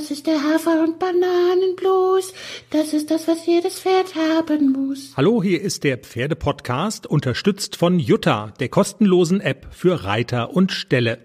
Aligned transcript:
Das 0.00 0.10
ist 0.10 0.26
der 0.26 0.42
Hafer- 0.42 0.82
und 0.82 0.98
Bananenblues. 0.98 2.32
Das 2.70 2.94
ist 2.94 3.10
das, 3.10 3.28
was 3.28 3.44
jedes 3.44 3.80
Pferd 3.80 4.14
haben 4.14 4.72
muss. 4.72 5.12
Hallo, 5.14 5.42
hier 5.42 5.60
ist 5.60 5.84
der 5.84 5.98
Pferdepodcast, 5.98 7.06
unterstützt 7.06 7.76
von 7.76 7.98
Jutta, 7.98 8.54
der 8.60 8.70
kostenlosen 8.70 9.42
App 9.42 9.66
für 9.72 10.04
Reiter 10.04 10.54
und 10.56 10.72
Ställe. 10.72 11.18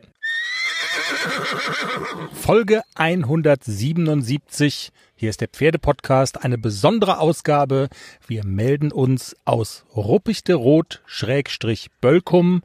Folge 2.33 2.81
177. 2.96 4.92
Hier 5.15 5.29
ist 5.29 5.39
der 5.39 5.47
Pferdepodcast, 5.47 6.44
eine 6.44 6.57
besondere 6.57 7.19
Ausgabe. 7.19 7.87
Wir 8.28 8.46
melden 8.46 8.92
uns 8.92 9.37
aus 9.46 9.85
Ruppichte 9.96 10.55
Rot 10.55 11.01
Schrägstrich 11.05 11.92
Bölkum. 12.01 12.62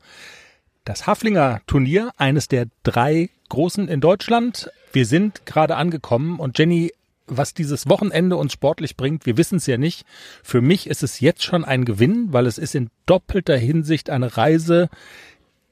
Das 0.85 1.07
Haflinger 1.07 1.61
Turnier, 1.69 2.11
eines 2.17 2.49
der 2.49 2.67
drei 2.83 3.31
großen 3.51 3.87
in 3.89 4.01
Deutschland. 4.01 4.71
Wir 4.93 5.05
sind 5.05 5.45
gerade 5.45 5.77
angekommen 5.77 6.41
und 6.41 6.59
Jenny, 6.59 6.93
was 7.27 7.55
dieses 7.55 7.89
Wochenende 7.89 8.37
uns 8.37 8.53
sportlich 8.55 8.97
bringt, 8.97 9.27
wir 9.27 9.37
wissen 9.37 9.57
es 9.57 9.67
ja 9.67 9.77
nicht. 9.77 10.07
Für 10.43 10.63
mich 10.63 10.89
ist 10.89 11.03
es 11.03 11.21
jetzt 11.21 11.45
schon 11.45 11.65
ein 11.65 11.85
Gewinn, 11.85 12.33
weil 12.33 12.47
es 12.47 12.59
ist 12.59 12.75
in 12.75 12.91
doppelter 13.07 13.57
Hinsicht 13.57 14.11
eine 14.11 14.37
Reise 14.37 14.89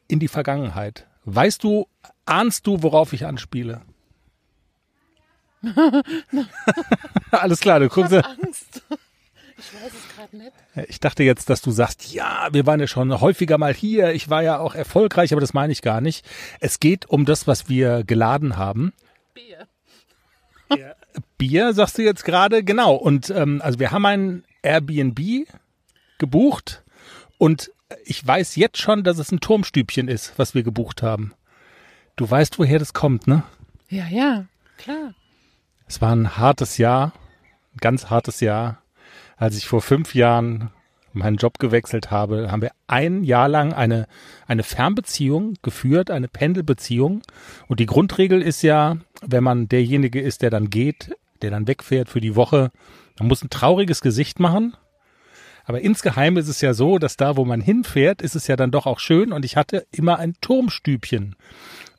in 0.06 0.20
die 0.20 0.28
Vergangenheit. 0.28 1.06
Weißt 1.24 1.64
du, 1.64 1.88
ahnst 2.26 2.66
du, 2.66 2.82
worauf 2.82 3.12
ich 3.12 3.26
anspiele? 3.26 3.82
Alles 7.30 7.60
klar, 7.60 7.80
du 7.80 7.88
guckst. 7.88 8.12
Angst. 8.12 8.82
Ich 9.58 9.74
weiß 9.74 9.92
es 9.92 10.14
gerade 10.14 10.36
nicht. 10.36 10.52
Ich 10.88 11.00
dachte 11.00 11.24
jetzt, 11.24 11.50
dass 11.50 11.60
du 11.60 11.72
sagst, 11.72 12.12
ja, 12.12 12.48
wir 12.52 12.64
waren 12.64 12.78
ja 12.78 12.86
schon 12.86 13.20
häufiger 13.20 13.58
mal 13.58 13.74
hier. 13.74 14.12
Ich 14.12 14.30
war 14.30 14.42
ja 14.42 14.58
auch 14.58 14.74
erfolgreich, 14.74 15.32
aber 15.32 15.40
das 15.40 15.52
meine 15.52 15.72
ich 15.72 15.82
gar 15.82 16.00
nicht. 16.00 16.24
Es 16.60 16.78
geht 16.78 17.06
um 17.06 17.24
das, 17.24 17.46
was 17.48 17.68
wir 17.68 18.04
geladen 18.04 18.56
haben. 18.56 18.92
Bier. 19.34 19.66
Ja. 20.76 20.94
Bier, 21.38 21.72
sagst 21.72 21.98
du 21.98 22.02
jetzt 22.02 22.24
gerade, 22.24 22.62
genau. 22.62 22.94
Und 22.94 23.30
ähm, 23.30 23.60
also 23.62 23.80
wir 23.80 23.90
haben 23.90 24.06
ein 24.06 24.44
Airbnb 24.62 25.48
gebucht 26.18 26.84
und 27.38 27.72
ich 28.04 28.24
weiß 28.24 28.56
jetzt 28.56 28.78
schon, 28.78 29.02
dass 29.02 29.18
es 29.18 29.32
ein 29.32 29.40
Turmstübchen 29.40 30.08
ist, 30.08 30.34
was 30.36 30.54
wir 30.54 30.62
gebucht 30.62 31.02
haben. 31.02 31.32
Du 32.16 32.30
weißt, 32.30 32.58
woher 32.58 32.78
das 32.78 32.92
kommt, 32.92 33.26
ne? 33.26 33.42
Ja, 33.88 34.06
ja, 34.08 34.46
klar. 34.76 35.14
Es 35.86 36.00
war 36.02 36.14
ein 36.14 36.36
hartes 36.36 36.76
Jahr, 36.76 37.12
ein 37.74 37.78
ganz 37.80 38.10
hartes 38.10 38.40
Jahr. 38.40 38.82
Als 39.38 39.56
ich 39.56 39.66
vor 39.66 39.80
fünf 39.80 40.14
Jahren 40.14 40.70
meinen 41.12 41.36
Job 41.36 41.58
gewechselt 41.58 42.10
habe, 42.10 42.50
haben 42.50 42.62
wir 42.62 42.72
ein 42.88 43.22
Jahr 43.22 43.48
lang 43.48 43.72
eine, 43.72 44.06
eine 44.46 44.64
Fernbeziehung 44.64 45.54
geführt, 45.62 46.10
eine 46.10 46.28
Pendelbeziehung. 46.28 47.22
Und 47.68 47.80
die 47.80 47.86
Grundregel 47.86 48.42
ist 48.42 48.62
ja, 48.62 48.96
wenn 49.22 49.44
man 49.44 49.68
derjenige 49.68 50.20
ist, 50.20 50.42
der 50.42 50.50
dann 50.50 50.70
geht, 50.70 51.10
der 51.40 51.50
dann 51.50 51.68
wegfährt 51.68 52.08
für 52.08 52.20
die 52.20 52.34
Woche, 52.34 52.70
man 53.18 53.28
muss 53.28 53.42
ein 53.42 53.50
trauriges 53.50 54.00
Gesicht 54.00 54.40
machen. 54.40 54.76
Aber 55.64 55.82
insgeheim 55.82 56.36
ist 56.36 56.48
es 56.48 56.60
ja 56.60 56.74
so, 56.74 56.98
dass 56.98 57.16
da, 57.16 57.36
wo 57.36 57.44
man 57.44 57.60
hinfährt, 57.60 58.22
ist 58.22 58.34
es 58.34 58.46
ja 58.46 58.56
dann 58.56 58.70
doch 58.70 58.86
auch 58.86 58.98
schön. 58.98 59.32
Und 59.32 59.44
ich 59.44 59.56
hatte 59.56 59.86
immer 59.92 60.18
ein 60.18 60.34
Turmstübchen. 60.40 61.36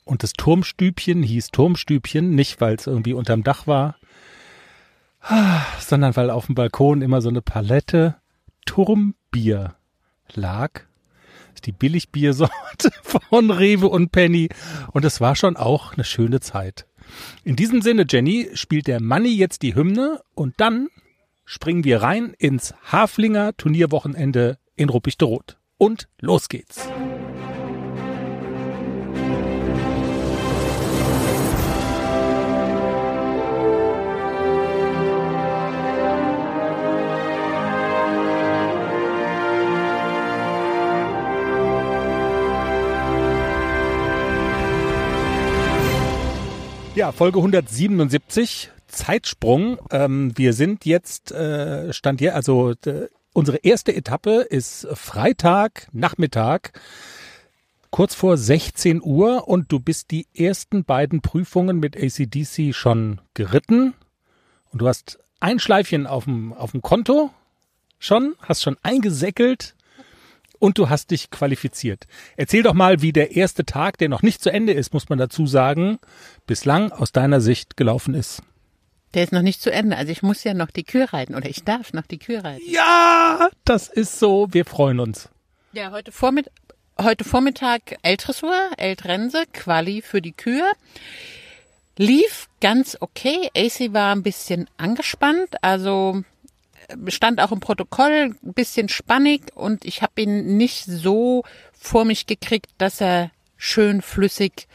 Und 0.03 0.23
das 0.23 0.33
Turmstübchen 0.33 1.23
hieß 1.23 1.51
Turmstübchen, 1.51 2.31
nicht 2.31 2.59
weil 2.61 2.75
es 2.75 2.87
irgendwie 2.87 3.13
unterm 3.13 3.43
Dach 3.43 3.67
war, 3.67 3.95
sondern 5.79 6.15
weil 6.15 6.29
auf 6.29 6.45
dem 6.47 6.55
Balkon 6.55 7.01
immer 7.01 7.21
so 7.21 7.29
eine 7.29 7.41
Palette 7.41 8.15
Turmbier 8.65 9.75
lag. 10.33 10.71
Das 11.47 11.55
ist 11.55 11.65
die 11.65 11.71
Billigbiersorte 11.71 12.91
von 13.01 13.51
Rewe 13.51 13.87
und 13.87 14.11
Penny. 14.11 14.49
Und 14.91 15.05
es 15.05 15.19
war 15.21 15.35
schon 15.35 15.57
auch 15.57 15.93
eine 15.93 16.03
schöne 16.03 16.39
Zeit. 16.39 16.85
In 17.43 17.55
diesem 17.55 17.81
Sinne, 17.81 18.05
Jenny, 18.07 18.49
spielt 18.53 18.87
der 18.87 19.01
Manni 19.01 19.29
jetzt 19.29 19.63
die 19.63 19.75
Hymne 19.75 20.21
und 20.35 20.55
dann 20.57 20.89
springen 21.45 21.83
wir 21.83 22.03
rein 22.03 22.35
ins 22.37 22.75
Haflinger 22.91 23.57
Turnierwochenende 23.57 24.59
in 24.75 24.89
Ruppichte 24.89 25.25
Rot. 25.25 25.57
Und 25.77 26.07
los 26.19 26.49
geht's. 26.49 26.87
Ja, 46.99 47.13
Folge 47.13 47.37
177, 47.37 48.71
Zeitsprung. 48.89 49.79
Ähm, 49.89 50.33
wir 50.37 50.51
sind 50.51 50.83
jetzt, 50.83 51.31
äh, 51.31 51.93
stand 51.93 52.19
hier, 52.19 52.35
also 52.35 52.71
äh, 52.71 53.07
unsere 53.31 53.59
erste 53.59 53.95
Etappe 53.95 54.41
ist 54.41 54.85
Freitag, 54.95 55.87
Nachmittag, 55.93 56.77
kurz 57.89 58.15
vor 58.15 58.35
16 58.35 59.01
Uhr. 59.01 59.47
Und 59.47 59.71
du 59.71 59.79
bist 59.79 60.11
die 60.11 60.27
ersten 60.35 60.83
beiden 60.83 61.21
Prüfungen 61.21 61.79
mit 61.79 61.95
ACDC 61.95 62.75
schon 62.75 63.21
geritten. 63.33 63.93
Und 64.73 64.81
du 64.81 64.87
hast 64.89 65.19
ein 65.39 65.59
Schleifchen 65.59 66.05
auf 66.05 66.25
dem, 66.25 66.51
auf 66.51 66.71
dem 66.71 66.81
Konto 66.81 67.29
schon, 67.97 68.35
hast 68.41 68.61
schon 68.61 68.75
eingesäckelt 68.83 69.73
und 70.59 70.77
du 70.77 70.89
hast 70.89 71.11
dich 71.11 71.31
qualifiziert. 71.31 72.05
Erzähl 72.37 72.63
doch 72.63 72.73
mal, 72.73 73.01
wie 73.01 73.13
der 73.13 73.35
erste 73.35 73.65
Tag, 73.65 73.97
der 73.97 74.09
noch 74.09 74.21
nicht 74.21 74.43
zu 74.43 74.51
Ende 74.51 74.73
ist, 74.73 74.93
muss 74.93 75.09
man 75.09 75.17
dazu 75.17 75.47
sagen, 75.47 75.99
bislang 76.45 76.91
aus 76.91 77.11
deiner 77.11 77.41
Sicht 77.41 77.77
gelaufen 77.77 78.13
ist. 78.13 78.43
Der 79.13 79.23
ist 79.23 79.33
noch 79.33 79.41
nicht 79.41 79.61
zu 79.61 79.71
Ende. 79.71 79.97
Also 79.97 80.11
ich 80.11 80.21
muss 80.21 80.43
ja 80.43 80.53
noch 80.53 80.69
die 80.69 80.83
Kühe 80.83 81.11
reiten 81.11 81.33
oder 81.33 81.49
ich 81.49 81.63
darf 81.63 81.93
noch 81.93 82.05
die 82.05 82.19
Kühe 82.19 82.43
reiten. 82.43 82.63
Ja, 82.69 83.49
das 83.65 83.87
ist 83.87 84.19
so. 84.19 84.47
Wir 84.51 84.65
freuen 84.65 84.99
uns. 84.99 85.29
Ja, 85.71 85.91
heute 85.91 86.11
Vormittag, 86.11 86.53
heute 87.01 87.23
Vormittag 87.23 87.97
L-Dressur, 88.03 88.53
L-Trense, 88.77 89.43
Quali 89.51 90.01
für 90.01 90.21
die 90.21 90.33
Kühe. 90.33 90.69
Lief 91.97 92.47
ganz 92.61 92.97
okay. 92.99 93.49
AC 93.55 93.93
war 93.93 94.15
ein 94.15 94.23
bisschen 94.23 94.69
angespannt, 94.77 95.55
also 95.61 96.23
stand 97.07 97.41
auch 97.41 97.51
im 97.51 97.59
Protokoll, 97.59 98.35
ein 98.43 98.53
bisschen 98.53 98.89
spannig 98.89 99.55
und 99.55 99.85
ich 99.85 100.01
habe 100.01 100.21
ihn 100.21 100.57
nicht 100.57 100.85
so 100.85 101.43
vor 101.71 102.05
mich 102.05 102.25
gekriegt, 102.25 102.67
dass 102.77 103.01
er 103.01 103.31
schön 103.57 104.01
flüssig 104.01 104.67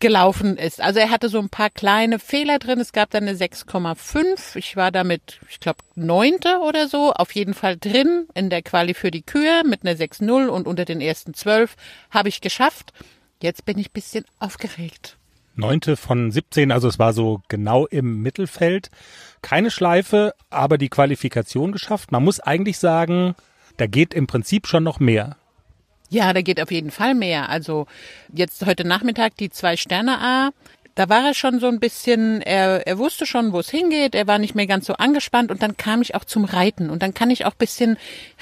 gelaufen 0.00 0.58
ist. 0.58 0.80
Also 0.80 1.00
er 1.00 1.10
hatte 1.10 1.28
so 1.28 1.38
ein 1.38 1.48
paar 1.48 1.70
kleine 1.70 2.18
Fehler 2.18 2.58
drin. 2.58 2.78
Es 2.80 2.92
gab 2.92 3.10
dann 3.10 3.26
eine 3.26 3.38
6,5. 3.38 4.56
Ich 4.56 4.76
war 4.76 4.90
damit, 4.90 5.40
ich 5.48 5.60
glaube, 5.60 5.78
neunte 5.94 6.58
oder 6.58 6.88
so, 6.88 7.12
auf 7.12 7.34
jeden 7.34 7.54
Fall 7.54 7.78
drin 7.78 8.26
in 8.34 8.50
der 8.50 8.62
Quali 8.62 8.92
für 8.92 9.10
die 9.10 9.22
Kühe 9.22 9.62
mit 9.64 9.82
einer 9.82 9.96
6,0 9.98 10.48
und 10.48 10.66
unter 10.66 10.84
den 10.84 11.00
ersten 11.00 11.32
zwölf 11.32 11.76
habe 12.10 12.28
ich 12.28 12.40
geschafft. 12.40 12.92
Jetzt 13.42 13.64
bin 13.64 13.78
ich 13.78 13.92
bisschen 13.92 14.24
aufgeregt. 14.38 15.16
Neunte 15.56 15.96
von 15.96 16.30
17, 16.30 16.72
also 16.72 16.88
es 16.88 16.98
war 16.98 17.12
so 17.12 17.40
genau 17.48 17.86
im 17.86 18.22
Mittelfeld. 18.22 18.90
Keine 19.42 19.70
Schleife, 19.70 20.34
aber 20.50 20.78
die 20.78 20.88
Qualifikation 20.88 21.72
geschafft. 21.72 22.12
Man 22.12 22.24
muss 22.24 22.40
eigentlich 22.40 22.78
sagen, 22.78 23.34
da 23.76 23.86
geht 23.86 24.14
im 24.14 24.26
Prinzip 24.26 24.66
schon 24.66 24.84
noch 24.84 25.00
mehr. 25.00 25.36
Ja, 26.08 26.32
da 26.32 26.42
geht 26.42 26.60
auf 26.60 26.70
jeden 26.70 26.90
Fall 26.90 27.14
mehr. 27.14 27.48
Also 27.48 27.86
jetzt 28.32 28.64
heute 28.66 28.86
Nachmittag 28.86 29.36
die 29.36 29.50
zwei 29.50 29.76
Sterne 29.76 30.20
A. 30.20 30.50
Da 30.94 31.08
war 31.08 31.26
er 31.26 31.34
schon 31.34 31.58
so 31.58 31.66
ein 31.66 31.80
bisschen, 31.80 32.40
er, 32.40 32.86
er 32.86 32.98
wusste 32.98 33.26
schon, 33.26 33.52
wo 33.52 33.58
es 33.58 33.68
hingeht, 33.68 34.14
er 34.14 34.28
war 34.28 34.38
nicht 34.38 34.54
mehr 34.54 34.68
ganz 34.68 34.86
so 34.86 34.94
angespannt 34.94 35.50
und 35.50 35.60
dann 35.60 35.76
kam 35.76 36.02
ich 36.02 36.14
auch 36.14 36.24
zum 36.24 36.44
Reiten 36.44 36.88
und 36.88 37.02
dann 37.02 37.14
kann 37.14 37.30
ich 37.30 37.46
auch 37.46 37.54
bisschen 37.54 37.96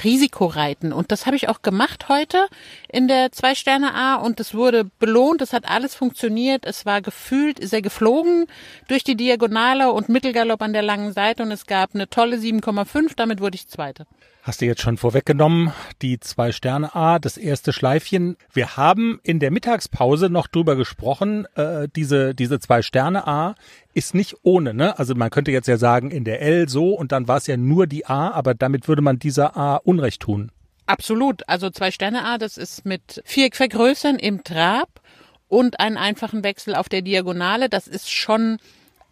Risiko 0.05 0.47
reiten 0.47 0.93
und 0.93 1.11
das 1.13 1.25
habe 1.25 1.37
ich 1.37 1.49
auch 1.49 1.63
gemacht 1.63 2.11
heute 2.11 2.49
in 2.91 3.09
der 3.09 3.33
zwei 3.33 3.55
Sterne 3.55 3.95
A 3.95 4.17
und 4.17 4.39
es 4.39 4.55
wurde 4.55 4.85
belohnt, 4.85 5.41
es 5.41 5.55
hat 5.55 5.67
alles 5.67 5.95
funktioniert, 5.95 6.67
es 6.67 6.85
war 6.85 7.01
gefühlt, 7.01 7.59
ist 7.59 7.73
er 7.73 7.81
geflogen 7.81 8.47
durch 8.87 9.03
die 9.03 9.17
Diagonale 9.17 9.91
und 9.91 10.11
Mittelgalopp 10.11 10.61
an 10.61 10.75
der 10.75 10.83
langen 10.83 11.13
Seite 11.13 11.43
und 11.43 11.53
es 11.53 11.65
gab 11.65 11.95
eine 11.95 12.11
tolle 12.11 12.37
7,5, 12.37 13.13
damit 13.17 13.41
wurde 13.41 13.55
ich 13.55 13.69
Zweite. 13.69 14.07
Hast 14.45 14.61
du 14.61 14.67
jetzt 14.67 14.83
schon 14.83 14.97
vorweggenommen, 14.97 15.73
die 16.03 16.19
zwei 16.19 16.51
Sterne 16.51 16.97
A, 16.97 17.21
das 17.21 17.37
erste 17.37 17.73
Schleifchen. 17.73 18.37
Wir 18.53 18.77
haben 18.77 19.21
in 19.23 19.39
der 19.39 19.53
Mittagspause 19.53 20.31
noch 20.31 20.49
drüber 20.49 20.75
gesprochen, 20.75 21.47
äh, 21.55 21.87
diese, 21.95 22.35
diese 22.35 22.59
zwei 22.59 22.83
Sterne 22.83 23.29
A 23.29 23.55
ist 23.95 24.17
nicht 24.17 24.35
ohne, 24.43 24.75
ne? 24.75 24.99
Also 24.99 25.15
man 25.15 25.31
könnte 25.31 25.53
jetzt 25.53 25.69
ja 25.69 25.77
sagen, 25.77 26.11
in 26.11 26.25
der 26.25 26.43
L 26.43 26.69
so 26.69 26.93
und 26.93 27.13
dann 27.13 27.29
war 27.29 27.37
es 27.37 27.47
ja 27.47 27.57
nur 27.57 27.87
die 27.87 28.05
A, 28.07 28.33
aber 28.33 28.55
damit 28.55 28.89
würde 28.89 29.01
man 29.01 29.21
dieser 29.21 29.57
A 29.57 29.77
Unrecht 29.77 30.23
tun. 30.23 30.51
Absolut. 30.87 31.49
Also 31.49 31.71
zwei 31.71 31.93
Sterne 31.93 32.25
A, 32.25 32.37
das 32.37 32.57
ist 32.59 32.85
mit 32.85 33.23
Viereck 33.25 33.55
vergrößern 33.55 34.17
im 34.17 34.43
Trab 34.43 35.01
und 35.47 35.79
einen 35.79 35.97
einfachen 35.97 36.43
Wechsel 36.43 36.75
auf 36.75 36.89
der 36.89 37.03
Diagonale. 37.03 37.69
Das 37.69 37.87
ist 37.87 38.11
schon 38.11 38.59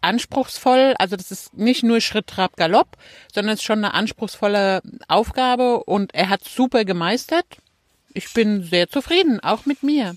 anspruchsvoll. 0.01 0.95
Also 0.97 1.15
das 1.15 1.31
ist 1.31 1.53
nicht 1.57 1.83
nur 1.83 2.01
Schritt, 2.01 2.27
Trab, 2.27 2.57
Galopp, 2.57 2.97
sondern 3.33 3.53
es 3.53 3.59
ist 3.61 3.65
schon 3.65 3.79
eine 3.79 3.93
anspruchsvolle 3.93 4.81
Aufgabe 5.07 5.83
und 5.83 6.13
er 6.13 6.29
hat 6.29 6.43
super 6.43 6.85
gemeistert. 6.85 7.45
Ich 8.13 8.33
bin 8.33 8.63
sehr 8.63 8.89
zufrieden, 8.89 9.39
auch 9.39 9.65
mit 9.65 9.83
mir. 9.83 10.15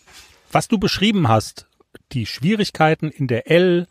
Was 0.50 0.68
du 0.68 0.78
beschrieben 0.78 1.28
hast, 1.28 1.66
die 2.12 2.26
Schwierigkeiten 2.26 3.10
in 3.10 3.28
der 3.28 3.50
L, 3.50 3.86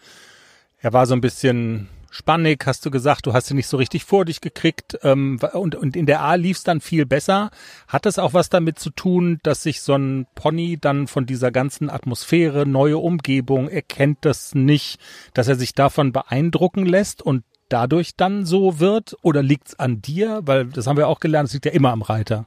Er 0.83 0.91
war 0.91 1.05
so 1.05 1.13
ein 1.13 1.21
bisschen 1.21 1.87
spannig, 2.13 2.63
hast 2.67 2.85
du 2.85 2.91
gesagt, 2.91 3.25
du 3.25 3.33
hast 3.33 3.49
ihn 3.49 3.57
nicht 3.57 3.67
so 3.67 3.77
richtig 3.77 4.05
vor 4.05 4.23
dich 4.23 4.39
gekriegt 4.39 4.99
ähm, 5.01 5.39
und, 5.53 5.73
und 5.73 5.95
in 5.95 6.05
der 6.05 6.21
A 6.21 6.35
lief 6.35 6.57
es 6.57 6.63
dann 6.63 6.79
viel 6.79 7.07
besser. 7.07 7.49
Hat 7.87 8.05
es 8.05 8.19
auch 8.19 8.33
was 8.33 8.49
damit 8.49 8.77
zu 8.77 8.91
tun, 8.91 9.39
dass 9.41 9.63
sich 9.63 9.81
so 9.81 9.95
ein 9.95 10.27
Pony 10.35 10.77
dann 10.79 11.07
von 11.07 11.25
dieser 11.25 11.51
ganzen 11.51 11.89
Atmosphäre, 11.89 12.67
neue 12.67 12.99
Umgebung, 12.99 13.67
er 13.67 13.81
kennt 13.81 14.19
das 14.21 14.53
nicht, 14.53 14.99
dass 15.33 15.47
er 15.47 15.55
sich 15.55 15.73
davon 15.73 16.11
beeindrucken 16.11 16.85
lässt 16.85 17.23
und 17.23 17.43
dadurch 17.69 18.15
dann 18.15 18.45
so 18.45 18.79
wird? 18.79 19.17
Oder 19.23 19.41
liegt's 19.41 19.79
an 19.79 20.01
dir? 20.01 20.41
Weil 20.43 20.65
das 20.65 20.85
haben 20.85 20.97
wir 20.97 21.07
auch 21.07 21.19
gelernt, 21.19 21.47
es 21.47 21.53
liegt 21.53 21.65
ja 21.65 21.71
immer 21.71 21.91
am 21.91 22.03
Reiter. 22.03 22.45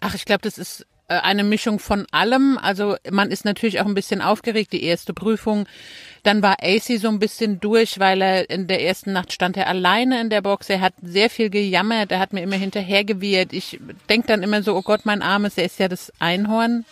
Ach, 0.00 0.14
ich 0.14 0.26
glaube, 0.26 0.42
das 0.42 0.58
ist 0.58 0.86
äh, 1.08 1.14
eine 1.14 1.44
Mischung 1.44 1.78
von 1.78 2.06
allem. 2.10 2.58
Also 2.60 2.96
man 3.10 3.30
ist 3.30 3.44
natürlich 3.44 3.80
auch 3.80 3.86
ein 3.86 3.94
bisschen 3.94 4.20
aufgeregt, 4.20 4.72
die 4.72 4.84
erste 4.84 5.14
Prüfung. 5.14 5.66
Dann 6.22 6.42
war 6.42 6.56
AC 6.62 6.98
so 7.00 7.08
ein 7.08 7.18
bisschen 7.18 7.58
durch, 7.58 7.98
weil 7.98 8.22
er 8.22 8.48
in 8.48 8.68
der 8.68 8.82
ersten 8.82 9.12
Nacht 9.12 9.32
stand 9.32 9.56
er 9.56 9.66
alleine 9.66 10.20
in 10.20 10.30
der 10.30 10.40
Box. 10.40 10.70
Er 10.70 10.80
hat 10.80 10.94
sehr 11.02 11.30
viel 11.30 11.50
gejammert, 11.50 12.12
er 12.12 12.20
hat 12.20 12.32
mir 12.32 12.42
immer 12.42 12.56
hinterhergewirrt. 12.56 13.52
Ich 13.52 13.80
denk 14.08 14.26
dann 14.28 14.42
immer 14.42 14.62
so, 14.62 14.76
oh 14.76 14.82
Gott, 14.82 15.00
mein 15.04 15.22
Armes, 15.22 15.58
er 15.58 15.64
ist 15.64 15.80
ja 15.80 15.88
das 15.88 16.12
Einhorn 16.20 16.84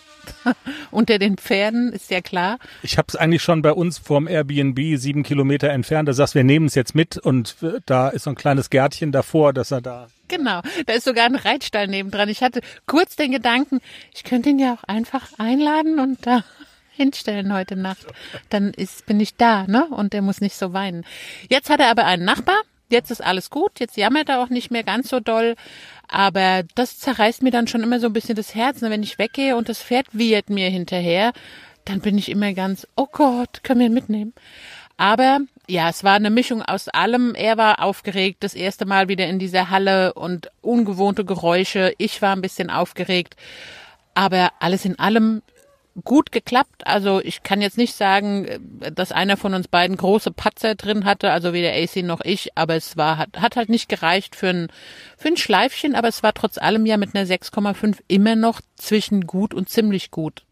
unter 0.91 1.17
den 1.17 1.37
Pferden, 1.37 1.93
ist 1.93 2.11
ja 2.11 2.21
klar. 2.21 2.59
Ich 2.83 2.97
habe 2.97 3.07
es 3.07 3.15
eigentlich 3.15 3.41
schon 3.41 3.61
bei 3.61 3.71
uns 3.71 3.97
vorm 3.97 4.27
Airbnb 4.27 4.97
sieben 4.97 5.23
Kilometer 5.23 5.69
entfernt. 5.69 6.09
Da 6.09 6.13
sagst, 6.13 6.35
wir 6.35 6.43
nehmen 6.43 6.65
es 6.65 6.75
jetzt 6.75 6.93
mit 6.93 7.17
und 7.17 7.55
da 7.85 8.09
ist 8.09 8.23
so 8.23 8.31
ein 8.31 8.35
kleines 8.35 8.69
Gärtchen 8.69 9.11
davor, 9.11 9.53
dass 9.53 9.71
er 9.71 9.81
da 9.81 10.07
Genau, 10.27 10.61
da 10.85 10.93
ist 10.93 11.03
sogar 11.03 11.25
ein 11.25 11.35
Reitstall 11.35 11.87
nebendran. 11.87 12.29
Ich 12.29 12.41
hatte 12.41 12.61
kurz 12.85 13.17
den 13.17 13.31
Gedanken, 13.33 13.81
ich 14.13 14.23
könnte 14.23 14.49
ihn 14.49 14.59
ja 14.59 14.75
auch 14.75 14.83
einfach 14.85 15.27
einladen 15.37 15.99
und 15.99 16.25
da 16.25 16.45
hinstellen 17.01 17.53
heute 17.53 17.75
Nacht. 17.75 18.05
Dann 18.49 18.73
ist, 18.73 19.05
bin 19.05 19.19
ich 19.19 19.35
da, 19.35 19.65
ne? 19.67 19.87
Und 19.87 20.13
der 20.13 20.21
muss 20.21 20.41
nicht 20.41 20.55
so 20.55 20.73
weinen. 20.73 21.05
Jetzt 21.49 21.69
hat 21.69 21.79
er 21.79 21.89
aber 21.89 22.05
einen 22.05 22.25
Nachbar. 22.25 22.61
Jetzt 22.89 23.09
ist 23.09 23.23
alles 23.23 23.49
gut. 23.49 23.79
Jetzt 23.79 23.97
jammert 23.97 24.29
er 24.29 24.41
auch 24.41 24.49
nicht 24.49 24.69
mehr 24.69 24.83
ganz 24.83 25.09
so 25.09 25.19
doll. 25.19 25.55
Aber 26.07 26.63
das 26.75 26.99
zerreißt 26.99 27.41
mir 27.41 27.51
dann 27.51 27.67
schon 27.67 27.83
immer 27.83 27.99
so 27.99 28.07
ein 28.07 28.13
bisschen 28.13 28.35
das 28.35 28.53
Herz. 28.53 28.81
Ne? 28.81 28.89
Wenn 28.89 29.03
ich 29.03 29.17
weggehe 29.17 29.55
und 29.55 29.69
das 29.69 29.81
Pferd 29.81 30.07
wiehert 30.11 30.49
mir 30.49 30.69
hinterher, 30.69 31.31
dann 31.85 32.01
bin 32.01 32.17
ich 32.17 32.29
immer 32.29 32.53
ganz, 32.53 32.85
oh 32.95 33.07
Gott, 33.11 33.63
können 33.63 33.79
wir 33.79 33.87
ihn 33.87 33.93
mitnehmen? 33.93 34.33
Aber 34.97 35.39
ja, 35.67 35.89
es 35.89 36.03
war 36.03 36.13
eine 36.15 36.29
Mischung 36.29 36.61
aus 36.61 36.89
allem. 36.89 37.33
Er 37.33 37.57
war 37.57 37.81
aufgeregt, 37.81 38.43
das 38.43 38.53
erste 38.53 38.85
Mal 38.85 39.07
wieder 39.07 39.25
in 39.27 39.39
dieser 39.39 39.69
Halle 39.69 40.13
und 40.13 40.51
ungewohnte 40.61 41.25
Geräusche. 41.25 41.93
Ich 41.97 42.21
war 42.21 42.35
ein 42.35 42.41
bisschen 42.41 42.69
aufgeregt. 42.69 43.35
Aber 44.13 44.51
alles 44.59 44.83
in 44.83 44.99
allem 44.99 45.41
gut 46.03 46.31
geklappt. 46.31 46.85
Also 46.87 47.21
ich 47.21 47.43
kann 47.43 47.61
jetzt 47.61 47.77
nicht 47.77 47.95
sagen, 47.95 48.47
dass 48.93 49.11
einer 49.11 49.37
von 49.37 49.53
uns 49.53 49.67
beiden 49.67 49.97
große 49.97 50.31
Patzer 50.31 50.75
drin 50.75 51.05
hatte, 51.05 51.31
also 51.31 51.53
weder 51.53 51.71
AC 51.73 52.03
noch 52.03 52.21
ich, 52.23 52.57
aber 52.57 52.75
es 52.75 52.97
war, 52.97 53.17
hat, 53.17 53.41
hat 53.41 53.55
halt 53.55 53.69
nicht 53.69 53.89
gereicht 53.89 54.35
für 54.35 54.49
ein, 54.49 54.67
für 55.17 55.29
ein 55.29 55.37
Schleifchen, 55.37 55.95
aber 55.95 56.07
es 56.07 56.23
war 56.23 56.33
trotz 56.33 56.57
allem 56.57 56.85
ja 56.85 56.97
mit 56.97 57.15
einer 57.15 57.27
6,5 57.27 57.97
immer 58.07 58.35
noch 58.35 58.61
zwischen 58.75 59.27
gut 59.27 59.53
und 59.53 59.69
ziemlich 59.69 60.11
gut. 60.11 60.43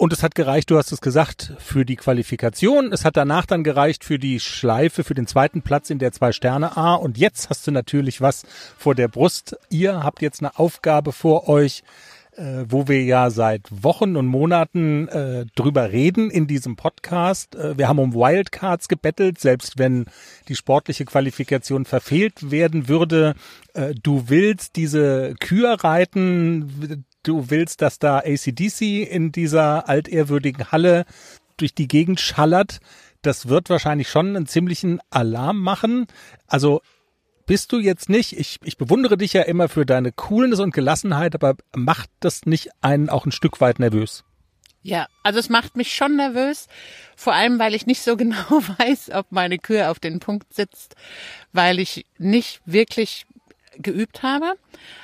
Und 0.00 0.12
es 0.12 0.22
hat 0.22 0.36
gereicht, 0.36 0.70
du 0.70 0.78
hast 0.78 0.92
es 0.92 1.00
gesagt, 1.00 1.54
für 1.58 1.84
die 1.84 1.96
Qualifikation. 1.96 2.92
Es 2.92 3.04
hat 3.04 3.16
danach 3.16 3.46
dann 3.46 3.64
gereicht 3.64 4.04
für 4.04 4.20
die 4.20 4.38
Schleife, 4.38 5.02
für 5.02 5.14
den 5.14 5.26
zweiten 5.26 5.62
Platz 5.62 5.90
in 5.90 5.98
der 5.98 6.12
Zwei-Sterne-A. 6.12 6.94
Und 6.94 7.18
jetzt 7.18 7.50
hast 7.50 7.66
du 7.66 7.72
natürlich 7.72 8.20
was 8.20 8.44
vor 8.76 8.94
der 8.94 9.08
Brust. 9.08 9.56
Ihr 9.70 10.04
habt 10.04 10.22
jetzt 10.22 10.40
eine 10.40 10.56
Aufgabe 10.56 11.10
vor 11.10 11.48
euch, 11.48 11.82
äh, 12.38 12.64
wo 12.68 12.86
wir 12.86 13.02
ja 13.02 13.30
seit 13.30 13.66
Wochen 13.70 14.16
und 14.16 14.26
Monaten 14.26 15.08
äh, 15.08 15.46
drüber 15.56 15.90
reden 15.90 16.30
in 16.30 16.46
diesem 16.46 16.76
Podcast. 16.76 17.56
Äh, 17.56 17.76
wir 17.76 17.88
haben 17.88 17.98
um 17.98 18.14
Wildcards 18.14 18.88
gebettelt, 18.88 19.40
selbst 19.40 19.78
wenn 19.78 20.06
die 20.48 20.54
sportliche 20.54 21.04
Qualifikation 21.04 21.84
verfehlt 21.84 22.50
werden 22.50 22.88
würde. 22.88 23.34
Äh, 23.74 23.94
du 24.02 24.28
willst 24.28 24.76
diese 24.76 25.34
Kür 25.40 25.82
reiten, 25.82 27.04
du 27.24 27.50
willst, 27.50 27.82
dass 27.82 27.98
da 27.98 28.18
ACDC 28.18 29.02
in 29.10 29.32
dieser 29.32 29.88
altehrwürdigen 29.88 30.70
Halle 30.70 31.04
durch 31.56 31.74
die 31.74 31.88
Gegend 31.88 32.20
schallert. 32.20 32.78
Das 33.22 33.48
wird 33.48 33.68
wahrscheinlich 33.68 34.08
schon 34.08 34.36
einen 34.36 34.46
ziemlichen 34.46 35.00
Alarm 35.10 35.60
machen. 35.60 36.06
Also 36.46 36.82
bist 37.48 37.72
du 37.72 37.78
jetzt 37.78 38.08
nicht, 38.10 38.38
ich, 38.38 38.60
ich 38.62 38.76
bewundere 38.76 39.16
dich 39.16 39.32
ja 39.32 39.42
immer 39.42 39.68
für 39.68 39.86
deine 39.86 40.12
Coolness 40.12 40.60
und 40.60 40.74
Gelassenheit, 40.74 41.34
aber 41.34 41.56
macht 41.74 42.10
das 42.20 42.44
nicht 42.44 42.68
einen 42.82 43.08
auch 43.08 43.24
ein 43.24 43.32
Stück 43.32 43.60
weit 43.60 43.78
nervös? 43.78 44.22
Ja, 44.82 45.06
also 45.24 45.40
es 45.40 45.48
macht 45.48 45.74
mich 45.74 45.94
schon 45.94 46.14
nervös, 46.16 46.68
vor 47.16 47.32
allem 47.32 47.58
weil 47.58 47.74
ich 47.74 47.86
nicht 47.86 48.02
so 48.02 48.16
genau 48.18 48.62
weiß, 48.78 49.10
ob 49.14 49.32
meine 49.32 49.58
Kühe 49.58 49.88
auf 49.88 49.98
den 49.98 50.20
Punkt 50.20 50.54
sitzt, 50.54 50.94
weil 51.52 51.80
ich 51.80 52.04
nicht 52.18 52.60
wirklich 52.66 53.26
geübt 53.78 54.22
habe. 54.22 54.54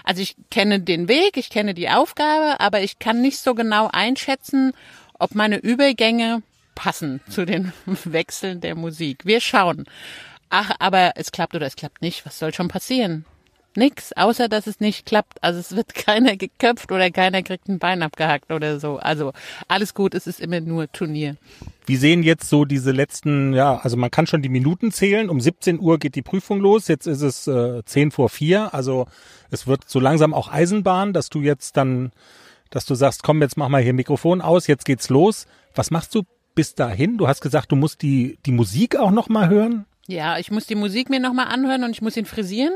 Also 0.04 0.20
ich 0.20 0.36
kenne 0.50 0.80
den 0.80 1.08
Weg, 1.08 1.38
ich 1.38 1.48
kenne 1.48 1.72
die 1.72 1.88
Aufgabe, 1.88 2.60
aber 2.60 2.82
ich 2.82 2.98
kann 2.98 3.22
nicht 3.22 3.38
so 3.38 3.54
genau 3.54 3.88
einschätzen, 3.90 4.72
ob 5.18 5.34
meine 5.34 5.56
Übergänge 5.56 6.42
passen 6.74 7.20
zu 7.30 7.46
den 7.46 7.72
Wechseln 8.04 8.60
der 8.60 8.74
Musik. 8.74 9.24
Wir 9.24 9.40
schauen. 9.40 9.86
Ach, 10.56 10.70
aber 10.78 11.14
es 11.16 11.32
klappt 11.32 11.56
oder 11.56 11.66
es 11.66 11.74
klappt 11.74 12.00
nicht. 12.00 12.24
Was 12.24 12.38
soll 12.38 12.54
schon 12.54 12.68
passieren? 12.68 13.24
Nix, 13.74 14.12
außer 14.12 14.48
dass 14.48 14.68
es 14.68 14.78
nicht 14.78 15.04
klappt. 15.04 15.42
Also 15.42 15.58
es 15.58 15.74
wird 15.74 15.94
keiner 15.96 16.36
geköpft 16.36 16.92
oder 16.92 17.10
keiner 17.10 17.42
kriegt 17.42 17.66
ein 17.68 17.80
Bein 17.80 18.04
abgehackt 18.04 18.52
oder 18.52 18.78
so. 18.78 18.98
Also 18.98 19.32
alles 19.66 19.94
gut, 19.94 20.14
es 20.14 20.28
ist 20.28 20.38
immer 20.38 20.60
nur 20.60 20.92
Turnier. 20.92 21.34
Wie 21.86 21.96
sehen 21.96 22.22
jetzt 22.22 22.48
so 22.48 22.64
diese 22.64 22.92
letzten, 22.92 23.52
ja, 23.52 23.78
also 23.78 23.96
man 23.96 24.12
kann 24.12 24.28
schon 24.28 24.42
die 24.42 24.48
Minuten 24.48 24.92
zählen. 24.92 25.28
Um 25.28 25.40
17 25.40 25.80
Uhr 25.80 25.98
geht 25.98 26.14
die 26.14 26.22
Prüfung 26.22 26.60
los. 26.60 26.86
Jetzt 26.86 27.08
ist 27.08 27.22
es 27.22 27.48
äh, 27.48 27.84
10 27.84 28.12
vor 28.12 28.28
4. 28.28 28.72
Also 28.72 29.08
es 29.50 29.66
wird 29.66 29.82
so 29.88 29.98
langsam 29.98 30.32
auch 30.32 30.52
Eisenbahn, 30.52 31.12
dass 31.12 31.30
du 31.30 31.40
jetzt 31.40 31.76
dann, 31.76 32.12
dass 32.70 32.86
du 32.86 32.94
sagst, 32.94 33.24
komm, 33.24 33.42
jetzt 33.42 33.56
mach 33.56 33.68
mal 33.68 33.82
hier 33.82 33.92
Mikrofon 33.92 34.40
aus, 34.40 34.68
jetzt 34.68 34.84
geht's 34.84 35.08
los. 35.08 35.48
Was 35.74 35.90
machst 35.90 36.14
du 36.14 36.22
bis 36.54 36.76
dahin? 36.76 37.18
Du 37.18 37.26
hast 37.26 37.40
gesagt, 37.40 37.72
du 37.72 37.76
musst 37.76 38.02
die, 38.02 38.38
die 38.46 38.52
Musik 38.52 38.94
auch 38.94 39.10
noch 39.10 39.28
mal 39.28 39.48
hören. 39.48 39.86
Ja, 40.06 40.38
ich 40.38 40.50
muss 40.50 40.66
die 40.66 40.74
Musik 40.74 41.10
mir 41.10 41.20
nochmal 41.20 41.46
anhören 41.46 41.84
und 41.84 41.90
ich 41.90 42.02
muss 42.02 42.16
ihn 42.16 42.26
frisieren. 42.26 42.74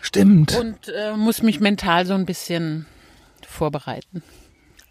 Stimmt. 0.00 0.54
Und 0.56 0.88
äh, 0.88 1.16
muss 1.16 1.42
mich 1.42 1.60
mental 1.60 2.06
so 2.06 2.14
ein 2.14 2.26
bisschen 2.26 2.86
vorbereiten. 3.46 4.22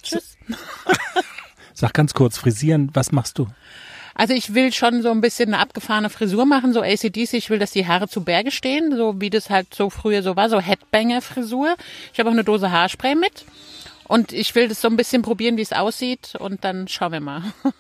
Tschüss. 0.01 0.37
Sag 1.73 1.93
ganz 1.93 2.13
kurz, 2.13 2.37
frisieren, 2.37 2.89
was 2.93 3.11
machst 3.11 3.37
du? 3.37 3.47
Also 4.15 4.33
ich 4.33 4.53
will 4.53 4.73
schon 4.73 5.01
so 5.01 5.09
ein 5.11 5.21
bisschen 5.21 5.53
eine 5.53 5.61
abgefahrene 5.61 6.09
Frisur 6.09 6.45
machen, 6.45 6.73
so 6.73 6.81
ACDC. 6.81 7.33
Ich 7.33 7.49
will, 7.49 7.59
dass 7.59 7.71
die 7.71 7.87
Haare 7.87 8.07
zu 8.07 8.23
Berge 8.23 8.51
stehen, 8.51 8.95
so 8.95 9.19
wie 9.19 9.29
das 9.29 9.49
halt 9.49 9.73
so 9.73 9.89
früher 9.89 10.21
so 10.21 10.35
war, 10.35 10.49
so 10.49 10.59
Headbanger-Frisur. 10.59 11.75
Ich 12.13 12.19
habe 12.19 12.29
auch 12.29 12.33
eine 12.33 12.43
Dose 12.43 12.71
Haarspray 12.71 13.15
mit. 13.15 13.45
Und 14.07 14.33
ich 14.33 14.53
will 14.55 14.67
das 14.67 14.81
so 14.81 14.89
ein 14.89 14.97
bisschen 14.97 15.21
probieren, 15.21 15.57
wie 15.57 15.61
es 15.61 15.71
aussieht. 15.71 16.35
Und 16.37 16.63
dann 16.63 16.87
schauen 16.87 17.13
wir 17.13 17.21
mal. 17.21 17.43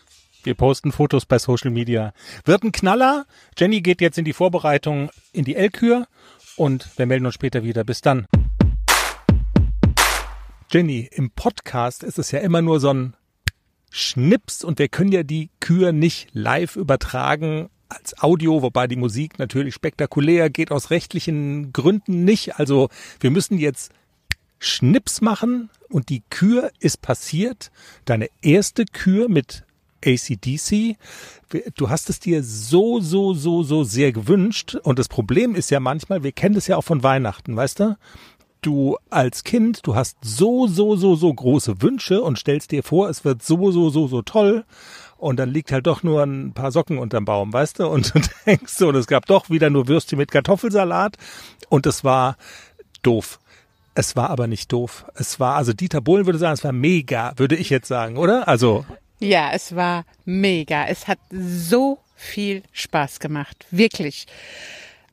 Wir 0.43 0.55
posten 0.55 0.91
Fotos 0.91 1.27
bei 1.27 1.37
Social 1.37 1.69
Media. 1.69 2.13
Wird 2.45 2.63
ein 2.63 2.71
Knaller. 2.71 3.25
Jenny 3.57 3.81
geht 3.81 4.01
jetzt 4.01 4.17
in 4.17 4.25
die 4.25 4.33
Vorbereitung 4.33 5.11
in 5.33 5.45
die 5.45 5.55
L-Kür 5.55 6.07
und 6.55 6.87
wir 6.97 7.05
melden 7.05 7.27
uns 7.27 7.35
später 7.35 7.63
wieder. 7.63 7.83
Bis 7.83 8.01
dann. 8.01 8.25
Jenny, 10.71 11.07
im 11.11 11.29
Podcast 11.29 12.03
ist 12.03 12.17
es 12.17 12.31
ja 12.31 12.39
immer 12.39 12.63
nur 12.63 12.79
so 12.79 12.91
ein 12.91 13.15
Schnips 13.91 14.63
und 14.63 14.79
wir 14.79 14.87
können 14.87 15.11
ja 15.11 15.21
die 15.21 15.51
Kür 15.59 15.91
nicht 15.91 16.29
live 16.31 16.75
übertragen 16.75 17.69
als 17.89 18.19
Audio, 18.23 18.63
wobei 18.63 18.87
die 18.87 18.95
Musik 18.95 19.37
natürlich 19.37 19.75
spektakulär 19.75 20.49
geht 20.49 20.71
aus 20.71 20.89
rechtlichen 20.89 21.71
Gründen 21.71 22.23
nicht. 22.23 22.57
Also 22.57 22.89
wir 23.19 23.29
müssen 23.29 23.59
jetzt 23.59 23.91
Schnips 24.57 25.21
machen 25.21 25.69
und 25.89 26.09
die 26.09 26.23
Kür 26.31 26.71
ist 26.79 27.01
passiert. 27.01 27.69
Deine 28.05 28.29
erste 28.41 28.85
Kür 28.85 29.29
mit 29.29 29.65
ACDC. 30.05 30.97
Du 31.75 31.89
hast 31.89 32.09
es 32.09 32.19
dir 32.19 32.43
so, 32.43 32.99
so, 32.99 33.33
so, 33.33 33.63
so 33.63 33.83
sehr 33.83 34.11
gewünscht. 34.11 34.75
Und 34.75 34.99
das 34.99 35.07
Problem 35.07 35.55
ist 35.55 35.69
ja 35.71 35.79
manchmal, 35.79 36.23
wir 36.23 36.31
kennen 36.31 36.55
das 36.55 36.67
ja 36.67 36.77
auch 36.77 36.83
von 36.83 37.03
Weihnachten, 37.03 37.55
weißt 37.55 37.79
du? 37.79 37.97
Du 38.61 38.97
als 39.09 39.43
Kind, 39.43 39.87
du 39.87 39.95
hast 39.95 40.17
so, 40.21 40.67
so, 40.67 40.95
so, 40.95 41.15
so 41.15 41.33
große 41.33 41.81
Wünsche 41.81 42.21
und 42.21 42.37
stellst 42.37 42.71
dir 42.71 42.83
vor, 42.83 43.09
es 43.09 43.25
wird 43.25 43.41
so, 43.41 43.71
so, 43.71 43.89
so, 43.89 44.07
so 44.07 44.21
toll. 44.21 44.65
Und 45.17 45.37
dann 45.37 45.49
liegt 45.49 45.71
halt 45.71 45.87
doch 45.87 46.03
nur 46.03 46.23
ein 46.23 46.53
paar 46.53 46.71
Socken 46.71 46.97
unterm 46.97 47.25
Baum, 47.25 47.53
weißt 47.53 47.79
du? 47.79 47.87
Und 47.87 48.13
du 48.15 48.19
denkst 48.45 48.73
so, 48.73 48.89
und 48.89 48.95
es 48.95 49.07
gab 49.07 49.25
doch 49.25 49.49
wieder 49.49 49.69
nur 49.69 49.87
Würstchen 49.87 50.17
mit 50.17 50.31
Kartoffelsalat. 50.31 51.17
Und 51.69 51.85
es 51.85 52.03
war 52.03 52.37
doof. 53.01 53.39
Es 53.93 54.15
war 54.15 54.29
aber 54.29 54.47
nicht 54.47 54.71
doof. 54.71 55.05
Es 55.15 55.39
war, 55.39 55.55
also 55.55 55.73
Dieter 55.73 56.01
Bohlen 56.01 56.25
würde 56.25 56.39
sagen, 56.39 56.53
es 56.53 56.63
war 56.63 56.71
mega, 56.71 57.33
würde 57.35 57.55
ich 57.55 57.69
jetzt 57.69 57.87
sagen, 57.87 58.17
oder? 58.17 58.47
Also 58.47 58.85
ja, 59.21 59.51
es 59.53 59.75
war 59.75 60.05
mega. 60.25 60.87
Es 60.87 61.07
hat 61.07 61.19
so 61.31 61.99
viel 62.15 62.63
Spaß 62.73 63.19
gemacht. 63.19 63.65
Wirklich. 63.71 64.25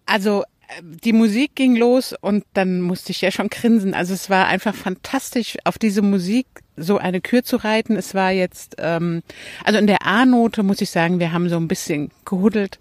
Also 0.07 0.45
die 0.83 1.13
Musik 1.13 1.55
ging 1.55 1.77
los 1.77 2.15
und 2.21 2.45
dann 2.53 2.81
musste 2.81 3.13
ich 3.13 3.21
ja 3.21 3.31
schon 3.31 3.49
grinsen. 3.49 3.95
Also 3.95 4.13
es 4.13 4.29
war 4.29 4.47
einfach 4.47 4.75
fantastisch, 4.75 5.57
auf 5.65 5.79
diese 5.79 6.03
Musik 6.03 6.47
so 6.77 6.99
eine 6.99 7.21
Kür 7.21 7.43
zu 7.43 7.57
reiten. 7.57 7.97
Es 7.97 8.15
war 8.15 8.31
jetzt, 8.31 8.77
ähm, 8.79 9.23
also 9.65 9.79
in 9.79 9.87
der 9.87 10.07
A-Note 10.07 10.63
muss 10.63 10.81
ich 10.81 10.91
sagen, 10.91 11.21
wir 11.21 11.33
haben 11.33 11.49
so 11.49 11.57
ein 11.57 11.69
bisschen 11.69 12.11
gehuddelt. 12.25 12.79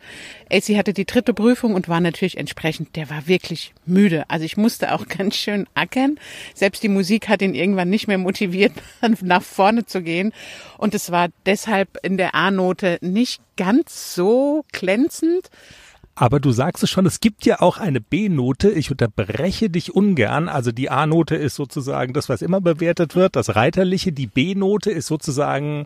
AC 0.51 0.77
hatte 0.77 0.93
die 0.93 1.05
dritte 1.05 1.33
Prüfung 1.33 1.73
und 1.73 1.89
war 1.89 1.99
natürlich 1.99 2.37
entsprechend, 2.37 2.95
der 2.95 3.09
war 3.09 3.27
wirklich 3.27 3.73
müde. 3.85 4.25
Also 4.29 4.45
ich 4.45 4.57
musste 4.57 4.93
auch 4.93 5.07
ganz 5.17 5.35
schön 5.35 5.65
ackern. 5.73 6.19
Selbst 6.53 6.83
die 6.83 6.89
Musik 6.89 7.29
hat 7.29 7.41
ihn 7.41 7.55
irgendwann 7.55 7.89
nicht 7.89 8.07
mehr 8.07 8.17
motiviert, 8.17 8.73
nach 9.21 9.43
vorne 9.43 9.85
zu 9.85 10.01
gehen. 10.01 10.33
Und 10.77 10.93
es 10.93 11.11
war 11.11 11.29
deshalb 11.45 11.97
in 12.03 12.17
der 12.17 12.35
A-Note 12.35 12.97
nicht 13.01 13.41
ganz 13.55 14.13
so 14.13 14.65
glänzend. 14.71 15.49
Aber 16.19 16.39
du 16.39 16.51
sagst 16.51 16.81
es 16.81 16.89
schon, 16.89 17.05
es 17.05 17.19
gibt 17.19 17.45
ja 17.45 17.61
auch 17.61 17.77
eine 17.77 18.01
B-Note. 18.01 18.71
Ich 18.71 18.89
unterbreche 18.89 19.69
dich 19.69 19.93
ungern. 19.93 20.49
Also 20.49 20.71
die 20.71 20.89
A-Note 20.89 21.35
ist 21.35 21.53
sozusagen 21.53 22.13
das, 22.13 22.27
was 22.27 22.41
immer 22.41 22.59
bewertet 22.59 23.15
wird, 23.15 23.35
das 23.35 23.55
Reiterliche. 23.55 24.11
Die 24.11 24.25
B-Note 24.25 24.89
ist 24.89 25.05
sozusagen 25.05 25.85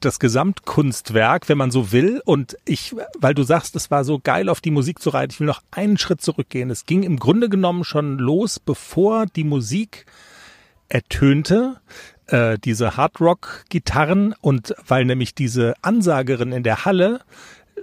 das 0.00 0.18
Gesamtkunstwerk, 0.18 1.48
wenn 1.48 1.56
man 1.56 1.70
so 1.70 1.92
will. 1.92 2.20
Und 2.24 2.56
ich, 2.64 2.96
weil 3.16 3.32
du 3.32 3.44
sagst, 3.44 3.76
es 3.76 3.92
war 3.92 4.02
so 4.02 4.18
geil, 4.18 4.48
auf 4.48 4.60
die 4.60 4.72
Musik 4.72 4.98
zu 4.98 5.10
reiten, 5.10 5.30
ich 5.34 5.38
will 5.38 5.46
noch 5.46 5.62
einen 5.70 5.98
Schritt 5.98 6.20
zurückgehen. 6.20 6.68
Es 6.68 6.84
ging 6.84 7.04
im 7.04 7.20
Grunde 7.20 7.48
genommen 7.48 7.84
schon 7.84 8.18
los, 8.18 8.58
bevor 8.58 9.26
die 9.26 9.44
Musik 9.44 10.04
ertönte, 10.88 11.76
äh, 12.26 12.58
diese 12.58 12.96
Hardrock-Gitarren 12.96 14.34
und 14.40 14.74
weil 14.84 15.04
nämlich 15.04 15.36
diese 15.36 15.74
Ansagerin 15.80 16.50
in 16.50 16.64
der 16.64 16.84
Halle 16.84 17.20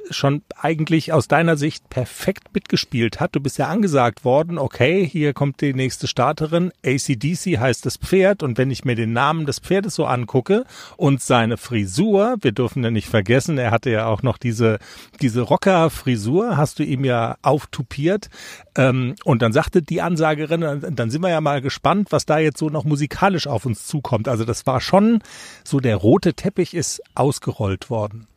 schon 0.09 0.41
eigentlich 0.59 1.13
aus 1.13 1.27
deiner 1.27 1.57
Sicht 1.57 1.89
perfekt 1.89 2.53
mitgespielt 2.53 3.19
hat. 3.19 3.35
Du 3.35 3.39
bist 3.39 3.57
ja 3.57 3.67
angesagt 3.67 4.25
worden, 4.25 4.57
okay, 4.57 5.05
hier 5.05 5.33
kommt 5.33 5.61
die 5.61 5.73
nächste 5.73 6.07
Starterin, 6.07 6.71
ACDC 6.85 7.59
heißt 7.59 7.85
das 7.85 7.97
Pferd 7.97 8.43
und 8.43 8.57
wenn 8.57 8.71
ich 8.71 8.85
mir 8.85 8.95
den 8.95 9.13
Namen 9.13 9.45
des 9.45 9.59
Pferdes 9.59 9.95
so 9.95 10.05
angucke 10.05 10.65
und 10.97 11.21
seine 11.21 11.57
Frisur, 11.57 12.37
wir 12.41 12.51
dürfen 12.51 12.83
ja 12.83 12.91
nicht 12.91 13.07
vergessen, 13.07 13.57
er 13.57 13.71
hatte 13.71 13.89
ja 13.89 14.07
auch 14.07 14.23
noch 14.23 14.37
diese, 14.37 14.79
diese 15.21 15.41
Rocker-Frisur, 15.41 16.57
hast 16.57 16.79
du 16.79 16.83
ihm 16.83 17.05
ja 17.05 17.37
auftupiert 17.41 18.29
ähm, 18.75 19.15
und 19.23 19.41
dann 19.41 19.53
sagte 19.53 19.81
die 19.81 20.01
Ansagerin, 20.01 20.61
dann 20.91 21.09
sind 21.09 21.21
wir 21.21 21.29
ja 21.29 21.41
mal 21.41 21.61
gespannt, 21.61 22.11
was 22.11 22.25
da 22.25 22.39
jetzt 22.39 22.59
so 22.59 22.69
noch 22.69 22.83
musikalisch 22.83 23.47
auf 23.47 23.65
uns 23.65 23.85
zukommt. 23.85 24.27
Also 24.27 24.45
das 24.45 24.65
war 24.65 24.81
schon 24.81 25.21
so, 25.63 25.79
der 25.79 25.95
rote 25.95 26.33
Teppich 26.33 26.73
ist 26.73 27.01
ausgerollt 27.15 27.89
worden. 27.89 28.27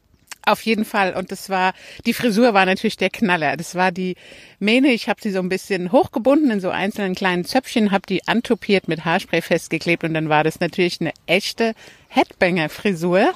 Auf 0.44 0.62
jeden 0.62 0.84
Fall. 0.84 1.14
Und 1.14 1.30
das 1.30 1.50
war, 1.50 1.72
die 2.04 2.14
Frisur 2.14 2.52
war 2.52 2.66
natürlich 2.66 2.96
der 2.96 3.10
Knaller. 3.10 3.56
Das 3.56 3.76
war 3.76 3.92
die 3.92 4.16
Mähne. 4.58 4.88
Ich 4.88 5.08
habe 5.08 5.20
sie 5.22 5.30
so 5.30 5.38
ein 5.38 5.48
bisschen 5.48 5.92
hochgebunden 5.92 6.50
in 6.50 6.60
so 6.60 6.70
einzelnen 6.70 7.14
kleinen 7.14 7.44
Zöpfchen, 7.44 7.92
habe 7.92 8.06
die 8.08 8.26
antopiert 8.26 8.88
mit 8.88 9.04
Haarspray 9.04 9.40
festgeklebt 9.40 10.02
und 10.02 10.14
dann 10.14 10.28
war 10.28 10.42
das 10.42 10.58
natürlich 10.58 11.00
eine 11.00 11.12
echte 11.26 11.74
Headbanger-Frisur. 12.08 13.32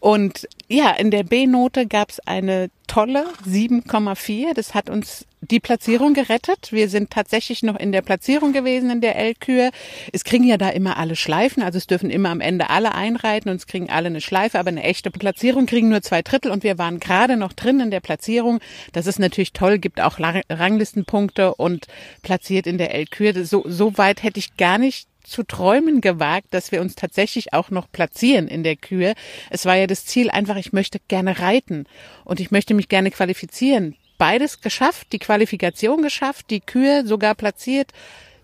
Und 0.00 0.48
ja, 0.68 0.90
in 0.90 1.10
der 1.10 1.24
B-Note 1.24 1.86
gab 1.86 2.10
es 2.10 2.20
eine 2.20 2.70
tolle 2.86 3.26
7,4. 3.48 4.54
Das 4.54 4.74
hat 4.74 4.90
uns 4.90 5.26
die 5.40 5.60
Platzierung 5.60 6.14
gerettet. 6.14 6.72
Wir 6.72 6.88
sind 6.88 7.10
tatsächlich 7.10 7.62
noch 7.62 7.76
in 7.76 7.92
der 7.92 8.02
Platzierung 8.02 8.52
gewesen 8.52 8.90
in 8.90 9.00
der 9.00 9.16
L-Kür. 9.16 9.70
Es 10.12 10.24
kriegen 10.24 10.44
ja 10.44 10.56
da 10.56 10.70
immer 10.70 10.96
alle 10.96 11.16
Schleifen, 11.16 11.62
also 11.62 11.78
es 11.78 11.86
dürfen 11.86 12.10
immer 12.10 12.30
am 12.30 12.40
Ende 12.40 12.70
alle 12.70 12.94
einreiten 12.94 13.50
und 13.50 13.56
es 13.56 13.66
kriegen 13.66 13.90
alle 13.90 14.06
eine 14.06 14.20
Schleife, 14.20 14.58
aber 14.58 14.68
eine 14.68 14.82
echte 14.82 15.10
Platzierung 15.10 15.66
kriegen 15.66 15.88
nur 15.88 16.02
zwei 16.02 16.22
Drittel 16.22 16.50
und 16.50 16.62
wir 16.62 16.78
waren 16.78 17.00
gerade 17.00 17.36
noch 17.36 17.52
drin 17.52 17.80
in 17.80 17.90
der 17.90 18.00
Platzierung. 18.00 18.60
Das 18.92 19.06
ist 19.06 19.18
natürlich 19.18 19.52
toll, 19.52 19.78
gibt 19.78 20.00
auch 20.00 20.18
Ranglistenpunkte 20.18 21.54
und 21.54 21.86
platziert 22.22 22.66
in 22.66 22.78
der 22.78 22.94
L-Kür. 22.94 23.44
So, 23.44 23.64
so 23.66 23.96
weit 23.98 24.22
hätte 24.22 24.38
ich 24.38 24.56
gar 24.56 24.78
nicht 24.78 25.08
zu 25.26 25.42
träumen 25.42 26.00
gewagt, 26.00 26.48
dass 26.52 26.72
wir 26.72 26.80
uns 26.80 26.94
tatsächlich 26.94 27.52
auch 27.52 27.70
noch 27.70 27.90
platzieren 27.90 28.48
in 28.48 28.62
der 28.62 28.76
Kühe. 28.76 29.14
Es 29.50 29.66
war 29.66 29.76
ja 29.76 29.86
das 29.86 30.04
Ziel 30.06 30.30
einfach, 30.30 30.56
ich 30.56 30.72
möchte 30.72 31.00
gerne 31.08 31.40
reiten 31.40 31.86
und 32.24 32.40
ich 32.40 32.50
möchte 32.50 32.74
mich 32.74 32.88
gerne 32.88 33.10
qualifizieren. 33.10 33.96
Beides 34.18 34.60
geschafft, 34.60 35.08
die 35.12 35.18
Qualifikation 35.18 36.02
geschafft, 36.02 36.50
die 36.50 36.60
Kühe 36.60 37.06
sogar 37.06 37.34
platziert. 37.34 37.92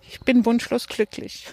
Ich 0.08 0.20
bin 0.20 0.44
wunschlos 0.44 0.88
glücklich. 0.88 1.46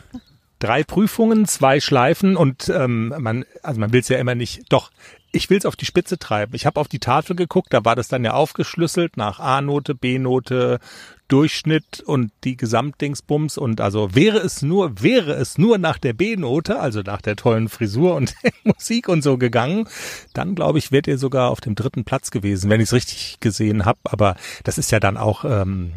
Drei 0.59 0.83
Prüfungen, 0.83 1.45
zwei 1.47 1.79
Schleifen 1.79 2.35
und 2.35 2.67
ähm, 2.67 3.13
man, 3.17 3.45
also 3.63 3.79
man 3.79 3.93
will 3.93 4.01
es 4.01 4.09
ja 4.09 4.17
immer 4.17 4.35
nicht. 4.35 4.63
Doch, 4.67 4.91
ich 5.31 5.49
will 5.49 5.57
es 5.57 5.65
auf 5.65 5.75
die 5.75 5.85
Spitze 5.85 6.17
treiben. 6.17 6.55
Ich 6.55 6.65
habe 6.65 6.79
auf 6.79 6.87
die 6.87 6.99
Tafel 6.99 7.35
geguckt, 7.35 7.73
da 7.73 7.85
war 7.85 7.95
das 7.95 8.07
dann 8.07 8.23
ja 8.23 8.33
aufgeschlüsselt 8.33 9.17
nach 9.17 9.39
A-Note, 9.39 9.95
B-Note, 9.95 10.79
Durchschnitt 11.27 12.01
und 12.01 12.31
die 12.43 12.57
Gesamtdingsbums 12.57 13.59
und 13.59 13.81
also 13.81 14.15
wäre 14.15 14.39
es 14.39 14.63
nur, 14.63 15.03
wäre 15.03 15.33
es 15.33 15.59
nur 15.59 15.77
nach 15.77 15.99
der 15.99 16.13
B-Note, 16.13 16.79
also 16.79 17.01
nach 17.01 17.21
der 17.21 17.35
tollen 17.35 17.69
Frisur 17.69 18.15
und 18.15 18.33
Musik 18.63 19.07
und 19.07 19.21
so 19.21 19.37
gegangen, 19.37 19.87
dann 20.33 20.55
glaube 20.55 20.79
ich, 20.79 20.91
wärt 20.91 21.05
ihr 21.05 21.19
sogar 21.19 21.51
auf 21.51 21.61
dem 21.61 21.75
dritten 21.75 22.03
Platz 22.03 22.31
gewesen, 22.31 22.71
wenn 22.71 22.81
ich 22.81 22.87
es 22.89 22.93
richtig 22.93 23.37
gesehen 23.39 23.85
habe. 23.85 23.99
Aber 24.05 24.35
das 24.63 24.79
ist 24.79 24.91
ja 24.91 24.99
dann 24.99 25.17
auch 25.17 25.45
ähm, 25.45 25.93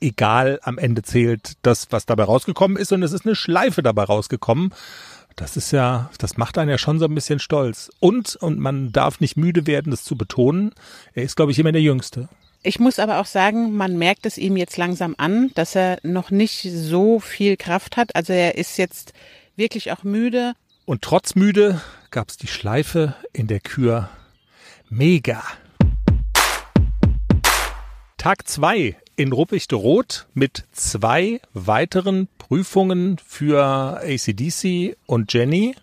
egal, 0.00 0.58
am 0.62 0.78
Ende 0.78 1.02
zählt 1.02 1.52
das, 1.62 1.86
was 1.90 2.04
dabei 2.04 2.24
rausgekommen 2.24 2.76
ist 2.76 2.92
und 2.92 3.02
es 3.04 3.12
ist 3.12 3.24
eine 3.24 3.36
Schleife 3.36 3.82
dabei 3.82 4.04
rausgekommen. 4.04 4.74
Das 5.42 5.56
ist 5.56 5.72
ja, 5.72 6.08
das 6.18 6.36
macht 6.36 6.56
einen 6.56 6.70
ja 6.70 6.78
schon 6.78 7.00
so 7.00 7.06
ein 7.06 7.16
bisschen 7.16 7.40
stolz. 7.40 7.90
Und, 7.98 8.36
und 8.36 8.60
man 8.60 8.92
darf 8.92 9.18
nicht 9.18 9.36
müde 9.36 9.66
werden, 9.66 9.90
das 9.90 10.04
zu 10.04 10.14
betonen, 10.14 10.72
er 11.14 11.24
ist, 11.24 11.34
glaube 11.34 11.50
ich, 11.50 11.58
immer 11.58 11.72
der 11.72 11.82
Jüngste. 11.82 12.28
Ich 12.62 12.78
muss 12.78 13.00
aber 13.00 13.18
auch 13.18 13.26
sagen, 13.26 13.74
man 13.74 13.98
merkt 13.98 14.24
es 14.24 14.38
ihm 14.38 14.56
jetzt 14.56 14.76
langsam 14.76 15.16
an, 15.18 15.50
dass 15.56 15.74
er 15.74 15.98
noch 16.04 16.30
nicht 16.30 16.62
so 16.72 17.18
viel 17.18 17.56
Kraft 17.56 17.96
hat. 17.96 18.14
Also 18.14 18.32
er 18.32 18.54
ist 18.54 18.78
jetzt 18.78 19.14
wirklich 19.56 19.90
auch 19.90 20.04
müde. 20.04 20.52
Und 20.84 21.02
trotz 21.02 21.34
müde 21.34 21.80
gab 22.12 22.28
es 22.28 22.36
die 22.36 22.46
Schleife 22.46 23.16
in 23.32 23.48
der 23.48 23.58
Kür. 23.58 24.10
Mega. 24.90 25.42
Tag 28.22 28.46
zwei 28.46 28.96
in 29.16 29.32
Ruppichte 29.32 29.74
Rot 29.74 30.28
mit 30.32 30.62
zwei 30.70 31.40
weiteren 31.54 32.28
Prüfungen 32.38 33.18
für 33.18 33.98
ACDC 34.00 34.96
und 35.06 35.32
Jenny. 35.32 35.74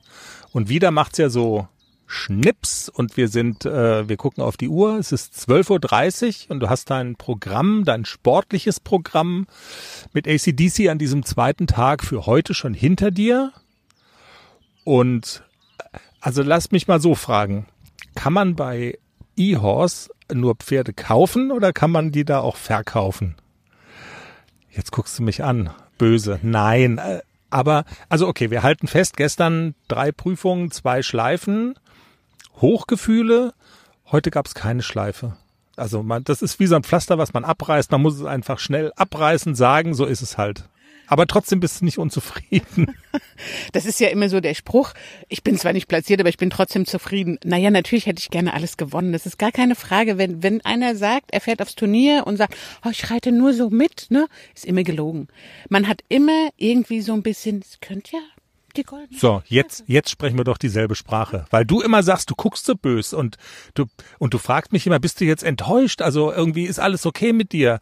Und 0.53 0.69
wieder 0.69 0.91
macht's 0.91 1.17
ja 1.17 1.29
so 1.29 1.67
Schnips 2.08 2.88
und 2.88 3.17
wir 3.17 3.27
sind, 3.27 3.65
äh, 3.65 4.08
wir 4.08 4.15
gucken 4.15 4.41
auf 4.41 4.55
die 4.55 4.69
Uhr, 4.69 4.98
es 4.98 5.12
ist 5.12 5.34
12.30 5.34 6.46
Uhr 6.46 6.51
und 6.51 6.62
du 6.62 6.69
hast 6.69 6.89
dein 6.91 7.17
Programm, 7.17 7.84
dein 7.84 8.05
sportliches 8.05 8.79
Programm 8.79 9.46
mit 10.13 10.25
ACDC 10.25 10.88
an 10.88 10.98
diesem 10.98 11.25
zweiten 11.25 11.67
Tag 11.67 12.05
für 12.05 12.25
heute 12.25 12.53
schon 12.53 12.74
hinter 12.74 13.12
dir. 13.12 13.51
Und 14.86 15.43
also 16.22 16.41
lass 16.41 16.72
mich 16.72 16.88
mal 16.88 17.01
so 17.01 17.15
fragen, 17.15 17.65
kann 18.15 18.31
man 18.31 18.55
bei 18.55 18.98
eHorse 19.36 20.10
nur 20.33 20.55
Pferde 20.55 20.93
kaufen 20.93 21.51
oder 21.51 21.74
kann 21.74 21.91
man 21.91 22.12
die 22.12 22.25
da 22.25 22.39
auch 22.39 22.55
verkaufen? 22.55 23.36
Jetzt 24.69 24.91
guckst 24.91 25.17
du 25.19 25.24
mich 25.24 25.43
an, 25.43 25.71
böse. 25.98 26.39
Nein, 26.41 26.98
äh, 27.00 27.21
aber 27.50 27.86
also 28.07 28.27
okay, 28.27 28.51
wir 28.51 28.63
halten 28.63 28.88
fest, 28.88 29.17
gestern 29.17 29.75
drei 29.88 30.12
Prüfungen, 30.12 30.71
zwei 30.71 31.01
Schleifen 31.01 31.75
Hochgefühle. 32.62 33.53
Heute 34.12 34.31
gab 34.31 34.45
es 34.45 34.53
keine 34.53 34.81
Schleife. 34.81 35.38
Also 35.75 36.03
man, 36.03 36.24
das 36.24 36.41
ist 36.41 36.59
wie 36.59 36.67
so 36.67 36.75
ein 36.75 36.83
Pflaster, 36.83 37.17
was 37.17 37.33
man 37.33 37.45
abreißt. 37.45 37.91
Man 37.91 38.01
muss 38.01 38.15
es 38.15 38.25
einfach 38.25 38.59
schnell 38.59 38.91
abreißen, 38.95 39.55
sagen, 39.55 39.93
so 39.93 40.05
ist 40.05 40.21
es 40.21 40.38
halt. 40.38 40.67
Aber 41.09 41.25
trotzdem 41.25 41.59
bist 41.59 41.81
du 41.81 41.85
nicht 41.85 41.97
unzufrieden. 41.97 42.95
Das 43.71 43.85
ist 43.85 43.99
ja 43.99 44.09
immer 44.09 44.29
so 44.29 44.41
der 44.41 44.53
Spruch. 44.53 44.93
Ich 45.29 45.43
bin 45.43 45.57
zwar 45.57 45.73
nicht 45.73 45.87
platziert, 45.87 46.19
aber 46.19 46.29
ich 46.29 46.37
bin 46.37 46.49
trotzdem 46.49 46.85
zufrieden. 46.85 47.39
Naja, 47.43 47.71
natürlich 47.71 48.05
hätte 48.05 48.19
ich 48.19 48.29
gerne 48.29 48.53
alles 48.53 48.77
gewonnen. 48.77 49.13
Das 49.13 49.25
ist 49.25 49.39
gar 49.39 49.51
keine 49.51 49.75
Frage. 49.75 50.17
Wenn, 50.17 50.43
wenn 50.43 50.61
einer 50.65 50.95
sagt, 50.95 51.31
er 51.31 51.41
fährt 51.41 51.61
aufs 51.61 51.75
Turnier 51.75 52.27
und 52.27 52.37
sagt, 52.37 52.55
oh, 52.85 52.89
ich 52.91 53.09
reite 53.09 53.31
nur 53.31 53.53
so 53.53 53.69
mit, 53.69 54.07
ne, 54.09 54.27
ist 54.53 54.65
immer 54.65 54.83
gelogen. 54.83 55.29
Man 55.69 55.87
hat 55.87 56.01
immer 56.09 56.49
irgendwie 56.57 57.01
so 57.01 57.13
ein 57.13 57.23
bisschen, 57.23 57.61
es 57.61 57.79
könnte 57.79 58.17
ja 58.17 58.21
die 58.75 58.83
goldene 58.83 59.17
So, 59.17 59.41
jetzt, 59.47 59.83
jetzt 59.87 60.09
sprechen 60.09 60.37
wir 60.37 60.43
doch 60.43 60.57
dieselbe 60.57 60.95
Sprache. 60.95 61.45
Weil 61.49 61.65
du 61.65 61.81
immer 61.81 62.03
sagst, 62.03 62.29
du 62.29 62.35
guckst 62.35 62.65
so 62.65 62.75
bös 62.75 63.13
und 63.13 63.37
du, 63.73 63.85
und 64.19 64.33
du 64.33 64.37
fragst 64.37 64.71
mich 64.71 64.85
immer, 64.85 64.99
bist 64.99 65.21
du 65.21 65.25
jetzt 65.25 65.43
enttäuscht? 65.43 66.01
Also 66.01 66.31
irgendwie 66.31 66.65
ist 66.65 66.79
alles 66.79 67.05
okay 67.05 67.33
mit 67.33 67.51
dir? 67.51 67.79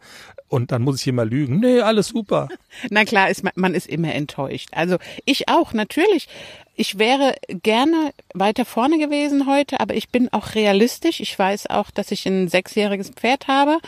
Und 0.48 0.72
dann 0.72 0.82
muss 0.82 1.00
ich 1.00 1.06
immer 1.08 1.24
lügen. 1.24 1.60
Nee, 1.60 1.80
alles 1.80 2.08
super. 2.08 2.48
Na 2.90 3.04
klar, 3.04 3.30
ist, 3.30 3.44
man 3.54 3.74
ist 3.74 3.86
immer 3.86 4.14
enttäuscht. 4.14 4.68
Also 4.72 4.96
ich 5.24 5.48
auch, 5.48 5.72
natürlich. 5.72 6.28
Ich 6.74 6.98
wäre 6.98 7.34
gerne 7.48 8.12
weiter 8.34 8.64
vorne 8.64 8.98
gewesen 8.98 9.46
heute, 9.46 9.80
aber 9.80 9.94
ich 9.94 10.10
bin 10.10 10.32
auch 10.32 10.54
realistisch. 10.54 11.20
Ich 11.20 11.36
weiß 11.38 11.68
auch, 11.68 11.90
dass 11.90 12.12
ich 12.12 12.24
ein 12.26 12.48
sechsjähriges 12.48 13.10
Pferd 13.10 13.48
habe 13.48 13.78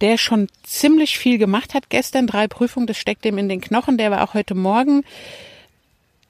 der 0.00 0.16
schon 0.16 0.48
ziemlich 0.62 1.18
viel 1.18 1.38
gemacht 1.38 1.74
hat 1.74 1.90
gestern, 1.90 2.26
drei 2.26 2.48
Prüfungen, 2.48 2.86
das 2.86 2.96
steckt 2.96 3.26
ihm 3.26 3.38
in 3.38 3.48
den 3.48 3.60
Knochen, 3.60 3.98
der 3.98 4.10
war 4.10 4.24
auch 4.24 4.34
heute 4.34 4.54
Morgen 4.54 5.04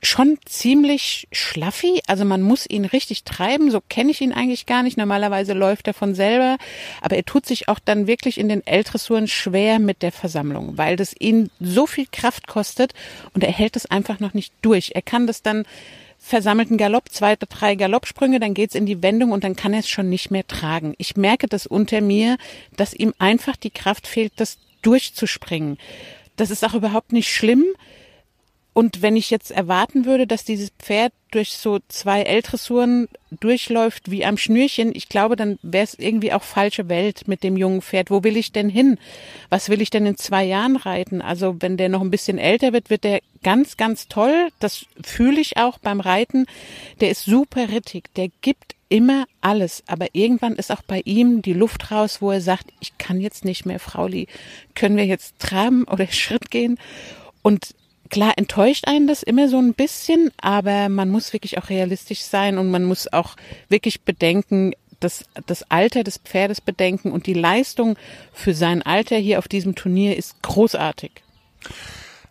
schon 0.03 0.39
ziemlich 0.47 1.29
schlaffi. 1.33 2.01
Also 2.07 2.25
man 2.25 2.43
muss 2.43 2.69
ihn 2.69 2.85
richtig 2.85 3.25
treiben. 3.25 3.71
So 3.71 3.81
kenne 3.89 4.11
ich 4.11 4.21
ihn 4.21 4.33
eigentlich 4.33 4.67
gar 4.67 4.83
nicht. 4.83 4.97
Normalerweise 4.97 5.53
läuft 5.53 5.87
er 5.87 5.95
von 5.95 6.15
selber. 6.15 6.57
Aber 7.01 7.17
er 7.17 7.25
tut 7.25 7.47
sich 7.47 7.69
auch 7.69 7.79
dann 7.79 8.07
wirklich 8.07 8.39
in 8.39 8.49
den 8.49 8.67
L-Dressuren 8.67 9.29
schwer 9.29 9.79
mit 9.79 10.03
der 10.03 10.13
Versammlung, 10.13 10.79
weil 10.79 10.97
das 10.97 11.15
ihn 11.19 11.51
so 11.61 11.87
viel 11.87 12.07
Kraft 12.11 12.47
kostet 12.47 12.95
und 13.35 13.45
er 13.45 13.53
hält 13.53 13.77
es 13.77 13.87
einfach 13.87 14.21
noch 14.21 14.35
nicht 14.35 14.53
durch. 14.63 14.93
Er 14.95 15.03
kann 15.03 15.27
das 15.27 15.43
dann 15.43 15.65
versammelten 16.19 16.77
Galopp, 16.77 17.09
zwei, 17.11 17.35
drei 17.37 17.75
Galoppsprünge, 17.75 18.41
dann 18.41 18.55
geht's 18.55 18.75
in 18.75 18.85
die 18.85 19.03
Wendung 19.03 19.33
und 19.33 19.43
dann 19.43 19.57
kann 19.57 19.73
er 19.73 19.81
es 19.81 19.89
schon 19.89 20.11
nicht 20.11 20.31
mehr 20.31 20.47
tragen. 20.47 20.95
Ich 20.99 21.17
merke 21.17 21.47
das 21.49 21.67
unter 21.67 22.03
mir, 22.03 22.37
dass 22.77 22.93
ihm 22.93 23.15
einfach 23.19 23.57
die 23.57 23.71
Kraft 23.71 24.07
fehlt, 24.07 24.35
das 24.37 24.59
durchzuspringen. 24.83 25.79
Das 26.37 26.51
ist 26.51 26.65
auch 26.65 26.75
überhaupt 26.75 27.13
nicht 27.13 27.33
schlimm. 27.33 27.65
Und 28.81 29.03
wenn 29.03 29.15
ich 29.15 29.29
jetzt 29.29 29.51
erwarten 29.51 30.07
würde, 30.07 30.27
dass 30.27 30.43
dieses 30.43 30.71
Pferd 30.71 31.13
durch 31.33 31.53
so 31.53 31.81
zwei 31.89 32.23
L-Dressuren 32.23 33.09
durchläuft 33.31 34.11
wie 34.11 34.25
am 34.25 34.39
Schnürchen, 34.39 34.97
ich 34.97 35.11
glaube, 35.11 35.37
dann 35.37 35.59
wäre 35.61 35.85
es 35.85 35.93
irgendwie 35.99 36.33
auch 36.33 36.43
falsche 36.43 36.89
Welt 36.89 37.29
mit 37.29 37.45
dem 37.45 37.59
jungen 37.59 37.83
Pferd. 37.83 38.11
Wo 38.11 38.25
will 38.25 38.39
ich 38.39 38.53
denn 38.53 38.71
hin? 38.71 38.97
Was 39.51 39.69
will 39.69 39.83
ich 39.83 39.91
denn 39.91 40.07
in 40.07 40.17
zwei 40.17 40.45
Jahren 40.45 40.77
reiten? 40.77 41.21
Also 41.21 41.57
wenn 41.61 41.77
der 41.77 41.91
noch 41.91 42.01
ein 42.01 42.11
bisschen 42.11 42.39
älter 42.39 42.73
wird, 42.73 42.89
wird 42.89 43.05
der 43.05 43.21
ganz, 43.43 43.77
ganz 43.77 44.09
toll. 44.09 44.49
Das 44.61 44.87
fühle 45.05 45.43
ich 45.43 45.59
auch 45.59 45.77
beim 45.77 46.01
Reiten. 46.01 46.47
Der 47.03 47.11
ist 47.11 47.27
super 47.27 47.69
rittig. 47.69 48.05
Der 48.17 48.29
gibt 48.41 48.77
immer 48.89 49.27
alles. 49.43 49.83
Aber 49.89 50.07
irgendwann 50.15 50.57
ist 50.57 50.73
auch 50.73 50.83
bei 50.87 51.03
ihm 51.05 51.43
die 51.43 51.53
Luft 51.53 51.91
raus, 51.91 52.23
wo 52.23 52.31
er 52.31 52.41
sagt, 52.41 52.73
ich 52.81 52.97
kann 52.97 53.21
jetzt 53.21 53.45
nicht 53.45 53.67
mehr, 53.67 53.79
Frauli. 53.79 54.27
Können 54.75 54.97
wir 54.97 55.05
jetzt 55.05 55.39
traben 55.39 55.85
oder 55.85 56.07
Schritt 56.07 56.51
gehen? 56.51 56.79
Und 57.43 57.75
Klar 58.11 58.33
enttäuscht 58.37 58.87
einen 58.87 59.07
das 59.07 59.23
immer 59.23 59.49
so 59.49 59.59
ein 59.59 59.75
bisschen, 59.75 60.31
aber 60.41 60.89
man 60.89 61.09
muss 61.09 61.33
wirklich 61.33 61.59
auch 61.59 61.69
realistisch 61.71 62.21
sein 62.21 62.59
und 62.59 62.71
man 62.71 62.85
muss 62.85 63.13
auch 63.13 63.37
wirklich 63.69 64.03
bedenken, 64.03 64.73
das, 65.01 65.25
das 65.47 65.71
Alter 65.71 66.05
des 66.05 66.19
Pferdes 66.19 66.61
bedenken 66.61 67.11
und 67.11 67.27
die 67.27 67.35
Leistung 67.35 67.97
für 68.33 68.55
sein 68.55 68.83
Alter 68.83 69.17
hier 69.17 69.39
auf 69.39 69.49
diesem 69.49 69.75
Turnier 69.75 70.17
ist 70.17 70.43
großartig. 70.43 71.11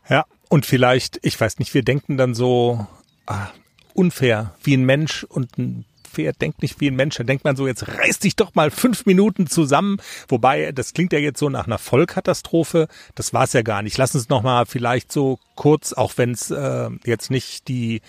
Ja, 0.08 0.26
und 0.50 0.66
vielleicht, 0.66 1.20
ich 1.24 1.40
weiß 1.40 1.60
nicht, 1.60 1.74
wir 1.74 1.84
denken 1.84 2.18
dann 2.18 2.36
so 2.36 2.86
ah, 3.26 3.48
unfair 3.94 4.54
wie 4.64 4.76
ein 4.76 4.86
Mensch 4.86 5.24
und 5.24 5.58
ein 5.58 5.86
Pferd 6.20 6.42
denkt 6.42 6.62
nicht 6.62 6.82
wie 6.82 6.88
ein 6.88 6.98
Mensch. 6.98 7.16
Da 7.16 7.24
denkt 7.24 7.46
man 7.46 7.56
so, 7.56 7.66
jetzt 7.66 7.88
reiß 7.88 8.20
dich 8.20 8.36
doch 8.36 8.54
mal 8.54 8.72
fünf 8.72 9.06
Minuten 9.06 9.48
zusammen. 9.48 9.98
Wobei, 10.28 10.74
das 10.74 10.94
klingt 10.94 11.14
ja 11.14 11.20
jetzt 11.20 11.40
so 11.40 11.48
nach 11.48 11.66
einer 11.66 11.78
Vollkatastrophe. 11.78 12.90
Das 13.16 13.34
war 13.34 13.46
es 13.46 13.54
ja 13.54 13.62
gar 13.62 13.82
nicht. 13.82 13.98
Lass 13.98 14.16
uns 14.16 14.28
noch 14.28 14.44
mal 14.44 14.66
vielleicht 14.66 15.14
so 15.14 15.40
kurz, 15.56 15.94
auch 15.94 16.14
wenn 16.18 16.32
es 16.32 16.52
äh, 16.52 16.90
jetzt 17.06 17.32
nicht 17.32 17.70
die 17.70 18.02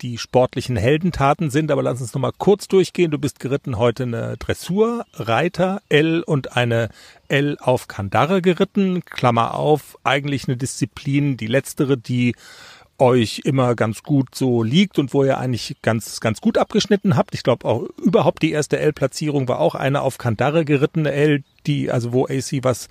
die 0.00 0.16
sportlichen 0.16 0.76
Heldentaten 0.76 1.50
sind, 1.50 1.70
aber 1.70 1.82
lass 1.82 2.00
uns 2.00 2.14
noch 2.14 2.22
mal 2.22 2.32
kurz 2.32 2.68
durchgehen. 2.68 3.10
Du 3.10 3.18
bist 3.18 3.38
geritten 3.38 3.76
heute 3.76 4.04
eine 4.04 4.38
Dressur, 4.38 5.04
Reiter, 5.12 5.82
L 5.90 6.22
und 6.22 6.56
eine 6.56 6.88
L 7.28 7.58
auf 7.60 7.86
Kandare 7.86 8.40
geritten. 8.40 9.04
Klammer 9.04 9.54
auf, 9.56 9.98
eigentlich 10.02 10.48
eine 10.48 10.56
Disziplin, 10.56 11.36
die 11.36 11.48
letztere, 11.48 11.98
die 11.98 12.34
euch 13.00 13.42
immer 13.44 13.74
ganz 13.74 14.02
gut 14.02 14.34
so 14.34 14.62
liegt 14.62 14.98
und 14.98 15.14
wo 15.14 15.24
ihr 15.24 15.38
eigentlich 15.38 15.76
ganz, 15.82 16.20
ganz 16.20 16.40
gut 16.40 16.58
abgeschnitten 16.58 17.16
habt. 17.16 17.34
Ich 17.34 17.42
glaube 17.42 17.66
auch 17.66 17.84
überhaupt 18.02 18.42
die 18.42 18.52
erste 18.52 18.78
L-Platzierung 18.78 19.48
war 19.48 19.58
auch 19.58 19.74
eine 19.74 20.02
auf 20.02 20.18
Kandare 20.18 20.64
gerittene 20.64 21.12
L, 21.12 21.42
die, 21.66 21.90
also 21.90 22.12
wo 22.12 22.26
AC 22.26 22.62
was 22.62 22.88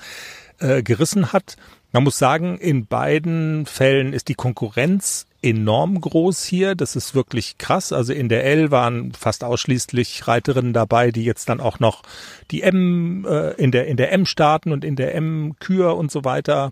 äh, 0.59 0.83
gerissen 0.83 1.31
hat. 1.31 1.55
Man 1.91 2.03
muss 2.03 2.19
sagen, 2.19 2.57
in 2.57 2.85
beiden 2.85 3.65
Fällen 3.65 4.13
ist 4.13 4.27
die 4.27 4.35
Konkurrenz 4.35 5.25
enorm 5.41 5.99
groß 5.99 6.43
hier. 6.43 6.75
Das 6.75 6.95
ist 6.95 7.15
wirklich 7.15 7.57
krass. 7.57 7.93
Also 7.93 8.13
in 8.13 8.29
der 8.29 8.43
L 8.45 8.69
waren 8.69 9.11
fast 9.13 9.43
ausschließlich 9.43 10.27
Reiterinnen 10.27 10.73
dabei, 10.73 11.11
die 11.11 11.23
jetzt 11.23 11.49
dann 11.49 11.59
auch 11.59 11.79
noch 11.79 12.03
die 12.51 12.61
M 12.61 13.25
äh, 13.27 13.51
in 13.53 13.71
der 13.71 13.87
in 13.87 13.97
der 13.97 14.11
M 14.11 14.25
starten 14.25 14.71
und 14.71 14.83
in 14.83 14.95
der 14.95 15.15
M 15.15 15.55
Kür 15.59 15.97
und 15.97 16.11
so 16.11 16.23
weiter. 16.25 16.71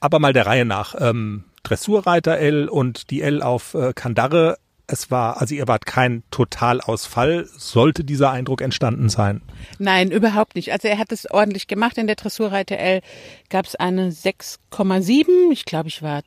Aber 0.00 0.18
mal 0.18 0.32
der 0.32 0.46
Reihe 0.46 0.64
nach. 0.64 0.94
Ähm, 0.98 1.44
Dressurreiter 1.62 2.38
L 2.38 2.68
und 2.68 3.10
die 3.10 3.22
L 3.22 3.42
auf 3.42 3.74
äh, 3.74 3.92
Kandare. 3.94 4.58
Es 4.86 5.10
war, 5.10 5.40
also 5.40 5.54
ihr 5.54 5.68
wart 5.68 5.86
kein 5.86 6.22
Totalausfall. 6.30 7.48
Sollte 7.56 8.04
dieser 8.04 8.30
Eindruck 8.30 8.60
entstanden 8.60 9.08
sein? 9.08 9.40
Nein, 9.78 10.10
überhaupt 10.10 10.56
nicht. 10.56 10.72
Also 10.72 10.88
er 10.88 10.98
hat 10.98 11.12
es 11.12 11.30
ordentlich 11.30 11.66
gemacht. 11.66 11.98
In 11.98 12.06
der 12.06 12.16
Dressurreiter 12.16 12.78
L 12.78 13.00
gab 13.48 13.64
es 13.64 13.76
eine 13.76 14.10
6,7. 14.10 15.50
Ich 15.52 15.64
glaube, 15.64 15.88
ich 15.88 16.02
war 16.02 16.22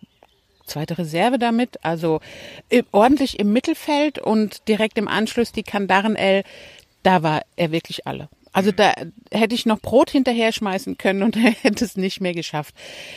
zweite 0.65 0.97
Reserve 0.97 1.37
damit. 1.37 1.83
Also 1.83 2.21
äh, 2.69 2.83
ordentlich 2.91 3.39
im 3.39 3.53
Mittelfeld 3.53 4.19
und 4.19 4.67
direkt 4.67 4.97
im 4.97 5.07
Anschluss 5.07 5.51
die 5.51 5.63
Kandaren 5.63 6.15
L. 6.15 6.43
Da 7.03 7.23
war 7.23 7.41
er 7.55 7.71
wirklich 7.71 8.07
alle. 8.07 8.29
Also 8.55 8.71
da 8.71 8.93
hätte 9.31 9.53
ich 9.53 9.65
noch 9.65 9.81
Brot 9.81 10.09
hinterher 10.09 10.53
schmeißen 10.53 10.97
können 10.97 11.23
und 11.23 11.35
hätte 11.63 11.83
es 11.83 11.97
nicht 11.97 12.21
mehr 12.21 12.33
geschafft. 12.33 12.73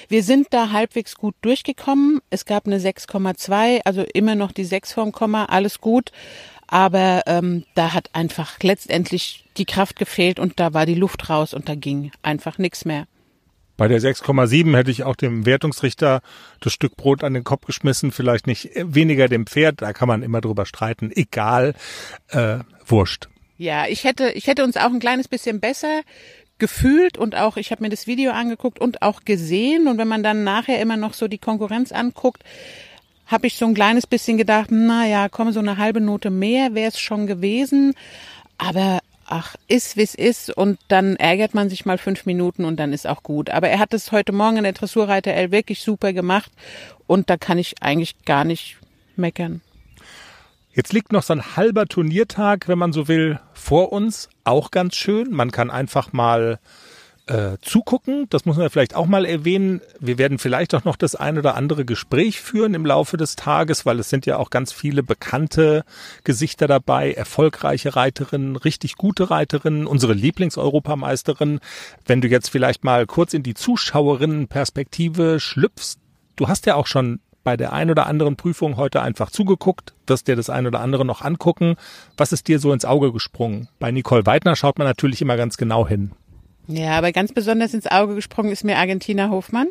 Wir 0.08 0.24
sind 0.24 0.48
da 0.50 0.72
halbwegs 0.72 1.14
gut 1.14 1.36
durchgekommen. 1.42 2.20
Es 2.28 2.44
gab 2.44 2.66
eine 2.66 2.80
6,2, 2.80 3.82
also 3.84 4.02
immer 4.14 4.34
noch 4.34 4.50
die 4.50 4.64
6 4.64 4.94
vorm 4.94 5.12
Komma, 5.12 5.44
alles 5.44 5.80
gut. 5.80 6.10
Aber 6.66 7.22
ähm, 7.26 7.64
da 7.76 7.94
hat 7.94 8.10
einfach 8.14 8.58
letztendlich 8.62 9.44
die 9.56 9.64
Kraft 9.64 9.96
gefehlt 9.96 10.40
und 10.40 10.58
da 10.58 10.74
war 10.74 10.86
die 10.86 10.96
Luft 10.96 11.30
raus 11.30 11.54
und 11.54 11.68
da 11.68 11.76
ging 11.76 12.10
einfach 12.20 12.58
nichts 12.58 12.84
mehr. 12.84 13.06
Bei 13.76 13.86
der 13.86 14.00
6,7 14.00 14.74
hätte 14.76 14.90
ich 14.90 15.04
auch 15.04 15.14
dem 15.14 15.46
Wertungsrichter 15.46 16.20
das 16.60 16.72
Stück 16.72 16.96
Brot 16.96 17.22
an 17.22 17.34
den 17.34 17.44
Kopf 17.44 17.64
geschmissen, 17.64 18.10
vielleicht 18.10 18.48
nicht 18.48 18.70
weniger 18.74 19.28
dem 19.28 19.46
Pferd, 19.46 19.82
da 19.82 19.92
kann 19.92 20.08
man 20.08 20.24
immer 20.24 20.40
drüber 20.40 20.66
streiten, 20.66 21.12
egal, 21.14 21.74
äh, 22.30 22.58
wurscht. 22.84 23.28
Ja, 23.58 23.86
ich 23.88 24.04
hätte, 24.04 24.30
ich 24.30 24.46
hätte 24.46 24.64
uns 24.64 24.76
auch 24.76 24.92
ein 24.92 25.00
kleines 25.00 25.26
bisschen 25.26 25.58
besser 25.58 26.02
gefühlt 26.58 27.18
und 27.18 27.36
auch, 27.36 27.56
ich 27.56 27.70
habe 27.70 27.82
mir 27.82 27.90
das 27.90 28.06
Video 28.06 28.32
angeguckt 28.32 28.80
und 28.80 29.02
auch 29.02 29.24
gesehen. 29.24 29.88
Und 29.88 29.98
wenn 29.98 30.08
man 30.08 30.22
dann 30.22 30.44
nachher 30.44 30.80
immer 30.80 30.96
noch 30.96 31.12
so 31.12 31.28
die 31.28 31.38
Konkurrenz 31.38 31.92
anguckt, 31.92 32.42
habe 33.26 33.46
ich 33.48 33.56
so 33.56 33.66
ein 33.66 33.74
kleines 33.74 34.06
bisschen 34.06 34.38
gedacht, 34.38 34.68
na 34.70 35.06
ja, 35.06 35.28
komm, 35.28 35.52
so 35.52 35.60
eine 35.60 35.76
halbe 35.76 36.00
Note 36.00 36.30
mehr 36.30 36.74
wäre 36.74 36.88
es 36.88 37.00
schon 37.00 37.26
gewesen. 37.26 37.94
Aber 38.58 39.00
ach, 39.26 39.56
ist 39.66 39.96
wie's 39.96 40.14
ist 40.14 40.56
und 40.56 40.78
dann 40.88 41.16
ärgert 41.16 41.52
man 41.52 41.68
sich 41.68 41.84
mal 41.84 41.98
fünf 41.98 42.26
Minuten 42.26 42.64
und 42.64 42.78
dann 42.78 42.92
ist 42.92 43.06
auch 43.06 43.22
gut. 43.22 43.50
Aber 43.50 43.68
er 43.68 43.80
hat 43.80 43.92
es 43.92 44.12
heute 44.12 44.32
Morgen 44.32 44.56
in 44.56 44.64
der 44.64 44.72
Dressurreiter 44.72 45.34
L 45.34 45.50
wirklich 45.50 45.82
super 45.82 46.12
gemacht 46.12 46.50
und 47.06 47.28
da 47.28 47.36
kann 47.36 47.58
ich 47.58 47.82
eigentlich 47.82 48.24
gar 48.24 48.44
nicht 48.44 48.78
meckern. 49.16 49.60
Jetzt 50.72 50.92
liegt 50.92 51.12
noch 51.12 51.22
so 51.22 51.32
ein 51.32 51.56
halber 51.56 51.86
Turniertag, 51.86 52.68
wenn 52.68 52.78
man 52.78 52.92
so 52.92 53.08
will, 53.08 53.40
vor 53.52 53.92
uns. 53.92 54.28
Auch 54.44 54.70
ganz 54.70 54.94
schön. 54.96 55.30
Man 55.30 55.50
kann 55.50 55.70
einfach 55.70 56.12
mal 56.12 56.60
äh, 57.28 57.58
zugucken. 57.60 58.26
Das 58.30 58.44
muss 58.44 58.56
man 58.56 58.70
vielleicht 58.70 58.94
auch 58.94 59.06
mal 59.06 59.24
erwähnen. 59.24 59.80
Wir 60.00 60.18
werden 60.18 60.38
vielleicht 60.38 60.74
auch 60.74 60.84
noch 60.84 60.96
das 60.96 61.14
ein 61.14 61.38
oder 61.38 61.54
andere 61.54 61.84
Gespräch 61.84 62.40
führen 62.40 62.74
im 62.74 62.86
Laufe 62.86 63.16
des 63.16 63.36
Tages, 63.36 63.86
weil 63.86 63.98
es 63.98 64.08
sind 64.08 64.26
ja 64.26 64.38
auch 64.38 64.50
ganz 64.50 64.72
viele 64.72 65.02
bekannte 65.02 65.84
Gesichter 66.24 66.66
dabei, 66.66 67.12
erfolgreiche 67.12 67.96
Reiterinnen, 67.96 68.56
richtig 68.56 68.96
gute 68.96 69.30
Reiterinnen, 69.30 69.86
unsere 69.86 70.14
Lieblingseuropameisterin. 70.14 71.60
Wenn 72.06 72.20
du 72.20 72.28
jetzt 72.28 72.48
vielleicht 72.48 72.84
mal 72.84 73.06
kurz 73.06 73.34
in 73.34 73.42
die 73.42 73.54
Zuschauerinnenperspektive 73.54 75.40
schlüpfst, 75.40 75.98
du 76.36 76.48
hast 76.48 76.66
ja 76.66 76.76
auch 76.76 76.86
schon 76.86 77.20
bei 77.48 77.56
der 77.56 77.72
ein 77.72 77.90
oder 77.90 78.06
anderen 78.06 78.36
Prüfung 78.36 78.76
heute 78.76 79.00
einfach 79.00 79.30
zugeguckt, 79.30 79.94
wirst 80.06 80.28
dir 80.28 80.36
das 80.36 80.50
ein 80.50 80.66
oder 80.66 80.80
andere 80.80 81.06
noch 81.06 81.22
angucken. 81.22 81.76
Was 82.18 82.30
ist 82.30 82.46
dir 82.46 82.58
so 82.58 82.74
ins 82.74 82.84
Auge 82.84 83.10
gesprungen? 83.10 83.68
Bei 83.78 83.90
Nicole 83.90 84.26
Weidner 84.26 84.54
schaut 84.54 84.76
man 84.76 84.86
natürlich 84.86 85.22
immer 85.22 85.38
ganz 85.38 85.56
genau 85.56 85.88
hin. 85.88 86.10
Ja, 86.66 86.98
aber 86.98 87.10
ganz 87.10 87.32
besonders 87.32 87.72
ins 87.72 87.86
Auge 87.86 88.14
gesprungen 88.14 88.52
ist 88.52 88.64
mir 88.64 88.76
Argentina 88.76 89.30
Hofmann 89.30 89.68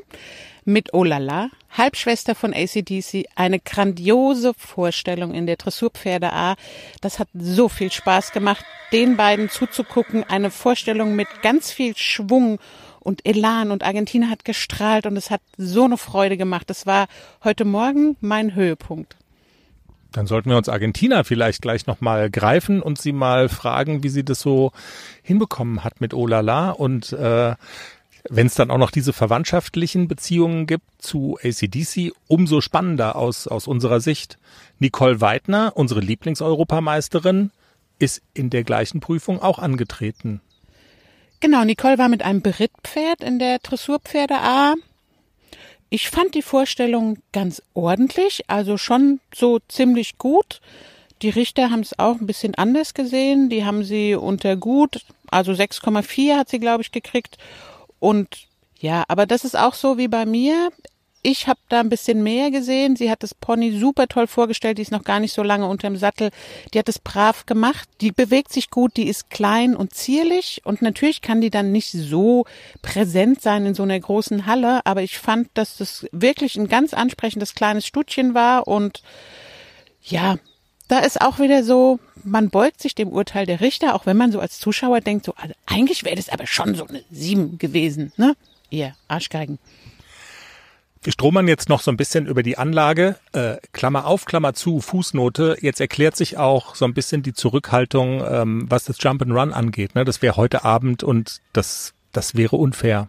mit 0.65 0.95
Olala, 0.95 1.51
Halbschwester 1.69 2.33
von 2.33 2.51
ACDC, 2.51 3.27
eine 3.35 3.59
grandiose 3.59 4.55
Vorstellung 4.57 5.35
in 5.35 5.45
der 5.45 5.57
Dressurpferde 5.57 6.33
A. 6.33 6.55
Das 7.01 7.19
hat 7.19 7.27
so 7.35 7.69
viel 7.69 7.91
Spaß 7.91 8.31
gemacht, 8.31 8.65
den 8.91 9.17
beiden 9.17 9.51
zuzugucken. 9.51 10.23
Eine 10.23 10.49
Vorstellung 10.49 11.15
mit 11.15 11.27
ganz 11.43 11.71
viel 11.71 11.95
Schwung 11.95 12.57
und 13.07 13.25
Elan 13.25 13.71
und 13.71 13.83
Argentina 13.83 14.29
hat 14.29 14.43
gestrahlt 14.43 15.05
und 15.05 15.15
es 15.15 15.31
hat 15.31 15.39
so 15.57 15.85
eine 15.85 15.95
Freude 15.97 16.35
gemacht. 16.35 16.69
Das 16.69 16.85
war 16.85 17.07
heute 17.41 17.63
Morgen 17.63 18.17
mein 18.19 18.53
Höhepunkt. 18.53 19.15
Dann 20.11 20.27
sollten 20.27 20.49
wir 20.49 20.57
uns 20.57 20.67
Argentina 20.67 21.23
vielleicht 21.23 21.61
gleich 21.61 21.87
nochmal 21.87 22.29
greifen 22.29 22.81
und 22.81 22.99
sie 22.99 23.13
mal 23.13 23.47
fragen, 23.47 24.03
wie 24.03 24.09
sie 24.09 24.25
das 24.25 24.41
so 24.41 24.73
hinbekommen 25.23 25.85
hat 25.85 26.01
mit 26.01 26.13
Olala 26.13 26.71
und 26.71 27.13
äh, 27.13 27.55
wenn 28.29 28.47
es 28.47 28.55
dann 28.55 28.71
auch 28.71 28.77
noch 28.77 28.91
diese 28.91 29.13
verwandtschaftlichen 29.13 30.09
Beziehungen 30.09 30.67
gibt 30.67 30.83
zu 30.97 31.39
ACDC, 31.41 32.11
umso 32.27 32.59
spannender 32.59 33.15
aus, 33.15 33.47
aus 33.47 33.67
unserer 33.67 34.01
Sicht. 34.01 34.37
Nicole 34.79 35.21
Weidner, 35.21 35.71
unsere 35.75 36.01
Lieblingseuropameisterin, 36.01 37.51
ist 37.99 38.21
in 38.33 38.49
der 38.49 38.65
gleichen 38.65 38.99
Prüfung 38.99 39.41
auch 39.41 39.59
angetreten. 39.59 40.41
Genau, 41.39 41.63
Nicole 41.63 41.99
war 41.99 42.09
mit 42.09 42.23
einem 42.23 42.41
Berittpferd 42.41 43.21
in 43.21 43.37
der 43.37 43.59
Dressurpferde 43.59 44.37
A. 44.37 44.73
Ich 45.89 46.09
fand 46.09 46.33
die 46.33 46.41
Vorstellung 46.41 47.19
ganz 47.31 47.61
ordentlich, 47.75 48.43
also 48.47 48.77
schon 48.77 49.19
so 49.33 49.59
ziemlich 49.67 50.17
gut. 50.17 50.61
Die 51.21 51.29
Richter 51.29 51.69
haben 51.69 51.81
es 51.81 51.97
auch 51.97 52.19
ein 52.19 52.27
bisschen 52.27 52.55
anders 52.55 52.93
gesehen. 52.93 53.49
Die 53.49 53.65
haben 53.65 53.83
sie 53.83 54.15
unter 54.15 54.55
gut, 54.55 55.05
also 55.29 55.51
6,4 55.51 56.37
hat 56.37 56.49
sie, 56.49 56.59
glaube 56.59 56.81
ich, 56.81 56.91
gekriegt. 56.91 57.37
Und 57.99 58.47
ja, 58.79 59.03
aber 59.07 59.25
das 59.25 59.45
ist 59.45 59.57
auch 59.57 59.75
so 59.75 59.97
wie 59.97 60.07
bei 60.07 60.25
mir. 60.25 60.71
Ich 61.29 61.49
habe 61.49 61.59
da 61.67 61.81
ein 61.81 61.89
bisschen 61.89 62.23
mehr 62.23 62.51
gesehen. 62.51 62.95
Sie 62.95 63.11
hat 63.11 63.21
das 63.21 63.33
Pony 63.33 63.77
super 63.77 64.07
toll 64.07 64.27
vorgestellt. 64.27 64.77
Die 64.77 64.81
ist 64.81 64.93
noch 64.93 65.03
gar 65.03 65.19
nicht 65.19 65.33
so 65.33 65.43
lange 65.43 65.67
unterm 65.67 65.97
Sattel. 65.97 66.29
Die 66.73 66.79
hat 66.79 66.87
es 66.87 66.99
brav 66.99 67.45
gemacht. 67.45 67.89
Die 67.99 68.13
bewegt 68.13 68.53
sich 68.53 68.69
gut. 68.69 68.95
Die 68.95 69.09
ist 69.09 69.29
klein 69.29 69.75
und 69.75 69.93
zierlich. 69.93 70.61
Und 70.63 70.81
natürlich 70.81 71.21
kann 71.21 71.41
die 71.41 71.49
dann 71.49 71.73
nicht 71.73 71.91
so 71.91 72.45
präsent 72.81 73.41
sein 73.41 73.65
in 73.65 73.75
so 73.75 73.83
einer 73.83 73.99
großen 73.99 74.45
Halle. 74.45 74.85
Aber 74.85 75.03
ich 75.03 75.17
fand, 75.17 75.49
dass 75.53 75.75
das 75.75 76.07
wirklich 76.13 76.55
ein 76.55 76.69
ganz 76.69 76.93
ansprechendes 76.93 77.55
kleines 77.55 77.85
Stutchen 77.85 78.33
war. 78.33 78.65
Und 78.65 79.03
ja, 80.03 80.37
da 80.87 80.99
ist 80.99 81.19
auch 81.19 81.39
wieder 81.39 81.65
so, 81.65 81.99
man 82.23 82.49
beugt 82.49 82.81
sich 82.81 82.95
dem 82.95 83.09
Urteil 83.09 83.45
der 83.45 83.59
Richter, 83.59 83.95
auch 83.95 84.05
wenn 84.05 84.15
man 84.15 84.31
so 84.31 84.39
als 84.39 84.59
Zuschauer 84.59 85.01
denkt, 85.01 85.25
so, 85.25 85.33
also 85.35 85.53
eigentlich 85.65 86.05
wäre 86.05 86.15
das 86.15 86.29
aber 86.29 86.47
schon 86.47 86.73
so 86.73 86.87
eine 86.87 87.03
Sieben 87.11 87.57
gewesen, 87.57 88.13
ne? 88.15 88.37
Ihr 88.69 88.95
Arschgeigen. 89.09 89.59
Wir 91.07 91.13
stromern 91.13 91.47
jetzt 91.47 91.69
noch 91.69 91.79
so 91.79 91.89
ein 91.89 91.95
bisschen 91.95 92.27
über 92.27 92.43
die 92.43 92.57
Anlage. 92.57 93.15
Äh, 93.31 93.59
Klammer 93.71 94.07
auf, 94.07 94.25
Klammer 94.25 94.53
zu, 94.53 94.81
Fußnote. 94.81 95.55
Jetzt 95.61 95.79
erklärt 95.79 96.17
sich 96.17 96.37
auch 96.37 96.75
so 96.75 96.83
ein 96.83 96.93
bisschen 96.93 97.23
die 97.23 97.31
Zurückhaltung, 97.31 98.21
ähm, 98.29 98.65
was 98.67 98.83
das 98.83 98.97
Jump 98.99 99.21
and 99.21 99.31
Run 99.31 99.53
angeht. 99.53 99.95
Ne? 99.95 100.03
Das 100.03 100.21
wäre 100.21 100.35
heute 100.35 100.65
Abend 100.65 101.03
und 101.03 101.39
das, 101.53 101.93
das 102.11 102.35
wäre 102.35 102.57
unfair. 102.57 103.07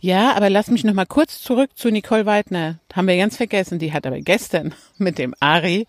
Ja, 0.00 0.36
aber 0.36 0.50
lass 0.50 0.68
mich 0.68 0.84
noch 0.84 0.92
mal 0.92 1.06
kurz 1.06 1.40
zurück 1.40 1.70
zu 1.74 1.90
Nicole 1.90 2.26
Weidner. 2.26 2.78
Haben 2.92 3.08
wir 3.08 3.16
ganz 3.16 3.38
vergessen. 3.38 3.78
Die 3.78 3.94
hat 3.94 4.06
aber 4.06 4.20
gestern 4.20 4.74
mit 4.98 5.16
dem 5.16 5.34
Ari 5.40 5.86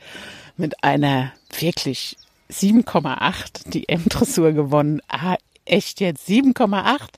mit 0.56 0.86
einer 0.86 1.34
wirklich 1.60 2.15
7,8 2.50 3.71
die 3.71 3.89
M-Dressur 3.89 4.54
gewonnen. 4.54 5.02
Ah, 5.10 5.36
echt 5.65 6.00
jetzt 6.00 6.30
7,8? 6.30 7.10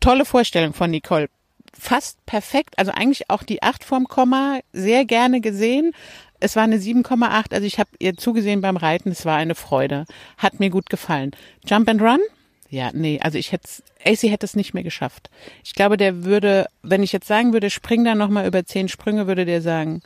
Tolle 0.00 0.24
Vorstellung 0.24 0.72
von 0.72 0.90
Nicole 0.90 1.28
fast 1.78 2.24
perfekt, 2.26 2.78
also 2.78 2.92
eigentlich 2.92 3.30
auch 3.30 3.42
die 3.42 3.62
8 3.62 3.84
vorm 3.84 4.08
Komma 4.08 4.60
sehr 4.72 5.04
gerne 5.04 5.40
gesehen. 5.40 5.92
Es 6.40 6.56
war 6.56 6.64
eine 6.64 6.76
7,8, 6.78 7.52
also 7.52 7.66
ich 7.66 7.78
habe 7.78 7.90
ihr 7.98 8.16
zugesehen 8.16 8.60
beim 8.60 8.76
Reiten, 8.76 9.10
es 9.10 9.24
war 9.24 9.36
eine 9.36 9.54
Freude. 9.54 10.06
Hat 10.38 10.60
mir 10.60 10.70
gut 10.70 10.90
gefallen. 10.90 11.32
Jump 11.64 11.88
and 11.88 12.02
Run? 12.02 12.20
Ja, 12.68 12.90
nee, 12.94 13.20
also 13.22 13.36
ich 13.36 13.52
hätte 13.52 13.68
AC 14.04 14.22
hätte 14.22 14.46
es 14.46 14.56
nicht 14.56 14.72
mehr 14.72 14.82
geschafft. 14.82 15.30
Ich 15.62 15.74
glaube, 15.74 15.96
der 15.96 16.24
würde, 16.24 16.66
wenn 16.82 17.02
ich 17.02 17.12
jetzt 17.12 17.28
sagen 17.28 17.52
würde, 17.52 17.68
spring 17.68 18.04
da 18.04 18.14
nochmal 18.14 18.46
über 18.46 18.64
zehn 18.64 18.88
Sprünge, 18.88 19.26
würde 19.26 19.44
der 19.44 19.60
sagen, 19.60 20.02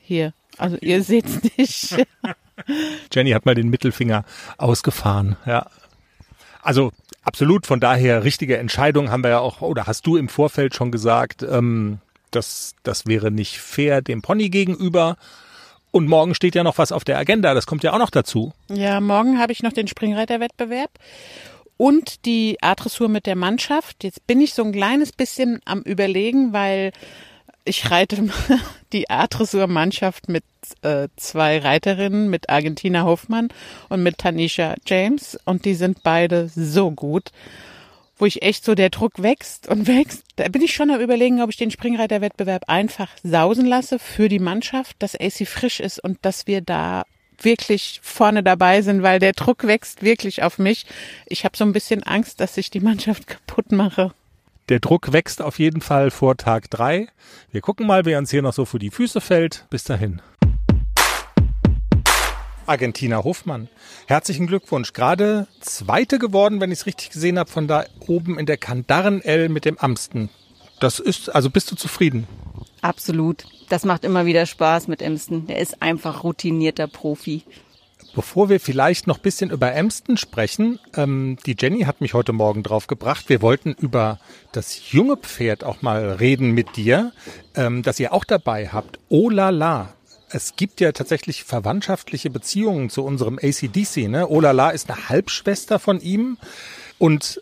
hier, 0.00 0.34
also 0.58 0.76
ihr 0.80 1.02
seht's 1.02 1.40
nicht. 1.56 1.96
Jenny 3.12 3.30
hat 3.30 3.46
mal 3.46 3.54
den 3.54 3.70
Mittelfinger 3.70 4.24
ausgefahren, 4.58 5.36
ja. 5.46 5.66
Also 6.62 6.92
Absolut, 7.22 7.66
von 7.66 7.80
daher 7.80 8.24
richtige 8.24 8.56
Entscheidung 8.56 9.10
haben 9.10 9.22
wir 9.22 9.30
ja 9.30 9.38
auch, 9.40 9.60
oder 9.60 9.86
hast 9.86 10.06
du 10.06 10.16
im 10.16 10.28
Vorfeld 10.28 10.74
schon 10.74 10.90
gesagt, 10.90 11.42
ähm, 11.42 11.98
das, 12.30 12.74
das 12.82 13.06
wäre 13.06 13.30
nicht 13.30 13.58
fair 13.58 14.00
dem 14.00 14.22
Pony 14.22 14.48
gegenüber. 14.48 15.16
Und 15.90 16.08
morgen 16.08 16.34
steht 16.34 16.54
ja 16.54 16.62
noch 16.62 16.78
was 16.78 16.92
auf 16.92 17.04
der 17.04 17.18
Agenda, 17.18 17.52
das 17.52 17.66
kommt 17.66 17.82
ja 17.82 17.92
auch 17.92 17.98
noch 17.98 18.10
dazu. 18.10 18.52
Ja, 18.68 19.00
morgen 19.00 19.38
habe 19.38 19.52
ich 19.52 19.62
noch 19.62 19.72
den 19.72 19.88
Springreiterwettbewerb 19.88 20.90
und 21.76 22.24
die 22.24 22.56
A-Dressur 22.62 23.08
mit 23.08 23.26
der 23.26 23.36
Mannschaft. 23.36 24.02
Jetzt 24.04 24.26
bin 24.26 24.40
ich 24.40 24.54
so 24.54 24.62
ein 24.62 24.72
kleines 24.72 25.12
bisschen 25.12 25.60
am 25.64 25.82
Überlegen, 25.82 26.52
weil 26.52 26.92
ich 27.64 27.90
reite 27.90 28.28
die 28.92 29.10
A-Dressur-Mannschaft 29.10 30.28
mit 30.28 30.44
äh, 30.82 31.08
zwei 31.16 31.58
Reiterinnen, 31.58 32.28
mit 32.28 32.48
Argentina 32.48 33.04
Hoffmann 33.04 33.48
und 33.88 34.02
mit 34.02 34.18
Tanisha 34.18 34.74
James. 34.86 35.38
Und 35.44 35.64
die 35.64 35.74
sind 35.74 36.02
beide 36.02 36.48
so 36.48 36.90
gut, 36.90 37.30
wo 38.18 38.26
ich 38.26 38.42
echt 38.42 38.64
so 38.64 38.74
der 38.74 38.90
Druck 38.90 39.22
wächst 39.22 39.68
und 39.68 39.86
wächst. 39.86 40.24
Da 40.36 40.48
bin 40.48 40.62
ich 40.62 40.74
schon 40.74 40.90
am 40.90 41.00
überlegen, 41.00 41.42
ob 41.42 41.50
ich 41.50 41.56
den 41.56 41.70
Springreiterwettbewerb 41.70 42.64
einfach 42.68 43.10
sausen 43.22 43.66
lasse 43.66 43.98
für 43.98 44.28
die 44.28 44.38
Mannschaft, 44.38 44.96
dass 44.98 45.18
AC 45.18 45.46
frisch 45.46 45.80
ist 45.80 46.02
und 46.02 46.18
dass 46.22 46.46
wir 46.46 46.60
da 46.60 47.04
wirklich 47.42 48.00
vorne 48.02 48.42
dabei 48.42 48.82
sind, 48.82 49.02
weil 49.02 49.18
der 49.18 49.32
Druck 49.32 49.66
wächst 49.66 50.02
wirklich 50.02 50.42
auf 50.42 50.58
mich. 50.58 50.84
Ich 51.26 51.44
habe 51.44 51.56
so 51.56 51.64
ein 51.64 51.72
bisschen 51.72 52.02
Angst, 52.02 52.40
dass 52.40 52.56
ich 52.56 52.70
die 52.70 52.80
Mannschaft 52.80 53.26
kaputt 53.26 53.72
mache. 53.72 54.12
Der 54.70 54.78
Druck 54.78 55.12
wächst 55.12 55.42
auf 55.42 55.58
jeden 55.58 55.80
Fall 55.80 56.12
vor 56.12 56.36
Tag 56.36 56.70
drei. 56.70 57.08
Wir 57.50 57.60
gucken 57.60 57.88
mal, 57.88 58.04
wer 58.04 58.18
uns 58.18 58.30
hier 58.30 58.40
noch 58.40 58.52
so 58.52 58.64
vor 58.64 58.78
die 58.78 58.92
Füße 58.92 59.20
fällt. 59.20 59.66
Bis 59.68 59.82
dahin. 59.82 60.22
Argentina 62.66 63.24
Hofmann. 63.24 63.68
Herzlichen 64.06 64.46
Glückwunsch. 64.46 64.92
Gerade 64.92 65.48
Zweite 65.60 66.20
geworden, 66.20 66.60
wenn 66.60 66.70
ich 66.70 66.78
es 66.78 66.86
richtig 66.86 67.10
gesehen 67.10 67.36
habe, 67.36 67.50
von 67.50 67.66
da 67.66 67.84
oben 68.06 68.38
in 68.38 68.46
der 68.46 68.58
Kandaren-L 68.58 69.48
mit 69.48 69.64
dem 69.64 69.76
Amsten. 69.76 70.30
Das 70.78 71.00
ist, 71.00 71.34
also 71.34 71.50
bist 71.50 71.68
du 71.72 71.74
zufrieden? 71.74 72.28
Absolut. 72.80 73.46
Das 73.70 73.84
macht 73.84 74.04
immer 74.04 74.24
wieder 74.24 74.46
Spaß 74.46 74.86
mit 74.86 75.02
Emsten. 75.02 75.48
Der 75.48 75.58
ist 75.58 75.82
einfach 75.82 76.22
routinierter 76.22 76.86
Profi. 76.86 77.42
Bevor 78.14 78.48
wir 78.48 78.58
vielleicht 78.58 79.06
noch 79.06 79.18
bisschen 79.18 79.50
über 79.50 79.72
Emsten 79.72 80.16
sprechen, 80.16 80.80
ähm, 80.96 81.38
die 81.46 81.54
Jenny 81.58 81.82
hat 81.82 82.00
mich 82.00 82.12
heute 82.12 82.32
Morgen 82.32 82.62
drauf 82.62 82.88
gebracht. 82.88 83.28
Wir 83.28 83.40
wollten 83.40 83.72
über 83.72 84.18
das 84.52 84.90
junge 84.90 85.16
Pferd 85.16 85.62
auch 85.62 85.80
mal 85.82 86.12
reden 86.12 86.50
mit 86.50 86.76
dir, 86.76 87.12
ähm, 87.54 87.82
das 87.82 88.00
ihr 88.00 88.12
auch 88.12 88.24
dabei 88.24 88.68
habt. 88.68 88.98
Oh 89.08 89.30
la 89.30 89.50
la. 89.50 89.94
Es 90.28 90.56
gibt 90.56 90.80
ja 90.80 90.92
tatsächlich 90.92 91.44
verwandtschaftliche 91.44 92.30
Beziehungen 92.30 92.90
zu 92.90 93.04
unserem 93.04 93.38
ACDC. 93.40 94.08
Ne? 94.08 94.26
Oh 94.28 94.40
la 94.40 94.52
la 94.52 94.70
ist 94.70 94.90
eine 94.90 95.08
Halbschwester 95.08 95.78
von 95.78 96.00
ihm. 96.00 96.36
Und 96.98 97.40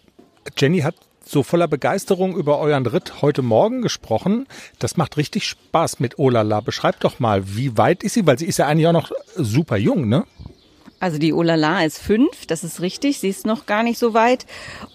Jenny 0.57 0.81
hat 0.81 0.94
so 1.28 1.42
voller 1.42 1.68
Begeisterung 1.68 2.35
über 2.35 2.59
euren 2.59 2.87
Ritt 2.87 3.20
heute 3.20 3.42
Morgen 3.42 3.83
gesprochen. 3.83 4.46
Das 4.78 4.96
macht 4.96 5.16
richtig 5.16 5.46
Spaß 5.46 6.00
mit 6.00 6.18
Olala. 6.18 6.61
Beschreibt 6.61 7.04
doch 7.04 7.18
mal, 7.18 7.57
wie 7.57 7.76
weit 7.76 8.02
ist 8.02 8.14
sie? 8.14 8.26
Weil 8.26 8.38
sie 8.38 8.46
ist 8.46 8.59
ja 8.59 8.66
eigentlich 8.66 8.87
auch 8.87 8.92
noch 8.92 9.12
super 9.37 9.76
jung, 9.76 10.09
ne? 10.09 10.24
Also 11.00 11.18
die 11.18 11.32
Olala 11.32 11.84
ist 11.84 11.98
fünf, 11.98 12.46
das 12.46 12.64
ist 12.64 12.80
richtig. 12.80 13.20
Sie 13.20 13.28
ist 13.28 13.46
noch 13.46 13.66
gar 13.66 13.82
nicht 13.82 13.98
so 13.98 14.14
weit. 14.14 14.46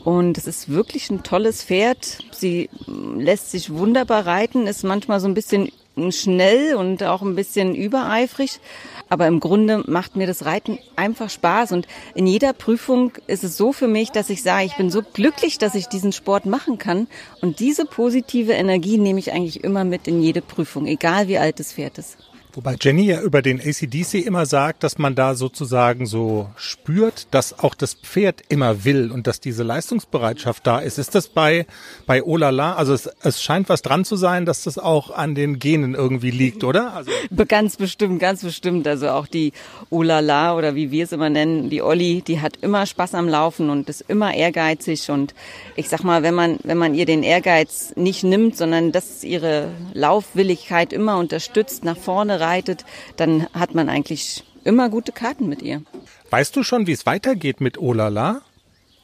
Und 0.03 0.37
es 0.37 0.47
ist 0.47 0.69
wirklich 0.69 1.09
ein 1.09 1.23
tolles 1.23 1.63
Pferd. 1.63 2.19
Sie 2.31 2.69
lässt 2.87 3.51
sich 3.51 3.73
wunderbar 3.73 4.25
reiten, 4.25 4.67
ist 4.67 4.83
manchmal 4.83 5.19
so 5.21 5.27
ein 5.27 5.33
bisschen 5.33 5.71
schnell 6.09 6.75
und 6.75 7.03
auch 7.03 7.21
ein 7.21 7.35
bisschen 7.35 7.75
übereifrig. 7.75 8.59
Aber 9.09 9.27
im 9.27 9.39
Grunde 9.39 9.83
macht 9.85 10.15
mir 10.15 10.27
das 10.27 10.43
Reiten 10.43 10.79
einfach 10.95 11.29
Spaß. 11.29 11.71
Und 11.71 11.87
in 12.15 12.27
jeder 12.27 12.51
Prüfung 12.51 13.13
ist 13.27 13.43
es 13.43 13.55
so 13.55 13.71
für 13.71 13.87
mich, 13.87 14.11
dass 14.11 14.29
ich 14.29 14.43
sage, 14.43 14.65
ich 14.65 14.75
bin 14.75 14.89
so 14.89 15.03
glücklich, 15.03 15.57
dass 15.57 15.75
ich 15.75 15.87
diesen 15.87 16.11
Sport 16.11 16.45
machen 16.45 16.79
kann. 16.79 17.07
Und 17.41 17.59
diese 17.59 17.85
positive 17.85 18.53
Energie 18.53 18.97
nehme 18.97 19.19
ich 19.19 19.31
eigentlich 19.31 19.63
immer 19.63 19.83
mit 19.83 20.07
in 20.07 20.21
jede 20.21 20.41
Prüfung, 20.41 20.85
egal 20.85 21.27
wie 21.27 21.37
alt 21.37 21.59
das 21.59 21.73
Pferd 21.73 21.97
ist. 21.97 22.17
Wobei 22.55 22.75
Jenny 22.79 23.05
ja 23.05 23.19
über 23.19 23.41
den 23.41 23.59
ACDC 23.59 24.25
immer 24.25 24.45
sagt, 24.45 24.83
dass 24.83 24.99
man 24.99 25.15
da 25.15 25.33
sozusagen 25.33 26.05
so 26.05 26.49
spürt, 26.55 27.25
dass 27.31 27.57
auch 27.57 27.73
das 27.73 27.95
Pferd 27.95 28.41
immer 28.47 28.83
will 28.83 29.11
und 29.11 29.25
dass 29.25 29.39
diese 29.39 29.63
Leistungsbereitschaft 29.63 30.67
da 30.67 30.77
ist. 30.77 30.99
Ist 30.99 31.15
das 31.15 31.29
bei, 31.29 31.65
bei 32.05 32.21
Olala? 32.21 32.75
Also 32.75 32.93
es, 32.93 33.09
es 33.23 33.41
scheint 33.41 33.69
was 33.69 33.81
dran 33.81 34.05
zu 34.05 34.17
sein, 34.17 34.45
dass 34.45 34.63
das 34.63 34.77
auch 34.77 35.09
an 35.09 35.33
den 35.33 35.57
Genen 35.57 35.95
irgendwie 35.95 36.29
liegt, 36.29 36.63
oder? 36.63 36.93
Also 36.93 37.11
ganz 37.47 37.77
bestimmt, 37.77 38.19
ganz 38.19 38.43
bestimmt. 38.43 38.87
Also 38.87 39.09
auch 39.09 39.25
die 39.25 39.51
Olala 39.89 40.55
oder 40.55 40.75
wie 40.75 40.91
wir 40.91 41.05
es 41.05 41.11
immer 41.11 41.31
nennen, 41.31 41.71
die 41.71 41.81
Olli, 41.81 42.21
die 42.21 42.39
hat 42.39 42.57
immer 42.61 42.85
Spaß 42.85 43.15
am 43.15 43.27
Laufen 43.27 43.71
und 43.71 43.89
ist 43.89 44.05
immer 44.07 44.31
ehrgeizig 44.31 45.09
und 45.09 45.33
ich 45.75 45.89
sag 45.89 46.03
mal, 46.03 46.21
wenn 46.21 46.35
man, 46.35 46.59
wenn 46.61 46.77
man 46.77 46.93
ihr 46.93 47.07
den 47.07 47.23
Ehrgeiz 47.23 47.93
nicht 47.95 48.23
nimmt, 48.23 48.55
sondern 48.57 48.91
dass 48.91 49.23
ihre 49.23 49.69
Laufwilligkeit 49.93 50.93
immer 50.93 51.17
unterstützt, 51.17 51.83
nach 51.83 51.97
vorne 51.97 52.42
reitet, 52.43 52.85
dann 53.17 53.47
hat 53.53 53.73
man 53.73 53.89
eigentlich 53.89 54.43
immer 54.63 54.89
gute 54.89 55.11
Karten 55.11 55.49
mit 55.49 55.61
ihr. 55.61 55.81
Weißt 56.29 56.55
du 56.55 56.63
schon, 56.63 56.87
wie 56.87 56.91
es 56.91 57.05
weitergeht 57.05 57.61
mit 57.61 57.77
Olala? 57.77 58.41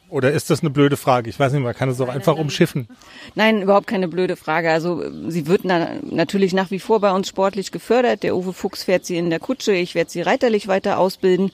Oder 0.08 0.32
ist 0.32 0.50
das 0.50 0.60
eine 0.60 0.70
blöde 0.70 0.96
Frage? 0.96 1.30
Ich 1.30 1.38
weiß 1.38 1.52
nicht, 1.52 1.62
man 1.62 1.74
kann 1.74 1.88
es 1.88 2.00
auch 2.00 2.08
einfach 2.08 2.36
umschiffen. 2.36 2.88
Nein, 3.36 3.62
überhaupt 3.62 3.86
keine 3.86 4.08
blöde 4.08 4.34
Frage. 4.34 4.72
Also 4.72 5.04
sie 5.28 5.46
wird 5.46 5.60
na, 5.64 5.90
natürlich 6.02 6.52
nach 6.52 6.72
wie 6.72 6.80
vor 6.80 6.98
bei 6.98 7.12
uns 7.12 7.28
sportlich 7.28 7.70
gefördert. 7.70 8.24
Der 8.24 8.36
Uwe 8.36 8.52
Fuchs 8.52 8.82
fährt 8.82 9.06
sie 9.06 9.16
in 9.16 9.30
der 9.30 9.38
Kutsche. 9.38 9.72
Ich 9.72 9.94
werde 9.94 10.10
sie 10.10 10.22
reiterlich 10.22 10.66
weiter 10.66 10.98
ausbilden. 10.98 11.52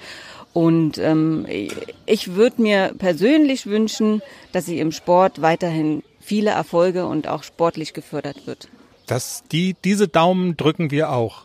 Und 0.55 0.97
ähm, 0.97 1.47
ich 2.07 2.35
würde 2.35 2.63
mir 2.63 2.95
persönlich 2.97 3.67
wünschen, 3.67 4.23
dass 4.53 4.65
sie 4.65 4.81
im 4.81 4.91
Sport 4.91 5.43
weiterhin 5.43 6.03
viele 6.19 6.51
Erfolge 6.51 7.05
und 7.05 7.29
auch 7.29 7.43
sportlich 7.43 7.93
gefördert 7.93 8.47
wird. 8.47 8.69
Das, 9.07 9.45
die, 9.53 9.77
diese 9.85 10.09
Daumen 10.09 10.57
drücken 10.57 10.91
wir 10.91 11.11
auch. 11.11 11.45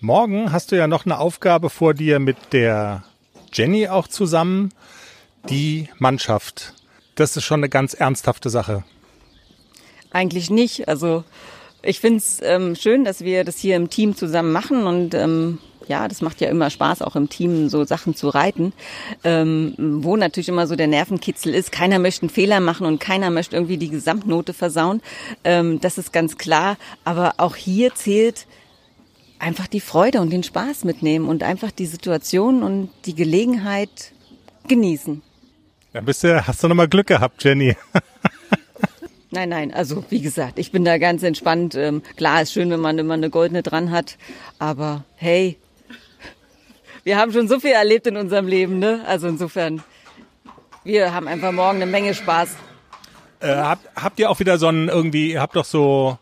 Morgen 0.00 0.52
hast 0.52 0.72
du 0.72 0.76
ja 0.76 0.86
noch 0.86 1.06
eine 1.06 1.18
Aufgabe 1.18 1.70
vor 1.70 1.94
dir 1.94 2.18
mit 2.18 2.36
der 2.52 3.04
Jenny 3.52 3.88
auch 3.88 4.06
zusammen. 4.08 4.72
Die 5.48 5.88
Mannschaft. 5.98 6.74
Das 7.14 7.36
ist 7.36 7.44
schon 7.44 7.60
eine 7.60 7.70
ganz 7.70 7.94
ernsthafte 7.94 8.50
Sache. 8.50 8.84
Eigentlich 10.10 10.50
nicht. 10.50 10.88
Also 10.88 11.24
Ich 11.82 12.00
finde 12.00 12.18
es 12.18 12.40
ähm, 12.42 12.76
schön, 12.76 13.04
dass 13.04 13.22
wir 13.22 13.44
das 13.44 13.58
hier 13.58 13.76
im 13.76 13.88
Team 13.88 14.14
zusammen 14.14 14.52
machen 14.52 14.84
und 14.84 15.14
ähm, 15.14 15.58
ja, 15.88 16.06
das 16.06 16.20
macht 16.20 16.40
ja 16.40 16.48
immer 16.48 16.70
Spaß, 16.70 17.02
auch 17.02 17.16
im 17.16 17.28
Team 17.28 17.68
so 17.68 17.84
Sachen 17.84 18.14
zu 18.14 18.28
reiten, 18.28 18.72
ähm, 19.24 19.74
wo 19.78 20.16
natürlich 20.16 20.48
immer 20.48 20.66
so 20.66 20.76
der 20.76 20.86
Nervenkitzel 20.86 21.52
ist. 21.52 21.72
Keiner 21.72 21.98
möchte 21.98 22.22
einen 22.22 22.30
Fehler 22.30 22.60
machen 22.60 22.86
und 22.86 23.00
keiner 23.00 23.30
möchte 23.30 23.56
irgendwie 23.56 23.76
die 23.76 23.88
Gesamtnote 23.88 24.52
versauen. 24.52 25.02
Ähm, 25.42 25.80
das 25.80 25.98
ist 25.98 26.12
ganz 26.12 26.38
klar. 26.38 26.76
Aber 27.04 27.34
auch 27.38 27.56
hier 27.56 27.92
zählt 27.94 28.46
einfach 29.40 29.66
die 29.66 29.80
Freude 29.80 30.20
und 30.20 30.30
den 30.30 30.44
Spaß 30.44 30.84
mitnehmen 30.84 31.28
und 31.28 31.42
einfach 31.42 31.72
die 31.72 31.86
Situation 31.86 32.62
und 32.62 32.90
die 33.06 33.14
Gelegenheit 33.14 34.12
genießen. 34.68 35.22
Dann 35.92 36.04
bist 36.04 36.22
du, 36.22 36.46
hast 36.46 36.62
du 36.62 36.68
nochmal 36.68 36.88
Glück 36.88 37.08
gehabt, 37.08 37.42
Jenny. 37.42 37.74
Nein, 39.32 39.48
nein, 39.48 39.72
also 39.72 40.04
wie 40.10 40.20
gesagt, 40.20 40.58
ich 40.58 40.72
bin 40.72 40.84
da 40.84 40.98
ganz 40.98 41.22
entspannt. 41.22 41.76
Ähm, 41.76 42.02
klar, 42.16 42.42
ist 42.42 42.52
schön, 42.52 42.70
wenn 42.70 42.80
man 42.80 42.98
immer 42.98 43.14
eine 43.14 43.30
goldene 43.30 43.62
dran 43.62 43.92
hat, 43.92 44.16
aber 44.58 45.04
hey, 45.16 45.56
wir 47.04 47.16
haben 47.16 47.32
schon 47.32 47.46
so 47.46 47.60
viel 47.60 47.70
erlebt 47.70 48.08
in 48.08 48.16
unserem 48.16 48.48
Leben, 48.48 48.80
ne? 48.80 49.04
Also 49.06 49.28
insofern, 49.28 49.82
wir 50.82 51.14
haben 51.14 51.28
einfach 51.28 51.52
morgen 51.52 51.76
eine 51.76 51.86
Menge 51.86 52.12
Spaß. 52.12 52.56
Äh, 53.38 53.54
habt, 53.54 53.88
habt 53.94 54.18
ihr 54.18 54.30
auch 54.30 54.40
wieder 54.40 54.58
so 54.58 54.66
einen 54.66 54.88
irgendwie, 54.88 55.32
ihr 55.32 55.40
habt 55.40 55.54
doch 55.54 55.64
so, 55.64 56.18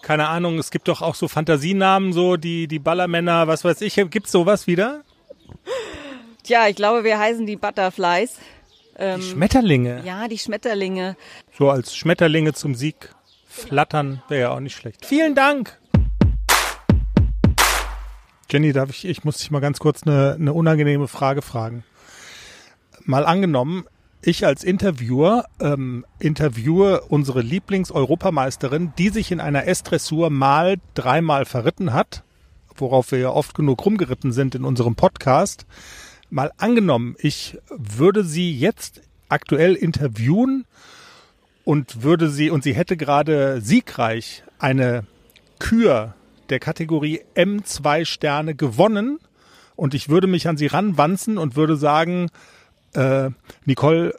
keine 0.00 0.28
Ahnung, 0.28 0.58
es 0.58 0.70
gibt 0.70 0.88
doch 0.88 1.02
auch 1.02 1.14
so 1.14 1.28
Fantasienamen, 1.28 2.14
so 2.14 2.36
die, 2.36 2.66
die 2.66 2.78
Ballermänner, 2.78 3.46
was 3.46 3.62
weiß 3.62 3.82
ich, 3.82 3.94
gibt's 4.10 4.32
sowas 4.32 4.66
wieder? 4.66 5.02
Tja, 6.42 6.66
ich 6.66 6.76
glaube, 6.76 7.04
wir 7.04 7.18
heißen 7.18 7.46
die 7.46 7.56
Butterflies. 7.56 8.38
Die 9.02 9.22
Schmetterlinge. 9.22 10.02
Ja, 10.04 10.28
die 10.28 10.38
Schmetterlinge. 10.38 11.16
So 11.58 11.70
als 11.70 11.96
Schmetterlinge 11.96 12.52
zum 12.52 12.74
Sieg 12.76 13.12
flattern 13.48 14.22
wäre 14.28 14.40
ja 14.40 14.50
auch 14.50 14.60
nicht 14.60 14.76
schlecht. 14.76 15.04
Vielen 15.04 15.34
Dank. 15.34 15.78
Jenny, 18.48 18.72
darf 18.72 18.90
ich, 18.90 19.04
ich 19.04 19.24
muss 19.24 19.38
dich 19.38 19.50
mal 19.50 19.60
ganz 19.60 19.78
kurz 19.78 20.02
eine, 20.04 20.36
eine 20.38 20.52
unangenehme 20.52 21.08
Frage 21.08 21.42
fragen. 21.42 21.84
Mal 23.04 23.26
angenommen, 23.26 23.86
ich 24.20 24.46
als 24.46 24.62
Interviewer 24.62 25.46
ähm, 25.58 26.06
interviewe 26.20 27.00
unsere 27.08 27.40
Lieblings-Europameisterin, 27.40 28.92
die 28.98 29.08
sich 29.08 29.32
in 29.32 29.40
einer 29.40 29.66
S-Dressur 29.66 30.30
mal 30.30 30.76
dreimal 30.94 31.44
verritten 31.44 31.92
hat, 31.92 32.22
worauf 32.76 33.10
wir 33.10 33.18
ja 33.18 33.30
oft 33.30 33.54
genug 33.54 33.84
rumgeritten 33.84 34.32
sind 34.32 34.54
in 34.54 34.64
unserem 34.64 34.94
Podcast. 34.94 35.66
Mal 36.32 36.50
angenommen, 36.56 37.14
ich 37.18 37.58
würde 37.68 38.24
sie 38.24 38.58
jetzt 38.58 39.02
aktuell 39.28 39.74
interviewen 39.74 40.64
und 41.62 42.02
würde 42.02 42.30
sie, 42.30 42.48
und 42.48 42.64
sie 42.64 42.74
hätte 42.74 42.96
gerade 42.96 43.60
siegreich 43.60 44.42
eine 44.58 45.04
Kür 45.58 46.14
der 46.48 46.58
Kategorie 46.58 47.20
M2 47.34 48.06
Sterne 48.06 48.54
gewonnen 48.54 49.18
und 49.76 49.92
ich 49.92 50.08
würde 50.08 50.26
mich 50.26 50.48
an 50.48 50.56
sie 50.56 50.68
ranwanzen 50.68 51.36
und 51.36 51.54
würde 51.54 51.76
sagen, 51.76 52.30
äh, 52.94 53.28
Nicole, 53.66 54.14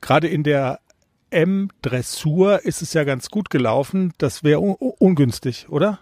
gerade 0.00 0.28
in 0.28 0.44
der 0.44 0.80
M-Dressur 1.28 2.64
ist 2.64 2.80
es 2.80 2.94
ja 2.94 3.04
ganz 3.04 3.28
gut 3.28 3.50
gelaufen. 3.50 4.14
Das 4.16 4.44
wäre 4.44 4.60
un 4.60 4.76
ungünstig, 4.98 5.68
oder? 5.68 5.98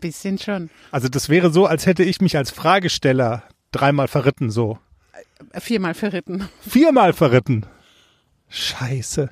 Bisschen 0.00 0.38
schon. 0.38 0.70
Also 0.90 1.08
das 1.08 1.28
wäre 1.28 1.50
so, 1.50 1.66
als 1.66 1.86
hätte 1.86 2.02
ich 2.02 2.20
mich 2.20 2.36
als 2.36 2.50
Fragesteller 2.50 3.42
dreimal 3.72 4.08
verritten, 4.08 4.50
so. 4.50 4.78
Viermal 5.58 5.94
verritten. 5.94 6.48
Viermal 6.60 7.12
verritten. 7.12 7.66
Scheiße. 8.48 9.30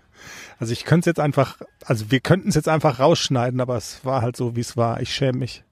Also 0.59 0.73
ich 0.73 0.85
könnte 0.85 1.11
es 1.11 1.17
jetzt 1.17 1.21
einfach, 1.21 1.59
also 1.85 2.11
wir 2.11 2.21
könnten 2.21 2.49
es 2.49 2.55
jetzt 2.55 2.69
einfach 2.69 2.99
rausschneiden, 2.99 3.61
aber 3.61 3.77
es 3.77 4.05
war 4.05 4.23
halt 4.23 4.37
so, 4.37 4.57
wie 4.57 4.61
es 4.61 4.77
war. 4.77 5.01
Ich 5.01 5.15
schäme 5.15 5.39
mich. 5.39 5.63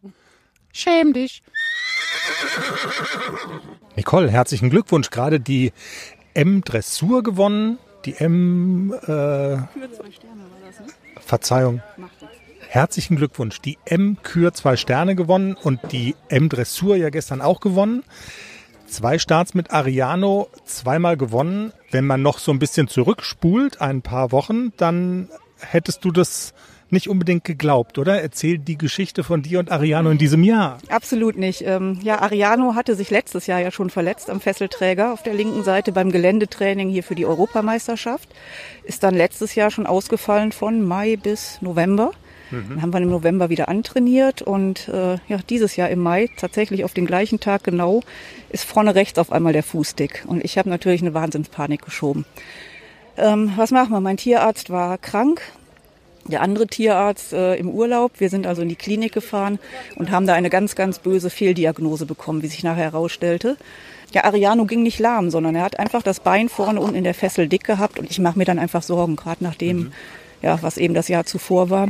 Schäm 0.72 1.12
dich. 1.12 1.42
Nicole, 3.96 4.30
herzlichen 4.30 4.70
Glückwunsch. 4.70 5.10
Gerade 5.10 5.40
die 5.40 5.72
M-Dressur 6.34 7.22
gewonnen. 7.22 7.78
Die 8.04 8.14
M, 8.14 8.92
äh, 9.06 9.56
Verzeihung. 11.20 11.82
Herzlichen 12.68 13.16
Glückwunsch. 13.16 13.60
Die 13.60 13.78
M-Kür 13.84 14.52
zwei 14.52 14.76
Sterne 14.76 15.14
gewonnen 15.14 15.56
und 15.62 15.80
die 15.92 16.14
M-Dressur 16.28 16.96
ja 16.96 17.10
gestern 17.10 17.40
auch 17.40 17.60
gewonnen. 17.60 18.02
Zwei 18.86 19.18
Starts 19.18 19.54
mit 19.54 19.72
Ariano, 19.72 20.48
zweimal 20.64 21.16
gewonnen. 21.16 21.72
Wenn 21.90 22.06
man 22.06 22.22
noch 22.22 22.38
so 22.38 22.52
ein 22.52 22.58
bisschen 22.58 22.88
zurückspult, 22.88 23.80
ein 23.80 24.02
paar 24.02 24.32
Wochen, 24.32 24.72
dann 24.76 25.28
hättest 25.58 26.04
du 26.04 26.10
das 26.10 26.54
nicht 26.90 27.08
unbedingt 27.08 27.44
geglaubt, 27.44 27.98
oder? 27.98 28.22
Erzähl 28.22 28.58
die 28.58 28.78
Geschichte 28.78 29.24
von 29.24 29.42
dir 29.42 29.58
und 29.58 29.72
Ariano 29.72 30.10
in 30.10 30.18
diesem 30.18 30.44
Jahr. 30.44 30.78
Absolut 30.88 31.36
nicht. 31.36 31.62
Ähm, 31.62 31.98
ja, 32.02 32.20
Ariano 32.20 32.74
hatte 32.74 32.94
sich 32.94 33.10
letztes 33.10 33.46
Jahr 33.46 33.60
ja 33.60 33.70
schon 33.70 33.90
verletzt 33.90 34.30
am 34.30 34.40
Fesselträger 34.40 35.12
auf 35.12 35.22
der 35.22 35.34
linken 35.34 35.64
Seite 35.64 35.92
beim 35.92 36.12
Geländetraining 36.12 36.88
hier 36.88 37.02
für 37.02 37.14
die 37.14 37.26
Europameisterschaft. 37.26 38.28
Ist 38.84 39.02
dann 39.02 39.14
letztes 39.14 39.54
Jahr 39.54 39.70
schon 39.70 39.86
ausgefallen 39.86 40.52
von 40.52 40.82
Mai 40.82 41.16
bis 41.16 41.60
November. 41.60 42.12
Dann 42.50 42.82
haben 42.82 42.92
wir 42.92 43.00
im 43.00 43.10
November 43.10 43.48
wieder 43.48 43.68
antrainiert 43.68 44.42
und 44.42 44.88
äh, 44.88 45.18
ja, 45.28 45.38
dieses 45.48 45.76
Jahr 45.76 45.90
im 45.90 46.00
Mai, 46.00 46.28
tatsächlich 46.36 46.84
auf 46.84 46.94
den 46.94 47.06
gleichen 47.06 47.40
Tag 47.40 47.64
genau, 47.64 48.02
ist 48.50 48.64
vorne 48.64 48.94
rechts 48.94 49.18
auf 49.18 49.32
einmal 49.32 49.52
der 49.52 49.62
Fuß 49.62 49.94
dick. 49.96 50.24
Und 50.26 50.44
ich 50.44 50.58
habe 50.58 50.68
natürlich 50.68 51.02
eine 51.02 51.14
Wahnsinnspanik 51.14 51.82
geschoben. 51.82 52.24
Ähm, 53.16 53.52
was 53.56 53.70
machen 53.70 53.90
wir? 53.90 54.00
Mein 54.00 54.16
Tierarzt 54.16 54.70
war 54.70 54.98
krank, 54.98 55.42
der 56.24 56.42
andere 56.42 56.66
Tierarzt 56.66 57.32
äh, 57.32 57.56
im 57.56 57.68
Urlaub. 57.68 58.12
Wir 58.18 58.30
sind 58.30 58.46
also 58.46 58.62
in 58.62 58.68
die 58.68 58.76
Klinik 58.76 59.12
gefahren 59.12 59.58
und 59.96 60.10
haben 60.10 60.26
da 60.26 60.34
eine 60.34 60.50
ganz, 60.50 60.74
ganz 60.74 60.98
böse 60.98 61.30
Fehldiagnose 61.30 62.06
bekommen, 62.06 62.42
wie 62.42 62.48
sich 62.48 62.62
nachher 62.62 62.84
herausstellte. 62.84 63.56
Der 64.14 64.24
Ariano 64.24 64.66
ging 64.66 64.82
nicht 64.82 64.98
lahm, 64.98 65.30
sondern 65.30 65.54
er 65.56 65.62
hat 65.62 65.78
einfach 65.78 66.02
das 66.02 66.20
Bein 66.20 66.48
vorne 66.48 66.80
unten 66.80 66.96
in 66.96 67.04
der 67.04 67.14
Fessel 67.14 67.48
dick 67.48 67.64
gehabt 67.64 67.98
und 67.98 68.10
ich 68.10 68.18
mache 68.18 68.38
mir 68.38 68.44
dann 68.44 68.58
einfach 68.58 68.82
Sorgen, 68.82 69.16
gerade 69.16 69.42
nach 69.42 69.56
dem, 69.56 69.92
ja, 70.42 70.62
was 70.62 70.78
eben 70.78 70.94
das 70.94 71.08
Jahr 71.08 71.26
zuvor 71.26 71.70
war. 71.70 71.88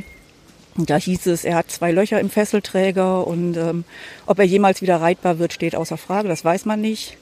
Und 0.76 0.90
da 0.90 0.96
hieß 0.96 1.26
es, 1.26 1.44
er 1.44 1.56
hat 1.56 1.70
zwei 1.70 1.90
Löcher 1.90 2.20
im 2.20 2.30
Fesselträger 2.30 3.26
und 3.26 3.56
ähm, 3.56 3.84
ob 4.26 4.38
er 4.38 4.44
jemals 4.44 4.82
wieder 4.82 5.00
reitbar 5.00 5.38
wird, 5.38 5.52
steht 5.52 5.74
außer 5.74 5.96
Frage. 5.96 6.28
Das 6.28 6.44
weiß 6.44 6.66
man 6.66 6.80
nicht. 6.80 7.16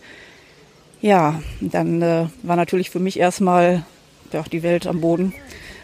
Ja, 1.00 1.40
dann 1.60 2.02
äh, 2.02 2.26
war 2.42 2.56
natürlich 2.56 2.90
für 2.90 2.98
mich 2.98 3.18
erstmal 3.18 3.84
ja, 4.32 4.42
die 4.50 4.62
Welt 4.62 4.86
am 4.86 5.00
Boden. 5.00 5.34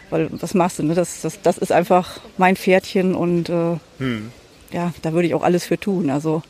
Weil 0.09 0.29
was 0.31 0.53
machst 0.53 0.79
du? 0.79 0.83
Ne? 0.83 0.93
Das, 0.93 1.21
das, 1.21 1.41
das 1.41 1.57
ist 1.57 1.71
einfach 1.71 2.19
mein 2.37 2.57
Pferdchen 2.57 3.15
und 3.15 3.47
äh, 3.49 3.77
ja, 4.71 4.93
da 5.01 5.13
würde 5.13 5.27
ich 5.27 5.35
auch 5.35 5.43
alles 5.43 5.65
für 5.65 5.79
tun. 5.79 6.09
Also, 6.09 6.43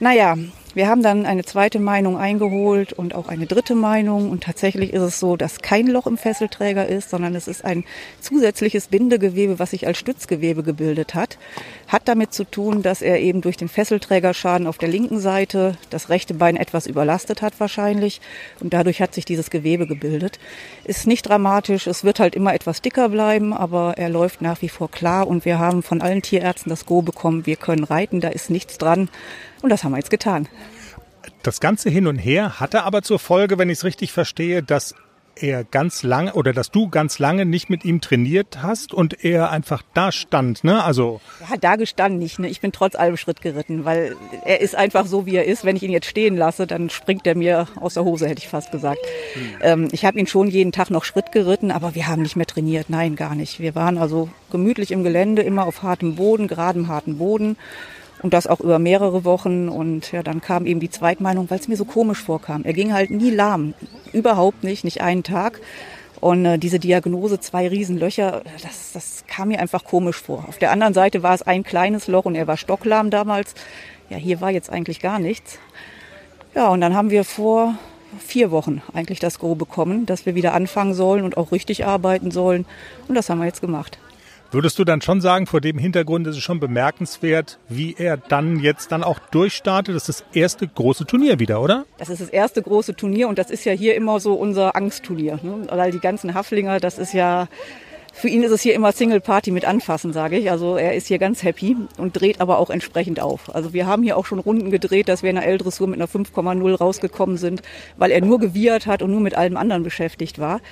naja, 0.00 0.36
wir 0.78 0.86
haben 0.86 1.02
dann 1.02 1.26
eine 1.26 1.44
zweite 1.44 1.80
Meinung 1.80 2.16
eingeholt 2.16 2.92
und 2.92 3.12
auch 3.12 3.26
eine 3.26 3.46
dritte 3.46 3.74
Meinung. 3.74 4.30
Und 4.30 4.44
tatsächlich 4.44 4.92
ist 4.92 5.02
es 5.02 5.18
so, 5.18 5.36
dass 5.36 5.60
kein 5.60 5.88
Loch 5.88 6.06
im 6.06 6.16
Fesselträger 6.16 6.86
ist, 6.86 7.10
sondern 7.10 7.34
es 7.34 7.48
ist 7.48 7.64
ein 7.64 7.82
zusätzliches 8.20 8.86
Bindegewebe, 8.86 9.58
was 9.58 9.72
sich 9.72 9.88
als 9.88 9.98
Stützgewebe 9.98 10.62
gebildet 10.62 11.16
hat. 11.16 11.36
Hat 11.88 12.02
damit 12.06 12.32
zu 12.32 12.44
tun, 12.44 12.82
dass 12.82 13.02
er 13.02 13.18
eben 13.18 13.40
durch 13.40 13.56
den 13.56 13.68
Fesselträgerschaden 13.68 14.68
auf 14.68 14.78
der 14.78 14.88
linken 14.88 15.18
Seite 15.18 15.76
das 15.90 16.10
rechte 16.10 16.34
Bein 16.34 16.56
etwas 16.56 16.86
überlastet 16.86 17.42
hat 17.42 17.58
wahrscheinlich. 17.58 18.20
Und 18.60 18.72
dadurch 18.72 19.00
hat 19.00 19.14
sich 19.14 19.24
dieses 19.24 19.50
Gewebe 19.50 19.88
gebildet. 19.88 20.38
Ist 20.84 21.08
nicht 21.08 21.28
dramatisch, 21.28 21.88
es 21.88 22.04
wird 22.04 22.20
halt 22.20 22.36
immer 22.36 22.54
etwas 22.54 22.82
dicker 22.82 23.08
bleiben, 23.08 23.52
aber 23.52 23.94
er 23.96 24.10
läuft 24.10 24.42
nach 24.42 24.62
wie 24.62 24.68
vor 24.68 24.92
klar. 24.92 25.26
Und 25.26 25.44
wir 25.44 25.58
haben 25.58 25.82
von 25.82 26.00
allen 26.02 26.22
Tierärzten 26.22 26.70
das 26.70 26.86
Go 26.86 27.02
bekommen, 27.02 27.46
wir 27.46 27.56
können 27.56 27.82
reiten, 27.82 28.20
da 28.20 28.28
ist 28.28 28.48
nichts 28.48 28.78
dran. 28.78 29.08
Und 29.62 29.70
das 29.70 29.84
haben 29.84 29.92
wir 29.92 29.98
jetzt 29.98 30.10
getan. 30.10 30.48
Das 31.42 31.60
ganze 31.60 31.90
Hin 31.90 32.06
und 32.06 32.18
Her 32.18 32.60
hatte 32.60 32.82
aber 32.84 33.02
zur 33.02 33.18
Folge, 33.18 33.58
wenn 33.58 33.70
ich 33.70 33.78
es 33.78 33.84
richtig 33.84 34.12
verstehe, 34.12 34.62
dass 34.62 34.94
er 35.42 35.64
ganz 35.64 36.02
lange 36.02 36.34
oder 36.34 36.52
dass 36.52 36.70
du 36.70 36.88
ganz 36.88 37.18
lange 37.18 37.44
nicht 37.44 37.70
mit 37.70 37.84
ihm 37.84 38.00
trainiert 38.00 38.62
hast 38.62 38.92
und 38.92 39.24
er 39.24 39.50
einfach 39.50 39.82
da 39.94 40.12
stand, 40.12 40.64
ne? 40.64 40.82
Also 40.82 41.20
Er 41.40 41.50
hat 41.50 41.64
da 41.64 41.76
gestanden 41.76 42.18
nicht. 42.18 42.38
Ne? 42.38 42.48
Ich 42.48 42.60
bin 42.60 42.72
trotz 42.72 42.94
allem 42.94 43.16
Schritt 43.16 43.40
geritten, 43.40 43.84
weil 43.84 44.16
er 44.44 44.60
ist 44.60 44.74
einfach 44.74 45.06
so, 45.06 45.26
wie 45.26 45.36
er 45.36 45.44
ist. 45.44 45.64
Wenn 45.64 45.76
ich 45.76 45.82
ihn 45.82 45.92
jetzt 45.92 46.06
stehen 46.06 46.36
lasse, 46.36 46.66
dann 46.66 46.90
springt 46.90 47.26
er 47.26 47.36
mir 47.36 47.68
aus 47.76 47.94
der 47.94 48.04
Hose, 48.04 48.28
hätte 48.28 48.42
ich 48.42 48.48
fast 48.48 48.72
gesagt. 48.72 49.00
Ähm, 49.60 49.88
ich 49.92 50.04
habe 50.04 50.18
ihn 50.18 50.26
schon 50.26 50.48
jeden 50.48 50.72
Tag 50.72 50.90
noch 50.90 51.04
Schritt 51.04 51.32
geritten, 51.32 51.70
aber 51.70 51.94
wir 51.94 52.06
haben 52.06 52.22
nicht 52.22 52.36
mehr 52.36 52.46
trainiert. 52.46 52.90
Nein, 52.90 53.16
gar 53.16 53.34
nicht. 53.34 53.60
Wir 53.60 53.74
waren 53.74 53.98
also 53.98 54.28
gemütlich 54.50 54.90
im 54.90 55.04
Gelände, 55.04 55.42
immer 55.42 55.66
auf 55.66 55.82
hartem 55.82 56.16
Boden, 56.16 56.48
geradem 56.48 56.88
harten 56.88 57.18
Boden. 57.18 57.56
Und 58.22 58.34
das 58.34 58.46
auch 58.46 58.60
über 58.60 58.78
mehrere 58.78 59.24
Wochen. 59.24 59.68
Und 59.68 60.12
ja, 60.12 60.22
dann 60.22 60.40
kam 60.40 60.66
eben 60.66 60.80
die 60.80 60.90
Zweitmeinung, 60.90 61.50
weil 61.50 61.58
es 61.58 61.68
mir 61.68 61.76
so 61.76 61.84
komisch 61.84 62.22
vorkam. 62.22 62.64
Er 62.64 62.72
ging 62.72 62.92
halt 62.92 63.10
nie 63.10 63.30
lahm. 63.30 63.74
Überhaupt 64.12 64.64
nicht, 64.64 64.84
nicht 64.84 65.00
einen 65.00 65.22
Tag. 65.22 65.60
Und 66.20 66.44
äh, 66.44 66.58
diese 66.58 66.78
Diagnose, 66.78 67.38
zwei 67.40 67.68
Riesenlöcher, 67.68 68.42
das, 68.62 68.92
das 68.92 69.24
kam 69.28 69.48
mir 69.48 69.60
einfach 69.60 69.84
komisch 69.84 70.16
vor. 70.16 70.44
Auf 70.48 70.58
der 70.58 70.72
anderen 70.72 70.94
Seite 70.94 71.22
war 71.22 71.34
es 71.34 71.42
ein 71.42 71.62
kleines 71.62 72.08
Loch 72.08 72.24
und 72.24 72.34
er 72.34 72.46
war 72.46 72.56
stocklahm 72.56 73.10
damals. 73.10 73.54
Ja, 74.10 74.16
hier 74.16 74.40
war 74.40 74.50
jetzt 74.50 74.70
eigentlich 74.70 75.00
gar 75.00 75.18
nichts. 75.18 75.58
Ja, 76.54 76.68
und 76.68 76.80
dann 76.80 76.94
haben 76.94 77.10
wir 77.10 77.24
vor 77.24 77.74
vier 78.18 78.50
Wochen 78.50 78.82
eigentlich 78.94 79.20
das 79.20 79.38
Grobe 79.38 79.66
bekommen, 79.66 80.06
dass 80.06 80.26
wir 80.26 80.34
wieder 80.34 80.54
anfangen 80.54 80.94
sollen 80.94 81.24
und 81.24 81.36
auch 81.36 81.52
richtig 81.52 81.84
arbeiten 81.84 82.30
sollen. 82.30 82.64
Und 83.06 83.14
das 83.14 83.28
haben 83.28 83.38
wir 83.38 83.46
jetzt 83.46 83.60
gemacht. 83.60 83.98
Würdest 84.50 84.78
du 84.78 84.84
dann 84.84 85.02
schon 85.02 85.20
sagen, 85.20 85.46
vor 85.46 85.60
dem 85.60 85.76
Hintergrund 85.76 86.26
ist 86.26 86.36
es 86.36 86.42
schon 86.42 86.58
bemerkenswert, 86.58 87.58
wie 87.68 87.94
er 87.98 88.16
dann 88.16 88.60
jetzt 88.60 88.90
dann 88.92 89.04
auch 89.04 89.18
durchstartet? 89.18 89.94
Das 89.94 90.08
ist 90.08 90.20
das 90.20 90.26
erste 90.34 90.66
große 90.66 91.04
Turnier 91.04 91.38
wieder, 91.38 91.60
oder? 91.60 91.84
Das 91.98 92.08
ist 92.08 92.22
das 92.22 92.30
erste 92.30 92.62
große 92.62 92.96
Turnier 92.96 93.28
und 93.28 93.38
das 93.38 93.50
ist 93.50 93.66
ja 93.66 93.72
hier 93.72 93.94
immer 93.94 94.20
so 94.20 94.32
unser 94.32 94.74
Angstturnier. 94.74 95.38
Ne? 95.42 95.66
Weil 95.68 95.90
die 95.90 95.98
ganzen 95.98 96.32
Haflinger, 96.32 96.80
das 96.80 96.98
ist 96.98 97.12
ja, 97.12 97.46
für 98.14 98.28
ihn 98.28 98.42
ist 98.42 98.50
es 98.50 98.62
hier 98.62 98.74
immer 98.74 98.92
Single 98.92 99.20
Party 99.20 99.50
mit 99.50 99.66
anfassen, 99.66 100.14
sage 100.14 100.38
ich. 100.38 100.50
Also 100.50 100.76
er 100.76 100.94
ist 100.94 101.08
hier 101.08 101.18
ganz 101.18 101.42
happy 101.42 101.76
und 101.98 102.18
dreht 102.18 102.40
aber 102.40 102.58
auch 102.58 102.70
entsprechend 102.70 103.20
auf. 103.20 103.54
Also 103.54 103.74
wir 103.74 103.86
haben 103.86 104.02
hier 104.02 104.16
auch 104.16 104.24
schon 104.24 104.38
Runden 104.38 104.70
gedreht, 104.70 105.10
dass 105.10 105.22
wir 105.22 105.28
in 105.28 105.36
der 105.36 105.46
L-Dressur 105.46 105.88
mit 105.88 106.00
einer 106.00 106.08
5,0 106.08 106.74
rausgekommen 106.74 107.36
sind, 107.36 107.60
weil 107.98 108.10
er 108.10 108.22
nur 108.22 108.38
gewiehert 108.38 108.86
hat 108.86 109.02
und 109.02 109.10
nur 109.10 109.20
mit 109.20 109.34
allem 109.34 109.58
anderen 109.58 109.82
beschäftigt 109.82 110.38
war 110.38 110.62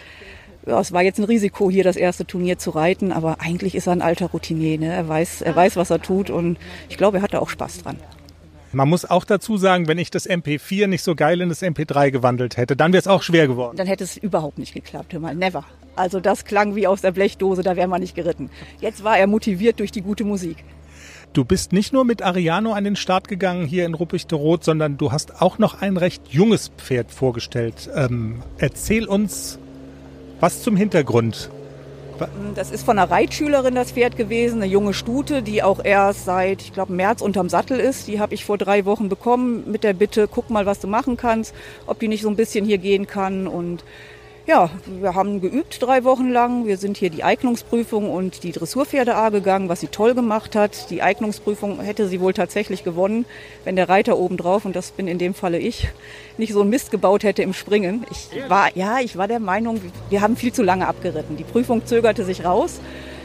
ja, 0.66 0.80
es 0.80 0.92
war 0.92 1.02
jetzt 1.02 1.18
ein 1.18 1.24
Risiko, 1.24 1.70
hier 1.70 1.84
das 1.84 1.96
erste 1.96 2.26
Turnier 2.26 2.58
zu 2.58 2.70
reiten, 2.70 3.12
aber 3.12 3.40
eigentlich 3.40 3.74
ist 3.74 3.86
er 3.86 3.92
ein 3.92 4.02
alter 4.02 4.26
Routinier. 4.26 4.78
Ne? 4.78 4.92
Er, 4.92 5.08
weiß, 5.08 5.42
er 5.42 5.54
weiß, 5.54 5.76
was 5.76 5.90
er 5.90 6.02
tut 6.02 6.28
und 6.28 6.58
ich 6.88 6.96
glaube, 6.96 7.18
er 7.18 7.22
hat 7.22 7.34
da 7.34 7.38
auch 7.38 7.48
Spaß 7.48 7.82
dran. 7.82 7.96
Man 8.72 8.88
muss 8.88 9.04
auch 9.04 9.24
dazu 9.24 9.56
sagen, 9.56 9.88
wenn 9.88 9.96
ich 9.96 10.10
das 10.10 10.28
MP4 10.28 10.88
nicht 10.88 11.02
so 11.02 11.14
geil 11.14 11.40
in 11.40 11.48
das 11.48 11.62
MP3 11.62 12.10
gewandelt 12.10 12.56
hätte, 12.56 12.76
dann 12.76 12.92
wäre 12.92 13.00
es 13.00 13.06
auch 13.06 13.22
schwer 13.22 13.46
geworden. 13.46 13.76
Dann 13.76 13.86
hätte 13.86 14.04
es 14.04 14.16
überhaupt 14.16 14.58
nicht 14.58 14.74
geklappt, 14.74 15.12
hör 15.12 15.20
mal, 15.20 15.34
never. 15.34 15.64
Also 15.94 16.20
das 16.20 16.44
klang 16.44 16.74
wie 16.74 16.86
aus 16.86 17.00
der 17.00 17.12
Blechdose, 17.12 17.62
da 17.62 17.76
wäre 17.76 17.88
man 17.88 18.00
nicht 18.00 18.14
geritten. 18.14 18.50
Jetzt 18.80 19.04
war 19.04 19.16
er 19.16 19.28
motiviert 19.28 19.78
durch 19.78 19.92
die 19.92 20.02
gute 20.02 20.24
Musik. 20.24 20.64
Du 21.32 21.44
bist 21.44 21.72
nicht 21.72 21.92
nur 21.92 22.04
mit 22.04 22.22
Ariano 22.22 22.72
an 22.72 22.84
den 22.84 22.96
Start 22.96 23.28
gegangen 23.28 23.66
hier 23.66 23.86
in 23.86 23.94
Ruppichte-Rot, 23.94 24.64
sondern 24.64 24.96
du 24.96 25.12
hast 25.12 25.40
auch 25.40 25.58
noch 25.58 25.80
ein 25.80 25.96
recht 25.96 26.28
junges 26.28 26.70
Pferd 26.76 27.12
vorgestellt. 27.12 27.88
Ähm, 27.94 28.42
erzähl 28.58 29.06
uns 29.06 29.58
was 30.40 30.62
zum 30.62 30.76
Hintergrund? 30.76 31.50
Das 32.54 32.70
ist 32.70 32.84
von 32.84 32.98
einer 32.98 33.10
Reitschülerin 33.10 33.74
das 33.74 33.92
Pferd 33.92 34.16
gewesen, 34.16 34.62
eine 34.62 34.70
junge 34.70 34.94
Stute, 34.94 35.42
die 35.42 35.62
auch 35.62 35.84
erst 35.84 36.24
seit, 36.24 36.62
ich 36.62 36.72
glaube, 36.72 36.92
März 36.92 37.20
unterm 37.20 37.50
Sattel 37.50 37.78
ist. 37.78 38.08
Die 38.08 38.20
habe 38.20 38.34
ich 38.34 38.44
vor 38.44 38.56
drei 38.56 38.86
Wochen 38.86 39.10
bekommen 39.10 39.70
mit 39.70 39.84
der 39.84 39.92
Bitte, 39.92 40.26
guck 40.26 40.48
mal, 40.48 40.64
was 40.64 40.80
du 40.80 40.86
machen 40.86 41.18
kannst, 41.18 41.54
ob 41.86 41.98
die 41.98 42.08
nicht 42.08 42.22
so 42.22 42.28
ein 42.30 42.36
bisschen 42.36 42.64
hier 42.64 42.78
gehen 42.78 43.06
kann. 43.06 43.46
Und 43.46 43.84
ja, 44.46 44.70
wir 44.86 45.14
haben 45.14 45.40
geübt 45.40 45.82
drei 45.82 46.04
Wochen 46.04 46.30
lang. 46.30 46.66
Wir 46.66 46.76
sind 46.76 46.96
hier 46.96 47.10
die 47.10 47.24
Eignungsprüfung 47.24 48.08
und 48.10 48.44
die 48.44 48.52
Dressurpferde 48.52 49.16
A 49.16 49.30
gegangen, 49.30 49.68
was 49.68 49.80
sie 49.80 49.88
toll 49.88 50.14
gemacht 50.14 50.54
hat. 50.54 50.88
Die 50.90 51.02
Eignungsprüfung 51.02 51.80
hätte 51.80 52.06
sie 52.06 52.20
wohl 52.20 52.32
tatsächlich 52.32 52.84
gewonnen, 52.84 53.26
wenn 53.64 53.74
der 53.74 53.88
Reiter 53.88 54.16
oben 54.16 54.36
drauf, 54.36 54.64
und 54.64 54.76
das 54.76 54.92
bin 54.92 55.08
in 55.08 55.18
dem 55.18 55.34
Falle 55.34 55.58
ich, 55.58 55.88
nicht 56.38 56.52
so 56.52 56.62
ein 56.62 56.70
Mist 56.70 56.92
gebaut 56.92 57.24
hätte 57.24 57.42
im 57.42 57.54
Springen. 57.54 58.06
Ich 58.10 58.28
war, 58.48 58.76
ja, 58.76 59.00
ich 59.00 59.16
war 59.16 59.26
der 59.26 59.40
Meinung, 59.40 59.80
wir 60.10 60.20
haben 60.20 60.36
viel 60.36 60.52
zu 60.52 60.62
lange 60.62 60.86
abgeritten. 60.86 61.36
Die 61.36 61.44
Prüfung 61.44 61.84
zögerte 61.84 62.24
sich 62.24 62.44
raus. 62.44 62.80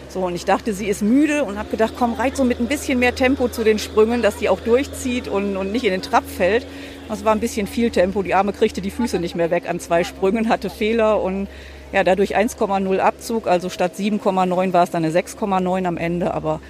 So, 0.09 0.21
und 0.21 0.35
ich 0.35 0.43
dachte, 0.43 0.73
sie 0.73 0.87
ist 0.87 1.01
müde 1.01 1.45
und 1.45 1.57
habe 1.57 1.69
gedacht, 1.69 1.93
komm, 1.97 2.15
reit 2.15 2.35
so 2.35 2.43
mit 2.43 2.59
ein 2.59 2.67
bisschen 2.67 2.99
mehr 2.99 3.15
Tempo 3.15 3.47
zu 3.47 3.63
den 3.63 3.79
Sprüngen, 3.79 4.21
dass 4.21 4.35
die 4.37 4.49
auch 4.49 4.59
durchzieht 4.59 5.29
und, 5.29 5.55
und 5.55 5.71
nicht 5.71 5.85
in 5.85 5.91
den 5.91 6.01
Trab 6.01 6.25
fällt. 6.27 6.65
Das 7.07 7.25
war 7.25 7.33
ein 7.33 7.39
bisschen 7.39 7.67
viel 7.67 7.89
Tempo. 7.91 8.23
Die 8.23 8.33
Arme 8.33 8.53
kriegte 8.53 8.81
die 8.81 8.91
Füße 8.91 9.19
nicht 9.19 9.35
mehr 9.35 9.51
weg 9.51 9.69
an 9.69 9.79
zwei 9.79 10.03
Sprüngen, 10.03 10.49
hatte 10.49 10.69
Fehler 10.69 11.21
und 11.21 11.47
ja, 11.91 12.03
dadurch 12.03 12.37
1,0 12.37 12.97
Abzug. 12.99 13.47
Also 13.47 13.69
statt 13.69 13.93
7,9 13.97 14.73
war 14.73 14.83
es 14.83 14.91
dann 14.91 15.03
eine 15.03 15.13
6,9 15.13 15.85
am 15.85 15.97
Ende, 15.97 16.33
aber 16.33 16.61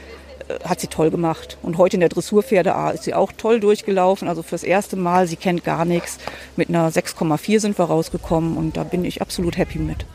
äh, 0.47 0.67
hat 0.67 0.79
sie 0.79 0.87
toll 0.87 1.11
gemacht. 1.11 1.57
Und 1.61 1.77
heute 1.77 1.95
in 1.95 1.99
der 1.99 2.09
Dressurpferde 2.09 2.75
A 2.75 2.91
ist 2.91 3.03
sie 3.03 3.13
auch 3.13 3.31
toll 3.31 3.59
durchgelaufen. 3.59 4.27
Also 4.27 4.43
fürs 4.43 4.63
erste 4.63 4.95
Mal, 4.95 5.27
sie 5.27 5.35
kennt 5.35 5.63
gar 5.63 5.85
nichts. 5.85 6.17
Mit 6.55 6.69
einer 6.69 6.89
6,4 6.89 7.59
sind 7.59 7.77
wir 7.77 7.85
rausgekommen 7.85 8.57
und 8.57 8.77
da 8.77 8.83
bin 8.83 9.05
ich 9.05 9.21
absolut 9.21 9.57
happy 9.57 9.79
mit. 9.79 10.05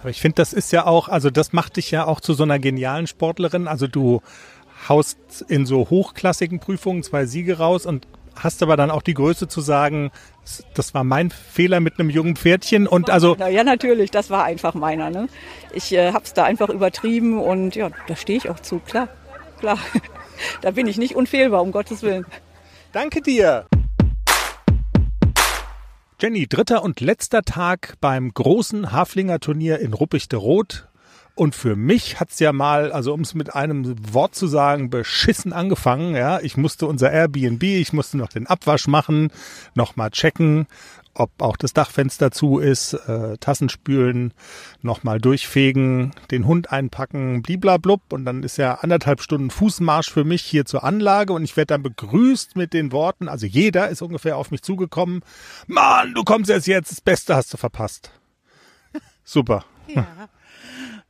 Aber 0.00 0.10
ich 0.10 0.20
finde, 0.20 0.36
das 0.36 0.52
ist 0.52 0.72
ja 0.72 0.86
auch, 0.86 1.08
also 1.08 1.30
das 1.30 1.52
macht 1.52 1.76
dich 1.76 1.90
ja 1.90 2.06
auch 2.06 2.20
zu 2.20 2.32
so 2.34 2.42
einer 2.42 2.58
genialen 2.58 3.06
Sportlerin. 3.06 3.68
Also 3.68 3.86
du 3.86 4.22
haust 4.88 5.44
in 5.48 5.66
so 5.66 5.90
hochklassigen 5.90 6.58
Prüfungen 6.58 7.02
zwei 7.02 7.26
Siege 7.26 7.58
raus 7.58 7.84
und 7.84 8.06
hast 8.42 8.62
aber 8.62 8.76
dann 8.76 8.90
auch 8.90 9.02
die 9.02 9.14
Größe 9.14 9.48
zu 9.48 9.60
sagen, 9.60 10.10
das 10.74 10.94
war 10.94 11.04
mein 11.04 11.30
Fehler 11.30 11.80
mit 11.80 11.98
einem 11.98 12.10
jungen 12.10 12.36
Pferdchen 12.36 12.86
und 12.86 13.10
also 13.10 13.36
ja 13.36 13.64
natürlich, 13.64 14.10
das 14.10 14.30
war 14.30 14.44
einfach 14.44 14.74
meiner. 14.74 15.10
Ne? 15.10 15.28
Ich 15.72 15.92
äh, 15.92 16.12
habe 16.12 16.24
es 16.24 16.32
da 16.32 16.44
einfach 16.44 16.68
übertrieben 16.68 17.38
und 17.38 17.76
ja, 17.76 17.90
da 18.06 18.16
stehe 18.16 18.38
ich 18.38 18.50
auch 18.50 18.60
zu, 18.60 18.78
klar, 18.80 19.08
klar. 19.58 19.78
da 20.62 20.72
bin 20.72 20.86
ich 20.86 20.98
nicht 20.98 21.14
unfehlbar, 21.14 21.62
um 21.62 21.72
Gottes 21.72 22.02
Willen. 22.02 22.26
Danke 22.92 23.20
dir. 23.20 23.66
Jenny, 26.20 26.46
dritter 26.46 26.82
und 26.82 27.00
letzter 27.00 27.42
Tag 27.42 27.94
beim 28.00 28.34
großen 28.34 28.92
Haflinger 28.92 29.40
Turnier 29.40 29.78
in 29.78 29.94
Ruppichte-Rot. 29.94 30.89
Und 31.40 31.54
für 31.54 31.74
mich 31.74 32.20
hat's 32.20 32.38
ja 32.38 32.52
mal, 32.52 32.92
also 32.92 33.14
um 33.14 33.22
es 33.22 33.32
mit 33.32 33.54
einem 33.54 33.96
Wort 34.12 34.34
zu 34.34 34.46
sagen, 34.46 34.90
beschissen 34.90 35.54
angefangen. 35.54 36.14
Ja, 36.14 36.38
ich 36.38 36.58
musste 36.58 36.84
unser 36.84 37.10
Airbnb, 37.10 37.62
ich 37.62 37.94
musste 37.94 38.18
noch 38.18 38.28
den 38.28 38.46
Abwasch 38.46 38.88
machen, 38.88 39.32
nochmal 39.74 40.10
checken, 40.10 40.66
ob 41.14 41.30
auch 41.38 41.56
das 41.56 41.72
Dachfenster 41.72 42.30
zu 42.30 42.58
ist, 42.58 42.92
äh, 42.92 43.38
Tassen 43.38 43.70
spülen, 43.70 44.34
nochmal 44.82 45.18
durchfegen, 45.18 46.12
den 46.30 46.46
Hund 46.46 46.72
einpacken, 46.72 47.40
bliblablub. 47.40 48.12
Und 48.12 48.26
dann 48.26 48.42
ist 48.42 48.58
ja 48.58 48.74
anderthalb 48.74 49.22
Stunden 49.22 49.48
Fußmarsch 49.48 50.10
für 50.10 50.24
mich 50.24 50.42
hier 50.42 50.66
zur 50.66 50.84
Anlage 50.84 51.32
und 51.32 51.42
ich 51.42 51.56
werde 51.56 51.68
dann 51.68 51.82
begrüßt 51.82 52.54
mit 52.54 52.74
den 52.74 52.92
Worten, 52.92 53.28
also 53.28 53.46
jeder 53.46 53.88
ist 53.88 54.02
ungefähr 54.02 54.36
auf 54.36 54.50
mich 54.50 54.60
zugekommen. 54.60 55.22
Mann, 55.66 56.12
du 56.12 56.22
kommst 56.22 56.50
erst 56.50 56.66
jetzt, 56.66 56.90
das 56.90 57.00
Beste 57.00 57.34
hast 57.34 57.50
du 57.54 57.56
verpasst. 57.56 58.10
Super. 59.24 59.64
Ja. 59.88 60.06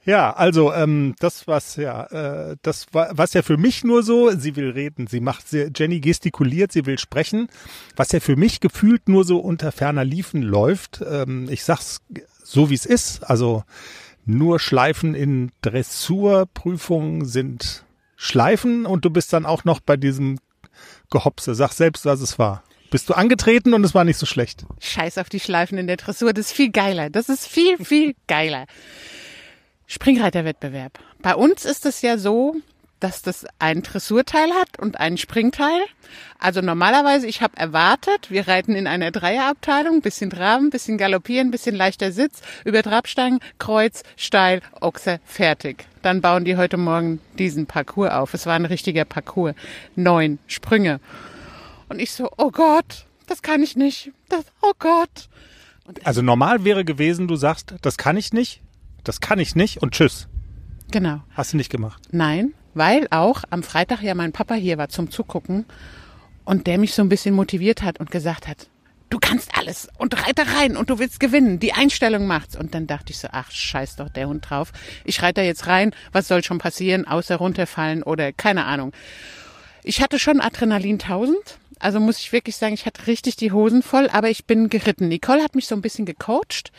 Ja, 0.04 0.32
also 0.32 0.72
ähm, 0.72 1.14
das 1.18 1.46
was 1.46 1.76
ja, 1.76 2.04
äh, 2.06 2.56
das 2.62 2.86
war 2.92 3.10
was 3.12 3.34
ja 3.34 3.42
für 3.42 3.58
mich 3.58 3.84
nur 3.84 4.02
so. 4.02 4.30
Sie 4.30 4.56
will 4.56 4.70
reden, 4.70 5.06
sie 5.06 5.20
macht, 5.20 5.48
sie, 5.48 5.70
Jenny 5.74 6.00
gestikuliert, 6.00 6.72
sie 6.72 6.86
will 6.86 6.98
sprechen. 6.98 7.48
Was 7.96 8.12
ja 8.12 8.20
für 8.20 8.36
mich 8.36 8.60
gefühlt 8.60 9.08
nur 9.08 9.24
so 9.24 9.38
unter 9.38 9.72
ferner 9.72 10.04
Liefen 10.04 10.42
läuft. 10.42 11.04
Ähm, 11.06 11.48
ich 11.50 11.64
sag's 11.64 12.00
so 12.42 12.70
wie 12.70 12.74
es 12.74 12.86
ist. 12.86 13.24
Also 13.24 13.62
nur 14.24 14.58
Schleifen 14.58 15.14
in 15.14 15.52
Dressurprüfungen 15.60 17.26
sind 17.26 17.84
Schleifen 18.16 18.86
und 18.86 19.04
du 19.04 19.10
bist 19.10 19.32
dann 19.32 19.46
auch 19.46 19.64
noch 19.64 19.80
bei 19.80 19.96
diesem 19.96 20.38
Gehopse. 21.10 21.54
Sag 21.54 21.72
selbst, 21.72 22.04
was 22.06 22.20
es 22.20 22.38
war. 22.38 22.62
Bist 22.90 23.08
du 23.08 23.14
angetreten 23.14 23.72
und 23.74 23.84
es 23.84 23.94
war 23.94 24.04
nicht 24.04 24.18
so 24.18 24.26
schlecht. 24.26 24.64
Scheiß 24.80 25.18
auf 25.18 25.28
die 25.28 25.40
Schleifen 25.40 25.78
in 25.78 25.86
der 25.86 25.96
Dressur, 25.96 26.32
das 26.32 26.46
ist 26.46 26.52
viel 26.52 26.70
geiler. 26.70 27.08
Das 27.08 27.28
ist 27.28 27.46
viel, 27.46 27.78
viel 27.84 28.14
geiler. 28.26 28.66
Springreiterwettbewerb. 29.90 31.00
Bei 31.20 31.34
uns 31.34 31.64
ist 31.64 31.84
es 31.84 32.00
ja 32.00 32.16
so, 32.16 32.54
dass 33.00 33.22
das 33.22 33.44
ein 33.58 33.82
Dressurteil 33.82 34.52
hat 34.52 34.78
und 34.78 35.00
einen 35.00 35.18
Springteil. 35.18 35.80
Also 36.38 36.60
normalerweise, 36.60 37.26
ich 37.26 37.42
habe 37.42 37.56
erwartet, 37.56 38.30
wir 38.30 38.46
reiten 38.46 38.76
in 38.76 38.86
einer 38.86 39.10
Dreierabteilung, 39.10 40.00
bisschen 40.00 40.30
Traben, 40.30 40.70
bisschen 40.70 40.96
Galoppieren, 40.96 41.50
bisschen 41.50 41.74
leichter 41.74 42.12
Sitz, 42.12 42.40
über 42.64 42.84
Trabstangen, 42.84 43.40
Kreuz, 43.58 44.04
Steil, 44.14 44.60
Ochse, 44.80 45.18
fertig. 45.24 45.86
Dann 46.02 46.20
bauen 46.20 46.44
die 46.44 46.56
heute 46.56 46.76
Morgen 46.76 47.20
diesen 47.36 47.66
Parcours 47.66 48.12
auf. 48.12 48.32
Es 48.32 48.46
war 48.46 48.54
ein 48.54 48.66
richtiger 48.66 49.04
Parcours. 49.04 49.56
Neun 49.96 50.38
Sprünge. 50.46 51.00
Und 51.88 51.98
ich 51.98 52.12
so, 52.12 52.30
oh 52.36 52.52
Gott, 52.52 53.06
das 53.26 53.42
kann 53.42 53.60
ich 53.60 53.74
nicht. 53.74 54.12
Das, 54.28 54.44
oh 54.62 54.72
Gott. 54.78 55.28
also 56.04 56.22
normal 56.22 56.62
wäre 56.62 56.84
gewesen, 56.84 57.26
du 57.26 57.34
sagst, 57.34 57.74
das 57.82 57.96
kann 57.96 58.16
ich 58.16 58.32
nicht, 58.32 58.60
das 59.04 59.20
kann 59.20 59.38
ich 59.38 59.54
nicht 59.54 59.82
und 59.82 59.92
tschüss. 59.92 60.28
Genau. 60.90 61.20
Hast 61.34 61.52
du 61.52 61.56
nicht 61.56 61.70
gemacht? 61.70 62.02
Nein, 62.10 62.54
weil 62.74 63.06
auch 63.10 63.44
am 63.50 63.62
Freitag 63.62 64.02
ja 64.02 64.14
mein 64.14 64.32
Papa 64.32 64.54
hier 64.54 64.78
war 64.78 64.88
zum 64.88 65.10
Zugucken 65.10 65.64
und 66.44 66.66
der 66.66 66.78
mich 66.78 66.94
so 66.94 67.02
ein 67.02 67.08
bisschen 67.08 67.34
motiviert 67.34 67.82
hat 67.82 68.00
und 68.00 68.10
gesagt 68.10 68.48
hat, 68.48 68.68
du 69.10 69.18
kannst 69.18 69.56
alles 69.56 69.88
und 69.98 70.26
reite 70.26 70.42
rein 70.56 70.76
und 70.76 70.88
du 70.90 70.98
willst 70.98 71.20
gewinnen. 71.20 71.58
Die 71.58 71.72
Einstellung 71.72 72.26
macht's. 72.26 72.56
Und 72.56 72.74
dann 72.74 72.86
dachte 72.86 73.12
ich 73.12 73.18
so, 73.18 73.28
ach, 73.30 73.50
scheiß 73.50 73.96
doch 73.96 74.08
der 74.08 74.28
Hund 74.28 74.48
drauf. 74.48 74.72
Ich 75.04 75.22
reite 75.22 75.40
da 75.40 75.46
jetzt 75.46 75.66
rein. 75.66 75.92
Was 76.12 76.28
soll 76.28 76.42
schon 76.42 76.58
passieren, 76.58 77.06
außer 77.06 77.36
runterfallen 77.36 78.02
oder 78.02 78.32
keine 78.32 78.64
Ahnung. 78.64 78.92
Ich 79.82 80.00
hatte 80.00 80.18
schon 80.18 80.40
Adrenalin 80.40 81.00
1000. 81.00 81.36
Also 81.80 81.98
muss 81.98 82.18
ich 82.18 82.30
wirklich 82.32 82.56
sagen, 82.56 82.74
ich 82.74 82.84
hatte 82.84 83.06
richtig 83.06 83.36
die 83.36 83.52
Hosen 83.52 83.82
voll, 83.82 84.10
aber 84.12 84.28
ich 84.28 84.44
bin 84.44 84.68
geritten. 84.68 85.08
Nicole 85.08 85.42
hat 85.42 85.54
mich 85.54 85.66
so 85.66 85.74
ein 85.74 85.80
bisschen 85.80 86.04
gecoacht 86.04 86.72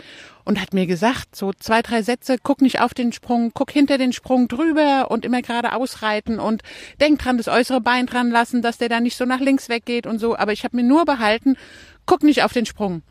und 0.45 0.61
hat 0.61 0.75
mir 0.75 0.85
gesagt, 0.85 1.35
so 1.35 1.53
zwei, 1.53 1.81
drei 1.81 2.03
Sätze, 2.03 2.37
guck 2.41 2.61
nicht 2.61 2.81
auf 2.81 2.93
den 2.93 3.11
Sprung, 3.11 3.51
guck 3.53 3.71
hinter 3.71 3.97
den 3.97 4.13
Sprung 4.13 4.47
drüber 4.47 5.09
und 5.09 5.25
immer 5.25 5.41
gerade 5.41 5.73
ausreiten 5.73 6.39
und 6.39 6.61
denk 6.99 7.17
dran, 7.17 7.37
das 7.37 7.47
äußere 7.47 7.81
Bein 7.81 8.05
dran 8.05 8.29
lassen, 8.29 8.61
dass 8.61 8.77
der 8.77 8.89
da 8.89 8.99
nicht 8.99 9.17
so 9.17 9.25
nach 9.25 9.39
links 9.39 9.69
weggeht 9.69 10.05
und 10.05 10.19
so. 10.19 10.37
Aber 10.37 10.53
ich 10.53 10.63
habe 10.63 10.77
mir 10.77 10.83
nur 10.83 11.05
behalten, 11.05 11.57
guck 12.05 12.21
nicht 12.21 12.43
auf 12.43 12.53
den 12.53 12.67
Sprung. 12.67 13.01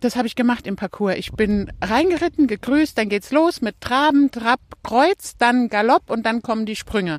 Das 0.00 0.14
habe 0.14 0.28
ich 0.28 0.36
gemacht 0.36 0.68
im 0.68 0.76
Parcours. 0.76 1.16
Ich 1.16 1.32
bin 1.32 1.72
reingeritten, 1.80 2.46
gegrüßt, 2.46 2.96
dann 2.96 3.08
geht's 3.08 3.32
los 3.32 3.60
mit 3.60 3.80
Traben, 3.80 4.30
Trab, 4.30 4.60
Kreuz, 4.84 5.36
dann 5.36 5.68
Galopp 5.68 6.10
und 6.10 6.24
dann 6.26 6.42
kommen 6.42 6.64
die 6.64 6.76
Sprünge. 6.76 7.18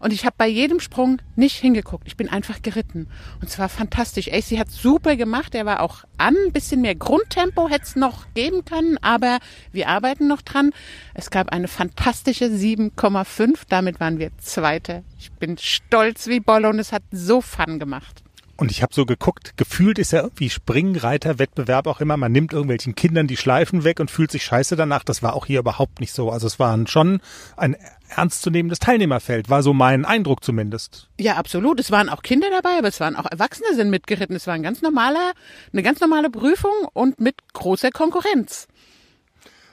Und 0.00 0.12
ich 0.12 0.24
habe 0.24 0.34
bei 0.36 0.48
jedem 0.48 0.80
Sprung 0.80 1.20
nicht 1.36 1.56
hingeguckt. 1.56 2.06
Ich 2.06 2.16
bin 2.16 2.28
einfach 2.28 2.62
geritten. 2.62 3.06
Und 3.40 3.50
zwar 3.50 3.68
fantastisch. 3.68 4.32
AC 4.32 4.58
hat 4.58 4.70
super 4.70 5.14
gemacht. 5.14 5.54
Er 5.54 5.66
war 5.66 5.80
auch 5.80 6.04
an. 6.18 6.34
Ein 6.46 6.52
bisschen 6.52 6.80
mehr 6.80 6.94
Grundtempo 6.94 7.68
hätte 7.68 7.84
es 7.84 7.96
noch 7.96 8.24
geben 8.34 8.64
können, 8.64 8.98
aber 9.02 9.38
wir 9.72 9.88
arbeiten 9.88 10.26
noch 10.26 10.42
dran. 10.42 10.72
Es 11.14 11.30
gab 11.30 11.50
eine 11.50 11.68
fantastische 11.68 12.46
7,5. 12.46 13.60
Damit 13.68 14.00
waren 14.00 14.18
wir 14.18 14.30
Zweite. 14.38 15.04
Ich 15.18 15.30
bin 15.32 15.58
stolz 15.58 16.26
wie 16.28 16.40
Bolle 16.40 16.70
und 16.70 16.78
es 16.78 16.92
hat 16.92 17.02
so 17.12 17.40
Fun 17.40 17.78
gemacht. 17.78 18.19
Und 18.60 18.70
ich 18.70 18.82
habe 18.82 18.92
so 18.92 19.06
geguckt, 19.06 19.56
gefühlt 19.56 19.98
ist 19.98 20.12
ja 20.12 20.20
irgendwie 20.20 20.50
Springreiter-Wettbewerb 20.50 21.86
auch 21.86 22.02
immer, 22.02 22.18
man 22.18 22.30
nimmt 22.30 22.52
irgendwelchen 22.52 22.94
Kindern 22.94 23.26
die 23.26 23.38
Schleifen 23.38 23.84
weg 23.84 24.00
und 24.00 24.10
fühlt 24.10 24.30
sich 24.30 24.44
scheiße 24.44 24.76
danach. 24.76 25.02
Das 25.02 25.22
war 25.22 25.32
auch 25.32 25.46
hier 25.46 25.60
überhaupt 25.60 25.98
nicht 25.98 26.12
so. 26.12 26.30
Also 26.30 26.46
es 26.46 26.58
war 26.58 26.78
schon 26.86 27.22
ein 27.56 27.74
ernstzunehmendes 28.10 28.78
Teilnehmerfeld, 28.78 29.48
war 29.48 29.62
so 29.62 29.72
mein 29.72 30.04
Eindruck 30.04 30.44
zumindest. 30.44 31.08
Ja, 31.18 31.36
absolut. 31.36 31.80
Es 31.80 31.90
waren 31.90 32.10
auch 32.10 32.20
Kinder 32.20 32.48
dabei, 32.50 32.76
aber 32.76 32.88
es 32.88 33.00
waren 33.00 33.16
auch 33.16 33.24
Erwachsene 33.24 33.74
sind 33.74 33.88
mitgeritten. 33.88 34.36
Es 34.36 34.46
war 34.46 34.52
ein 34.52 34.62
ganz 34.62 34.82
normaler, 34.82 35.32
eine 35.72 35.82
ganz 35.82 36.00
normale 36.00 36.28
Prüfung 36.28 36.86
und 36.92 37.18
mit 37.18 37.36
großer 37.54 37.90
Konkurrenz. 37.90 38.68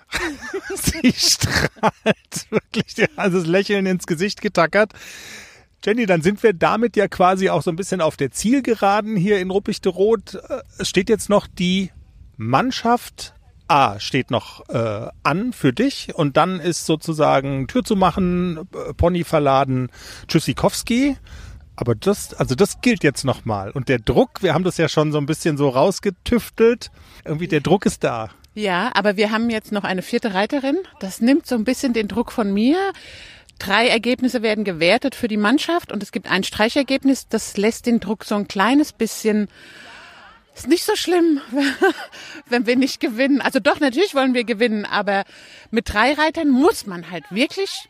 Sie 0.76 1.12
strahlt 1.12 2.50
wirklich, 2.50 3.10
also 3.18 3.40
das 3.40 3.48
Lächeln 3.48 3.86
ins 3.86 4.08
Gesicht 4.08 4.42
getackert. 4.42 4.94
Jenny, 5.86 6.06
dann 6.06 6.22
sind 6.22 6.42
wir 6.44 6.54
damit 6.54 6.96
ja 6.96 7.08
quasi 7.08 7.50
auch 7.50 7.62
so 7.62 7.70
ein 7.70 7.76
bisschen 7.76 8.02
auf 8.02 8.18
der 8.18 8.32
Zielgeraden 8.32 9.16
hier 9.16 9.40
in 9.40 9.52
Ruppichteroth. 9.52 10.36
Äh, 10.36 10.62
es 10.80 10.90
steht 10.90 11.10
jetzt 11.10 11.30
noch 11.30 11.48
die 11.48 11.92
Mannschaft 12.36 13.34
A 13.68 14.00
steht 14.00 14.32
noch 14.32 14.68
äh, 14.70 15.08
an 15.24 15.52
für 15.52 15.74
dich 15.74 16.16
und 16.16 16.38
dann 16.38 16.60
ist 16.60 16.86
sozusagen 16.86 17.68
Tür 17.68 17.84
zu 17.84 17.96
machen, 17.96 18.60
äh, 18.74 18.94
Pony 18.94 19.24
verladen, 19.24 19.90
Tschüssikowski. 20.28 21.18
Aber 21.76 21.94
das, 21.94 22.34
also 22.34 22.56
das 22.56 22.82
gilt 22.82 23.04
jetzt 23.04 23.24
nochmal. 23.24 23.72
Und 23.72 23.90
der 23.90 24.00
Druck, 24.00 24.42
wir 24.42 24.54
haben 24.54 24.64
das 24.64 24.78
ja 24.78 24.90
schon 24.90 25.12
so 25.12 25.18
ein 25.20 25.26
bisschen 25.26 25.58
so 25.58 25.70
rausgetüftelt. 25.70 26.92
Irgendwie 27.24 27.48
der 27.48 27.60
Druck 27.60 27.86
ist 27.86 28.04
da. 28.04 28.30
Ja, 28.56 28.90
aber 28.96 29.18
wir 29.18 29.32
haben 29.32 29.52
jetzt 29.52 29.72
noch 29.72 29.84
eine 29.84 30.02
vierte 30.02 30.34
Reiterin. 30.34 30.78
Das 31.00 31.22
nimmt 31.22 31.46
so 31.46 31.54
ein 31.54 31.66
bisschen 31.66 31.94
den 31.94 32.08
Druck 32.08 32.32
von 32.32 32.52
mir. 32.52 32.78
Drei 33.60 33.88
Ergebnisse 33.88 34.42
werden 34.42 34.64
gewertet 34.64 35.16
für 35.16 35.28
die 35.28 35.38
Mannschaft 35.38 35.92
und 35.92 36.04
es 36.04 36.12
gibt 36.12 36.30
ein 36.30 36.44
Streichergebnis, 36.44 37.28
das 37.28 37.58
lässt 37.58 37.86
den 37.86 38.00
Druck 38.00 38.24
so 38.24 38.36
ein 38.36 38.48
kleines 38.48 38.94
bisschen 38.94 39.48
ist 40.58 40.68
nicht 40.68 40.84
so 40.84 40.96
schlimm, 40.96 41.40
wenn 42.50 42.66
wir 42.66 42.76
nicht 42.76 43.00
gewinnen. 43.00 43.42
Also 43.42 43.60
doch, 43.60 43.80
natürlich 43.80 44.16
wollen 44.16 44.34
wir 44.34 44.44
gewinnen, 44.44 44.86
aber 44.86 45.24
mit 45.70 45.94
drei 45.94 46.14
Reitern 46.14 46.50
muss 46.50 46.88
man 46.88 47.12
halt 47.12 47.26
wirklich 47.30 47.90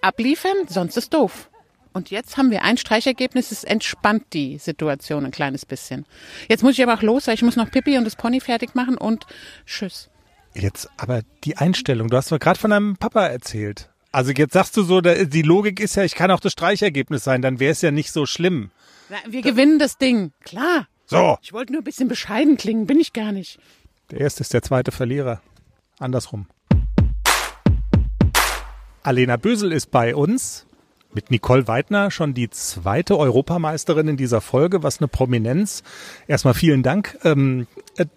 abliefern, 0.00 0.54
sonst 0.68 0.96
ist 0.96 1.12
doof. 1.12 1.50
Und 1.92 2.10
jetzt 2.10 2.36
haben 2.36 2.50
wir 2.50 2.62
ein 2.62 2.76
Streichergebnis, 2.76 3.52
es 3.52 3.62
entspannt 3.62 4.24
die 4.32 4.58
Situation 4.58 5.24
ein 5.24 5.30
kleines 5.30 5.64
bisschen. 5.64 6.06
Jetzt 6.48 6.62
muss 6.62 6.74
ich 6.74 6.82
aber 6.82 6.94
auch 6.94 7.02
los, 7.02 7.26
weil 7.26 7.34
ich 7.34 7.42
muss 7.42 7.56
noch 7.56 7.70
Pippi 7.70 7.98
und 7.98 8.04
das 8.04 8.16
Pony 8.16 8.40
fertig 8.40 8.74
machen 8.74 8.96
und 8.96 9.26
tschüss. 9.64 10.10
Jetzt 10.54 10.88
aber 10.96 11.22
die 11.44 11.56
Einstellung, 11.56 12.10
du 12.10 12.16
hast 12.16 12.30
doch 12.30 12.38
gerade 12.38 12.58
von 12.58 12.70
deinem 12.70 12.96
Papa 12.96 13.26
erzählt. 13.26 13.90
Also 14.14 14.30
jetzt 14.30 14.52
sagst 14.52 14.76
du 14.76 14.84
so, 14.84 15.00
die 15.00 15.42
Logik 15.42 15.80
ist 15.80 15.96
ja, 15.96 16.04
ich 16.04 16.14
kann 16.14 16.30
auch 16.30 16.38
das 16.38 16.52
Streichergebnis 16.52 17.24
sein, 17.24 17.42
dann 17.42 17.58
wäre 17.58 17.72
es 17.72 17.82
ja 17.82 17.90
nicht 17.90 18.12
so 18.12 18.26
schlimm. 18.26 18.70
Na, 19.08 19.16
wir 19.28 19.42
da 19.42 19.50
gewinnen 19.50 19.80
das 19.80 19.98
Ding, 19.98 20.30
klar. 20.44 20.86
So. 21.04 21.36
Ich 21.42 21.52
wollte 21.52 21.72
nur 21.72 21.80
ein 21.80 21.84
bisschen 21.84 22.06
bescheiden 22.06 22.56
klingen, 22.56 22.86
bin 22.86 23.00
ich 23.00 23.12
gar 23.12 23.32
nicht. 23.32 23.58
Der 24.12 24.20
erste 24.20 24.42
ist 24.42 24.54
der 24.54 24.62
zweite 24.62 24.92
Verlierer. 24.92 25.42
Andersrum. 25.98 26.46
Alena 29.02 29.36
Bösel 29.36 29.72
ist 29.72 29.90
bei 29.90 30.14
uns. 30.14 30.64
Mit 31.12 31.32
Nicole 31.32 31.66
Weidner 31.66 32.12
schon 32.12 32.34
die 32.34 32.50
zweite 32.50 33.18
Europameisterin 33.18 34.06
in 34.06 34.16
dieser 34.16 34.40
Folge. 34.40 34.84
Was 34.84 35.00
eine 35.00 35.08
Prominenz. 35.08 35.82
Erstmal 36.28 36.54
vielen 36.54 36.84
Dank, 36.84 37.18
ähm, 37.24 37.66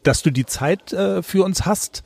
dass 0.04 0.22
du 0.22 0.30
die 0.30 0.46
Zeit 0.46 0.94
äh, 0.94 1.24
für 1.24 1.44
uns 1.44 1.66
hast. 1.66 2.04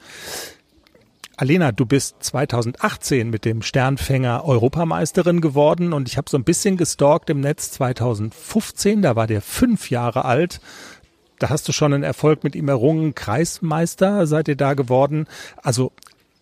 Alena, 1.41 1.71
du 1.71 1.87
bist 1.87 2.17
2018 2.19 3.31
mit 3.31 3.45
dem 3.45 3.63
Sternfänger 3.63 4.45
Europameisterin 4.45 5.41
geworden 5.41 5.91
und 5.91 6.07
ich 6.07 6.17
habe 6.17 6.29
so 6.29 6.37
ein 6.37 6.43
bisschen 6.43 6.77
gestalkt 6.77 7.31
im 7.31 7.39
Netz 7.39 7.71
2015, 7.71 9.01
da 9.01 9.15
war 9.15 9.25
der 9.25 9.41
fünf 9.41 9.89
Jahre 9.89 10.25
alt. 10.25 10.61
Da 11.39 11.49
hast 11.49 11.67
du 11.67 11.71
schon 11.71 11.95
einen 11.95 12.03
Erfolg 12.03 12.43
mit 12.43 12.55
ihm 12.55 12.69
errungen. 12.69 13.15
Kreismeister 13.15 14.27
seid 14.27 14.49
ihr 14.49 14.55
da 14.55 14.75
geworden. 14.75 15.25
Also 15.63 15.91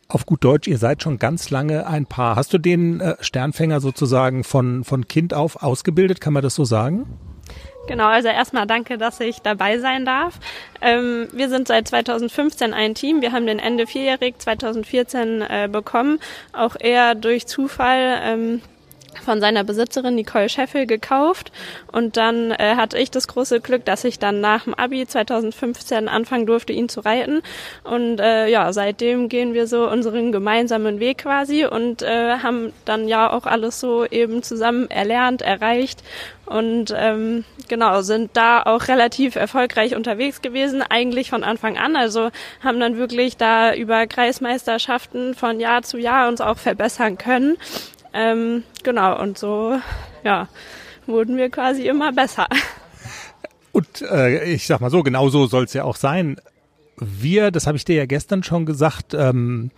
auf 0.10 0.26
gut 0.26 0.44
Deutsch, 0.44 0.68
ihr 0.68 0.78
seid 0.78 1.02
schon 1.02 1.18
ganz 1.18 1.50
lange 1.50 1.88
ein 1.88 2.06
Paar. 2.06 2.36
Hast 2.36 2.52
du 2.52 2.58
den 2.58 3.00
äh, 3.00 3.16
Sternfänger 3.22 3.80
sozusagen 3.80 4.44
von, 4.44 4.84
von 4.84 5.08
Kind 5.08 5.34
auf 5.34 5.64
ausgebildet? 5.64 6.20
Kann 6.20 6.34
man 6.34 6.44
das 6.44 6.56
so 6.56 6.66
sagen? 6.66 7.06
Genau, 7.90 8.06
also 8.06 8.28
erstmal 8.28 8.68
danke, 8.68 9.00
dass 9.00 9.20
ich 9.20 9.42
dabei 9.42 9.80
sein 9.80 10.06
darf. 10.06 10.36
Ähm, 10.80 11.28
wir 11.34 11.50
sind 11.50 11.68
seit 11.68 11.88
2015 11.88 12.72
ein 12.72 12.94
Team. 12.94 13.24
Wir 13.24 13.32
haben 13.32 13.48
den 13.48 13.58
Ende 13.58 13.88
vierjährig 13.88 14.38
2014 14.38 15.42
äh, 15.42 15.70
bekommen, 15.72 16.20
auch 16.54 16.76
eher 16.80 17.16
durch 17.16 17.48
Zufall. 17.48 18.20
Ähm, 18.22 18.62
von 19.24 19.42
seiner 19.42 19.64
Besitzerin 19.64 20.16
Nicole 20.16 20.50
Scheffel 20.50 20.86
gekauft 20.86 21.52
und 21.92 22.18
dann 22.18 22.52
äh, 22.52 22.76
hatte 22.76 22.98
ich 22.98 23.12
das 23.12 23.28
große 23.28 23.62
Glück, 23.62 23.86
dass 23.86 24.04
ich 24.04 24.20
dann 24.20 24.42
nach 24.42 24.64
dem 24.64 24.74
Abi 24.74 25.06
2015 25.06 26.08
anfangen 26.08 26.46
durfte, 26.46 26.74
ihn 26.74 26.90
zu 26.90 27.02
reiten 27.02 27.42
und 27.84 28.20
äh, 28.20 28.48
ja, 28.48 28.72
seitdem 28.74 29.30
gehen 29.30 29.54
wir 29.54 29.68
so 29.68 29.90
unseren 29.90 30.32
gemeinsamen 30.32 31.00
Weg 31.00 31.20
quasi 31.20 31.66
und 31.66 32.02
äh, 32.02 32.38
haben 32.40 32.74
dann 32.86 33.08
ja 33.08 33.32
auch 33.32 33.46
alles 33.46 33.80
so 33.80 34.06
eben 34.06 34.44
zusammen 34.44 34.90
erlernt, 34.90 35.42
erreicht 35.42 36.04
und 36.50 36.92
ähm, 36.98 37.46
genau 37.68 38.02
sind 38.02 38.32
da 38.34 38.64
auch 38.64 38.88
relativ 38.88 39.36
erfolgreich 39.36 39.96
unterwegs 39.96 40.42
gewesen, 40.42 40.82
eigentlich 40.82 41.30
von 41.30 41.44
Anfang 41.44 41.78
an. 41.78 41.96
Also 41.96 42.32
haben 42.64 42.80
dann 42.80 42.98
wirklich 42.98 43.38
da 43.38 43.74
über 43.76 44.08
Kreismeisterschaften 44.08 45.36
von 45.36 45.60
Jahr 45.60 45.84
zu 45.84 46.00
Jahr 46.00 46.28
uns 46.28 46.42
auch 46.42 46.58
verbessern 46.58 47.20
können. 47.20 47.58
Ähm, 48.14 48.64
genau, 48.84 49.22
und 49.22 49.38
so, 49.38 49.80
ja, 50.24 50.48
wurden 51.06 51.38
wir 51.38 51.50
quasi 51.50 51.88
immer 51.88 52.12
besser. 52.12 52.48
Und 53.72 54.02
äh, 54.02 54.46
ich 54.52 54.66
sag 54.66 54.82
mal 54.82 54.90
so, 54.90 55.04
genau 55.04 55.30
so 55.30 55.48
soll 55.48 55.66
es 55.66 55.74
ja 55.74 55.84
auch 55.84 55.96
sein. 55.96 56.38
Wir, 56.98 57.52
das 57.52 57.68
habe 57.68 57.78
ich 57.78 57.86
dir 57.86 57.96
ja 57.96 58.06
gestern 58.06 58.44
schon 58.44 58.66
gesagt, 58.66 59.14
ähm, 59.14 59.72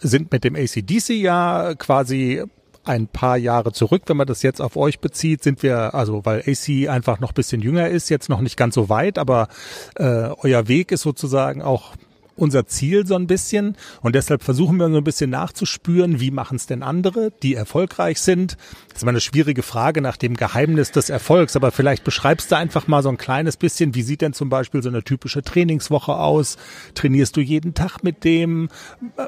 sind 0.00 0.32
mit 0.32 0.44
dem 0.44 0.56
ACDC 0.56 1.10
ja 1.10 1.74
quasi 1.76 2.42
ein 2.84 3.06
paar 3.06 3.36
Jahre 3.36 3.72
zurück. 3.72 4.02
Wenn 4.06 4.16
man 4.16 4.26
das 4.26 4.42
jetzt 4.42 4.60
auf 4.60 4.76
euch 4.76 5.00
bezieht, 5.00 5.42
sind 5.42 5.62
wir, 5.62 5.94
also 5.94 6.24
weil 6.24 6.40
AC 6.40 6.88
einfach 6.88 7.20
noch 7.20 7.32
bisschen 7.32 7.60
jünger 7.60 7.88
ist, 7.88 8.08
jetzt 8.08 8.28
noch 8.28 8.40
nicht 8.40 8.56
ganz 8.56 8.74
so 8.74 8.88
weit, 8.88 9.18
aber 9.18 9.48
äh, 9.96 10.30
euer 10.38 10.68
Weg 10.68 10.90
ist 10.90 11.02
sozusagen 11.02 11.62
auch 11.62 11.92
unser 12.36 12.66
Ziel 12.66 13.06
so 13.06 13.14
ein 13.14 13.26
bisschen. 13.26 13.76
Und 14.00 14.14
deshalb 14.14 14.42
versuchen 14.42 14.76
wir 14.78 14.88
so 14.90 14.98
ein 14.98 15.04
bisschen 15.04 15.30
nachzuspüren, 15.30 16.20
wie 16.20 16.30
machen 16.30 16.56
es 16.56 16.66
denn 16.66 16.82
andere, 16.82 17.32
die 17.42 17.54
erfolgreich 17.54 18.20
sind. 18.20 18.56
Das 18.88 18.96
ist 18.96 19.02
immer 19.02 19.10
eine 19.10 19.20
schwierige 19.20 19.62
Frage 19.62 20.00
nach 20.00 20.16
dem 20.16 20.34
Geheimnis 20.36 20.90
des 20.92 21.10
Erfolgs, 21.10 21.56
aber 21.56 21.70
vielleicht 21.70 22.04
beschreibst 22.04 22.50
du 22.50 22.56
einfach 22.56 22.86
mal 22.86 23.02
so 23.02 23.08
ein 23.08 23.16
kleines 23.16 23.56
bisschen, 23.56 23.94
wie 23.94 24.02
sieht 24.02 24.20
denn 24.20 24.32
zum 24.32 24.48
Beispiel 24.48 24.82
so 24.82 24.88
eine 24.88 25.02
typische 25.02 25.42
Trainingswoche 25.42 26.14
aus? 26.14 26.56
Trainierst 26.94 27.36
du 27.36 27.40
jeden 27.40 27.74
Tag 27.74 28.02
mit 28.02 28.24
dem? 28.24 28.68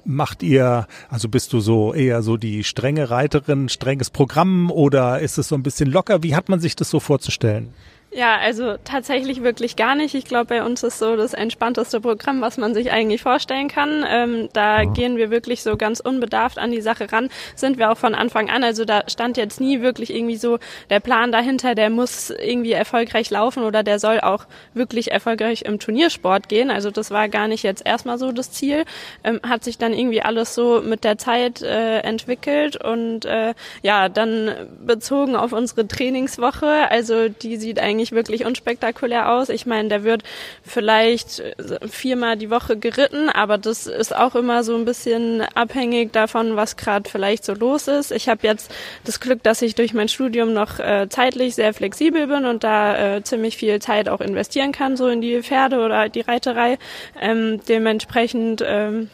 Macht 0.04 0.42
ihr, 0.42 0.86
also 1.08 1.28
bist 1.28 1.52
du 1.52 1.60
so 1.60 1.94
eher 1.94 2.22
so 2.22 2.36
die 2.36 2.64
strenge 2.64 3.10
Reiterin, 3.10 3.68
strenges 3.68 4.10
Programm 4.10 4.70
oder 4.70 5.20
ist 5.20 5.38
es 5.38 5.48
so 5.48 5.54
ein 5.54 5.62
bisschen 5.62 5.90
locker? 5.90 6.22
Wie 6.22 6.34
hat 6.34 6.48
man 6.48 6.60
sich 6.60 6.76
das 6.76 6.90
so 6.90 7.00
vorzustellen? 7.00 7.72
Ja, 8.16 8.36
also 8.36 8.76
tatsächlich 8.84 9.42
wirklich 9.42 9.74
gar 9.74 9.96
nicht. 9.96 10.14
Ich 10.14 10.24
glaube, 10.24 10.44
bei 10.44 10.64
uns 10.64 10.84
ist 10.84 11.00
so 11.00 11.16
das 11.16 11.34
entspannteste 11.34 12.00
Programm, 12.00 12.40
was 12.40 12.58
man 12.58 12.72
sich 12.72 12.92
eigentlich 12.92 13.22
vorstellen 13.22 13.66
kann. 13.66 14.04
Ähm, 14.08 14.48
da 14.52 14.84
gehen 14.84 15.16
wir 15.16 15.30
wirklich 15.32 15.64
so 15.64 15.76
ganz 15.76 15.98
unbedarft 15.98 16.58
an 16.58 16.70
die 16.70 16.80
Sache 16.80 17.10
ran. 17.10 17.28
Sind 17.56 17.76
wir 17.76 17.90
auch 17.90 17.98
von 17.98 18.14
Anfang 18.14 18.50
an. 18.50 18.62
Also 18.62 18.84
da 18.84 19.02
stand 19.08 19.36
jetzt 19.36 19.60
nie 19.60 19.80
wirklich 19.80 20.14
irgendwie 20.14 20.36
so 20.36 20.60
der 20.90 21.00
Plan 21.00 21.32
dahinter, 21.32 21.74
der 21.74 21.90
muss 21.90 22.30
irgendwie 22.30 22.70
erfolgreich 22.70 23.30
laufen 23.30 23.64
oder 23.64 23.82
der 23.82 23.98
soll 23.98 24.20
auch 24.20 24.46
wirklich 24.74 25.10
erfolgreich 25.10 25.62
im 25.62 25.80
Turniersport 25.80 26.48
gehen. 26.48 26.70
Also 26.70 26.92
das 26.92 27.10
war 27.10 27.28
gar 27.28 27.48
nicht 27.48 27.64
jetzt 27.64 27.84
erstmal 27.84 28.18
so 28.18 28.30
das 28.30 28.52
Ziel. 28.52 28.84
Ähm, 29.24 29.40
hat 29.42 29.64
sich 29.64 29.76
dann 29.76 29.92
irgendwie 29.92 30.22
alles 30.22 30.54
so 30.54 30.82
mit 30.82 31.02
der 31.02 31.18
Zeit 31.18 31.62
äh, 31.62 31.98
entwickelt 32.02 32.76
und 32.76 33.24
äh, 33.24 33.54
ja, 33.82 34.08
dann 34.08 34.54
bezogen 34.86 35.34
auf 35.34 35.52
unsere 35.52 35.88
Trainingswoche. 35.88 36.88
Also 36.92 37.28
die 37.28 37.56
sieht 37.56 37.80
eigentlich 37.80 38.03
nicht 38.04 38.12
wirklich 38.12 38.44
unspektakulär 38.44 39.30
aus. 39.30 39.48
Ich 39.48 39.64
meine, 39.64 39.88
der 39.88 40.04
wird 40.04 40.24
vielleicht 40.62 41.42
viermal 41.88 42.36
die 42.36 42.50
Woche 42.50 42.76
geritten, 42.76 43.30
aber 43.30 43.56
das 43.56 43.86
ist 43.86 44.14
auch 44.14 44.34
immer 44.34 44.62
so 44.62 44.76
ein 44.76 44.84
bisschen 44.84 45.40
abhängig 45.54 46.12
davon, 46.12 46.54
was 46.54 46.76
gerade 46.76 47.08
vielleicht 47.08 47.46
so 47.46 47.54
los 47.54 47.88
ist. 47.88 48.12
Ich 48.12 48.28
habe 48.28 48.46
jetzt 48.46 48.70
das 49.04 49.20
Glück, 49.20 49.42
dass 49.42 49.62
ich 49.62 49.74
durch 49.74 49.94
mein 49.94 50.08
Studium 50.08 50.52
noch 50.52 50.78
äh, 50.78 51.08
zeitlich 51.08 51.54
sehr 51.54 51.72
flexibel 51.72 52.26
bin 52.26 52.44
und 52.44 52.62
da 52.62 53.16
äh, 53.16 53.22
ziemlich 53.22 53.56
viel 53.56 53.78
Zeit 53.80 54.10
auch 54.10 54.20
investieren 54.20 54.72
kann, 54.72 54.98
so 54.98 55.08
in 55.08 55.22
die 55.22 55.42
Pferde 55.42 55.78
oder 55.80 56.10
die 56.10 56.20
Reiterei. 56.20 56.76
Ähm, 57.18 57.60
dementsprechend 57.66 58.62
ähm, 58.66 59.08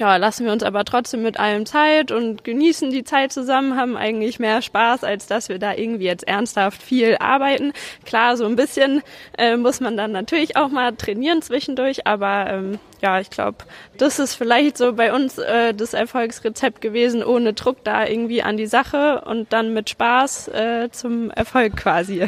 ja, 0.00 0.16
lassen 0.16 0.46
wir 0.46 0.52
uns 0.52 0.62
aber 0.62 0.86
trotzdem 0.86 1.22
mit 1.22 1.38
allem 1.38 1.66
Zeit 1.66 2.10
und 2.10 2.42
genießen 2.42 2.90
die 2.90 3.04
Zeit 3.04 3.32
zusammen, 3.32 3.76
haben 3.76 3.98
eigentlich 3.98 4.38
mehr 4.38 4.62
Spaß, 4.62 5.04
als 5.04 5.26
dass 5.26 5.50
wir 5.50 5.58
da 5.58 5.74
irgendwie 5.74 6.06
jetzt 6.06 6.26
ernsthaft 6.26 6.82
viel 6.82 7.18
arbeiten. 7.20 7.74
Klar, 8.06 8.38
so 8.38 8.46
ein 8.46 8.56
bisschen 8.56 9.02
äh, 9.36 9.58
muss 9.58 9.80
man 9.80 9.98
dann 9.98 10.10
natürlich 10.10 10.56
auch 10.56 10.70
mal 10.70 10.96
trainieren 10.96 11.42
zwischendurch, 11.42 12.06
aber 12.06 12.46
ähm, 12.48 12.78
ja, 13.02 13.20
ich 13.20 13.28
glaube, 13.28 13.58
das 13.98 14.18
ist 14.18 14.36
vielleicht 14.36 14.78
so 14.78 14.94
bei 14.94 15.12
uns 15.12 15.36
äh, 15.36 15.74
das 15.74 15.92
Erfolgsrezept 15.92 16.80
gewesen, 16.80 17.22
ohne 17.22 17.52
Druck 17.52 17.84
da 17.84 18.06
irgendwie 18.06 18.42
an 18.42 18.56
die 18.56 18.66
Sache 18.66 19.22
und 19.26 19.52
dann 19.52 19.74
mit 19.74 19.90
Spaß 19.90 20.48
äh, 20.48 20.88
zum 20.92 21.30
Erfolg 21.30 21.76
quasi. 21.76 22.26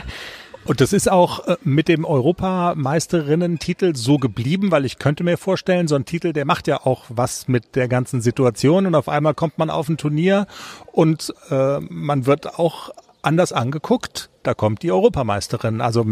Und 0.65 0.81
das 0.81 0.93
ist 0.93 1.11
auch 1.11 1.47
äh, 1.47 1.57
mit 1.63 1.89
dem 1.89 2.05
Europameisterinnen-Titel 2.05 3.97
so 3.97 4.19
geblieben, 4.19 4.71
weil 4.71 4.85
ich 4.85 4.99
könnte 4.99 5.25
mir 5.25 5.37
vorstellen, 5.37 5.89
so 5.89 5.97
ein 5.97 6.05
Titel, 6.05 6.33
der 6.33 6.45
macht 6.45 6.69
ja 6.69 6.87
auch 6.87 7.05
was 7.09 7.49
mit 7.49 7.75
der 7.75 7.89
ganzen 7.89 8.21
Situation 8.21 8.87
und 8.87 8.95
auf 8.95 9.09
einmal 9.09 9.35
kommt 9.35 9.59
man 9.59 9.71
auf 9.71 9.89
ein 9.89 9.97
Turnier 9.97 10.47
und 10.93 11.35
äh, 11.51 11.81
man 11.81 12.27
wird 12.27 12.59
auch 12.59 12.91
anders 13.23 13.53
angeguckt. 13.53 14.31
Da 14.43 14.55
kommt 14.55 14.83
die 14.83 14.93
Europameisterin. 14.93 15.81
Also 15.81 16.05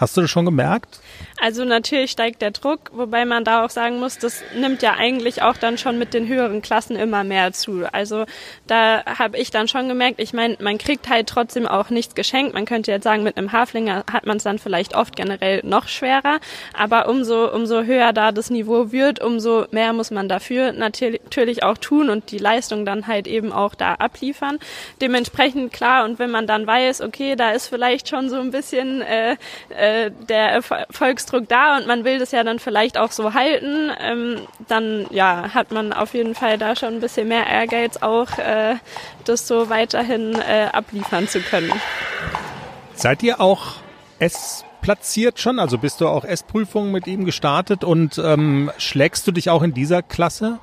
Hast 0.00 0.16
du 0.16 0.22
das 0.22 0.30
schon 0.30 0.46
gemerkt? 0.46 0.98
Also 1.42 1.64
natürlich 1.64 2.10
steigt 2.10 2.40
der 2.40 2.52
Druck, 2.52 2.90
wobei 2.92 3.26
man 3.26 3.44
da 3.44 3.64
auch 3.64 3.70
sagen 3.70 3.98
muss, 3.98 4.16
das 4.16 4.42
nimmt 4.56 4.80
ja 4.80 4.94
eigentlich 4.94 5.42
auch 5.42 5.58
dann 5.58 5.76
schon 5.76 5.98
mit 5.98 6.14
den 6.14 6.26
höheren 6.26 6.62
Klassen 6.62 6.96
immer 6.96 7.22
mehr 7.22 7.52
zu. 7.52 7.84
Also 7.92 8.24
da 8.66 9.04
habe 9.04 9.36
ich 9.36 9.50
dann 9.50 9.68
schon 9.68 9.88
gemerkt, 9.88 10.20
ich 10.20 10.32
meine, 10.32 10.56
man 10.60 10.78
kriegt 10.78 11.10
halt 11.10 11.28
trotzdem 11.28 11.66
auch 11.66 11.90
nichts 11.90 12.14
geschenkt. 12.14 12.54
Man 12.54 12.64
könnte 12.64 12.90
jetzt 12.90 13.04
sagen, 13.04 13.22
mit 13.22 13.36
einem 13.36 13.52
Haflinger 13.52 14.04
hat 14.10 14.24
man 14.24 14.38
es 14.38 14.42
dann 14.42 14.58
vielleicht 14.58 14.94
oft 14.94 15.16
generell 15.16 15.60
noch 15.64 15.88
schwerer, 15.88 16.40
aber 16.72 17.08
umso, 17.08 17.50
umso 17.52 17.82
höher 17.82 18.14
da 18.14 18.32
das 18.32 18.48
Niveau 18.48 18.92
wird, 18.92 19.22
umso 19.22 19.66
mehr 19.70 19.92
muss 19.92 20.10
man 20.10 20.28
dafür 20.30 20.72
natürlich 20.72 21.62
auch 21.62 21.76
tun 21.76 22.08
und 22.08 22.30
die 22.30 22.38
Leistung 22.38 22.86
dann 22.86 23.06
halt 23.06 23.26
eben 23.26 23.52
auch 23.52 23.74
da 23.74 23.94
abliefern. 23.94 24.58
Dementsprechend 25.02 25.74
klar, 25.74 26.06
und 26.06 26.18
wenn 26.18 26.30
man 26.30 26.46
dann 26.46 26.66
weiß, 26.66 27.02
okay, 27.02 27.36
da 27.36 27.50
ist 27.50 27.68
vielleicht 27.68 28.08
schon 28.08 28.30
so 28.30 28.40
ein 28.40 28.50
bisschen 28.50 29.02
äh, 29.02 29.36
äh, 29.70 29.89
der 30.10 30.52
Erfolgsdruck 30.52 31.48
da 31.48 31.76
und 31.76 31.86
man 31.86 32.04
will 32.04 32.18
das 32.18 32.32
ja 32.32 32.44
dann 32.44 32.58
vielleicht 32.58 32.98
auch 32.98 33.12
so 33.12 33.34
halten, 33.34 33.90
ähm, 34.00 34.40
dann 34.68 35.06
ja, 35.10 35.50
hat 35.54 35.70
man 35.70 35.92
auf 35.92 36.14
jeden 36.14 36.34
Fall 36.34 36.58
da 36.58 36.76
schon 36.76 36.94
ein 36.94 37.00
bisschen 37.00 37.28
mehr 37.28 37.46
Ehrgeiz 37.46 37.98
auch, 37.98 38.38
äh, 38.38 38.76
das 39.24 39.46
so 39.46 39.68
weiterhin 39.68 40.34
äh, 40.34 40.68
abliefern 40.72 41.28
zu 41.28 41.40
können. 41.40 41.72
Seid 42.94 43.22
ihr 43.22 43.40
auch 43.40 43.76
S 44.18 44.64
platziert 44.80 45.38
schon? 45.38 45.58
Also 45.58 45.78
bist 45.78 46.00
du 46.00 46.08
auch 46.08 46.24
S-Prüfungen 46.24 46.92
mit 46.92 47.06
ihm 47.06 47.24
gestartet 47.24 47.84
und 47.84 48.18
ähm, 48.18 48.70
schlägst 48.78 49.26
du 49.26 49.32
dich 49.32 49.50
auch 49.50 49.62
in 49.62 49.74
dieser 49.74 50.02
Klasse? 50.02 50.58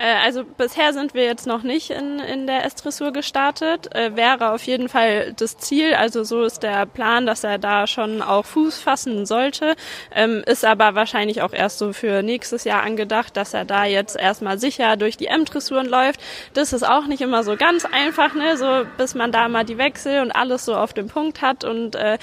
Äh, 0.00 0.14
also 0.24 0.44
bisher 0.44 0.92
sind 0.94 1.12
wir 1.12 1.24
jetzt 1.24 1.46
noch 1.46 1.62
nicht 1.62 1.90
in, 1.90 2.18
in 2.20 2.46
der 2.46 2.64
S-Dressur 2.64 3.12
gestartet. 3.12 3.94
Äh, 3.94 4.16
wäre 4.16 4.52
auf 4.52 4.62
jeden 4.62 4.88
Fall 4.88 5.34
das 5.34 5.58
Ziel. 5.58 5.94
Also 5.94 6.24
so 6.24 6.42
ist 6.42 6.62
der 6.62 6.86
Plan, 6.86 7.26
dass 7.26 7.44
er 7.44 7.58
da 7.58 7.86
schon 7.86 8.22
auch 8.22 8.46
Fuß 8.46 8.80
fassen 8.80 9.26
sollte. 9.26 9.76
Ähm, 10.12 10.42
ist 10.46 10.64
aber 10.64 10.94
wahrscheinlich 10.94 11.42
auch 11.42 11.52
erst 11.52 11.78
so 11.78 11.92
für 11.92 12.22
nächstes 12.22 12.64
Jahr 12.64 12.82
angedacht, 12.82 13.36
dass 13.36 13.52
er 13.52 13.66
da 13.66 13.84
jetzt 13.84 14.16
erstmal 14.16 14.58
sicher 14.58 14.96
durch 14.96 15.18
die 15.18 15.26
M-Dressuren 15.26 15.86
läuft. 15.86 16.20
Das 16.54 16.72
ist 16.72 16.82
auch 16.82 17.06
nicht 17.06 17.20
immer 17.20 17.44
so 17.44 17.56
ganz 17.56 17.84
einfach, 17.84 18.34
ne? 18.34 18.56
So 18.56 18.86
bis 18.96 19.14
man 19.14 19.32
da 19.32 19.48
mal 19.48 19.64
die 19.64 19.76
Wechsel 19.76 20.22
und 20.22 20.32
alles 20.32 20.64
so 20.64 20.74
auf 20.74 20.94
dem 20.94 21.08
Punkt 21.08 21.42
hat 21.42 21.64
und 21.64 21.94
äh, 21.94 22.16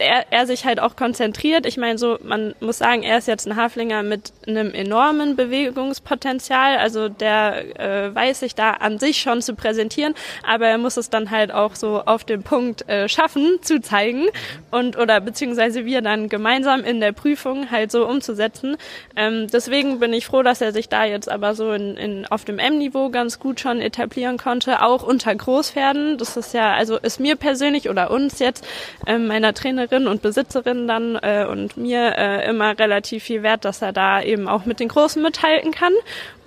er, 0.00 0.26
er 0.30 0.46
sich 0.46 0.64
halt 0.64 0.80
auch 0.80 0.96
konzentriert. 0.96 1.66
Ich 1.66 1.76
meine, 1.76 1.98
so, 1.98 2.18
man 2.22 2.54
muss 2.60 2.78
sagen, 2.78 3.02
er 3.02 3.18
ist 3.18 3.28
jetzt 3.28 3.46
ein 3.46 3.56
Haflinger 3.56 4.02
mit 4.02 4.32
einem 4.46 4.72
enormen 4.72 5.36
Bewegungspotenzial. 5.36 6.78
Also 6.78 7.08
der 7.08 7.78
äh, 7.78 8.14
weiß 8.14 8.40
sich 8.40 8.54
da 8.54 8.70
an 8.72 8.98
sich 8.98 9.20
schon 9.20 9.42
zu 9.42 9.54
präsentieren, 9.54 10.14
aber 10.46 10.66
er 10.66 10.78
muss 10.78 10.96
es 10.96 11.10
dann 11.10 11.30
halt 11.30 11.52
auch 11.52 11.74
so 11.74 12.02
auf 12.04 12.24
dem 12.24 12.42
Punkt 12.42 12.88
äh, 12.88 13.08
schaffen, 13.08 13.58
zu 13.62 13.80
zeigen 13.80 14.26
und 14.70 14.96
oder 14.96 15.20
beziehungsweise 15.20 15.84
wir 15.84 16.02
dann 16.02 16.28
gemeinsam 16.28 16.84
in 16.84 17.00
der 17.00 17.12
Prüfung 17.12 17.70
halt 17.70 17.92
so 17.92 18.08
umzusetzen. 18.08 18.76
Ähm, 19.16 19.46
deswegen 19.52 20.00
bin 20.00 20.12
ich 20.12 20.26
froh, 20.26 20.42
dass 20.42 20.60
er 20.60 20.72
sich 20.72 20.88
da 20.88 21.04
jetzt 21.04 21.30
aber 21.30 21.54
so 21.54 21.72
in, 21.72 21.96
in 21.96 22.26
auf 22.26 22.44
dem 22.44 22.58
M-Niveau 22.58 23.10
ganz 23.10 23.38
gut 23.38 23.60
schon 23.60 23.80
etablieren 23.80 24.38
konnte, 24.38 24.82
auch 24.82 25.02
unter 25.02 25.34
Großpferden. 25.34 26.18
Das 26.18 26.36
ist 26.36 26.54
ja, 26.54 26.74
also 26.74 26.96
ist 26.96 27.20
mir 27.20 27.36
persönlich 27.36 27.88
oder 27.88 28.10
uns 28.10 28.38
jetzt, 28.38 28.66
äh, 29.06 29.18
meiner 29.18 29.54
Trainerin 29.54 29.89
Besitzerin 29.90 30.06
und 30.06 30.22
Besitzerin 30.22 30.88
dann 30.88 31.16
äh, 31.16 31.46
und 31.48 31.76
mir 31.76 32.16
äh, 32.16 32.48
immer 32.48 32.78
relativ 32.78 33.24
viel 33.24 33.42
wert, 33.42 33.64
dass 33.64 33.82
er 33.82 33.92
da 33.92 34.22
eben 34.22 34.48
auch 34.48 34.64
mit 34.64 34.80
den 34.80 34.88
Großen 34.88 35.20
mithalten 35.22 35.72
kann. 35.72 35.92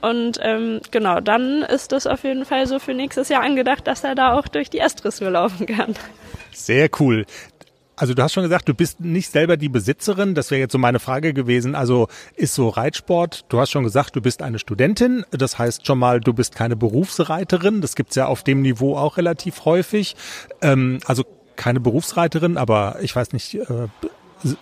Und 0.02 0.40
ähm, 0.42 0.82
genau, 0.92 1.20
dann 1.20 1.62
ist 1.64 1.92
das 1.92 2.08
auf 2.08 2.24
jeden 2.24 2.46
Fall 2.46 2.68
so 2.68 2.80
für 2.80 2.94
nächstes 2.94 3.30
Jahr 3.30 3.44
angedacht, 3.44 3.88
dass 3.88 4.04
er 4.04 4.16
da 4.16 4.34
auch 4.34 4.48
durch 4.48 4.70
die 4.70 4.80
Estressur 4.80 5.30
laufen 5.30 5.66
kann. 5.66 5.96
Sehr 6.52 6.90
cool. 7.00 7.26
Also 7.96 8.16
du 8.16 8.24
hast 8.24 8.34
schon 8.34 8.44
gesagt, 8.44 8.68
du 8.68 8.74
bist 8.74 9.02
nicht 9.02 9.30
selber 9.30 9.56
die 9.56 9.70
Besitzerin. 9.70 10.34
Das 10.34 10.50
wäre 10.50 10.60
jetzt 10.60 10.72
so 10.72 10.80
meine 10.80 11.00
Frage 11.00 11.34
gewesen. 11.34 11.76
Also 11.76 12.08
ist 12.36 12.56
so 12.56 12.70
Reitsport, 12.70 13.46
du 13.50 13.60
hast 13.60 13.70
schon 13.70 13.84
gesagt, 13.84 14.16
du 14.16 14.22
bist 14.22 14.42
eine 14.42 14.58
Studentin. 14.58 15.26
Das 15.32 15.60
heißt 15.60 15.86
schon 15.86 16.00
mal, 16.00 16.20
du 16.20 16.34
bist 16.34 16.56
keine 16.56 16.76
Berufsreiterin. 16.76 17.82
Das 17.82 17.96
gibt's 17.96 18.16
ja 18.16 18.26
auf 18.26 18.44
dem 18.44 18.62
Niveau 18.62 18.98
auch 18.98 19.18
relativ 19.18 19.66
häufig. 19.66 20.16
Ähm, 20.62 21.00
also 21.06 21.24
keine 21.56 21.80
Berufsreiterin, 21.80 22.58
aber 22.58 22.98
ich 23.02 23.16
weiß 23.16 23.34
nicht, 23.34 23.56
äh, 23.56 23.88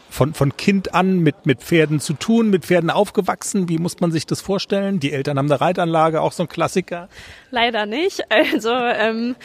von, 0.09 0.33
von 0.33 0.55
Kind 0.57 0.93
an 0.93 1.19
mit, 1.19 1.45
mit 1.45 1.61
Pferden 1.61 1.99
zu 1.99 2.13
tun, 2.13 2.49
mit 2.49 2.65
Pferden 2.65 2.89
aufgewachsen. 2.89 3.69
Wie 3.69 3.77
muss 3.77 3.99
man 3.99 4.11
sich 4.11 4.25
das 4.25 4.41
vorstellen? 4.41 4.99
Die 4.99 5.11
Eltern 5.11 5.37
haben 5.37 5.51
eine 5.51 5.59
Reitanlage, 5.59 6.21
auch 6.21 6.31
so 6.31 6.43
ein 6.43 6.49
Klassiker. 6.49 7.09
Leider 7.49 7.85
nicht. 7.85 8.25
Also 8.51 8.71
ähm, 8.71 9.35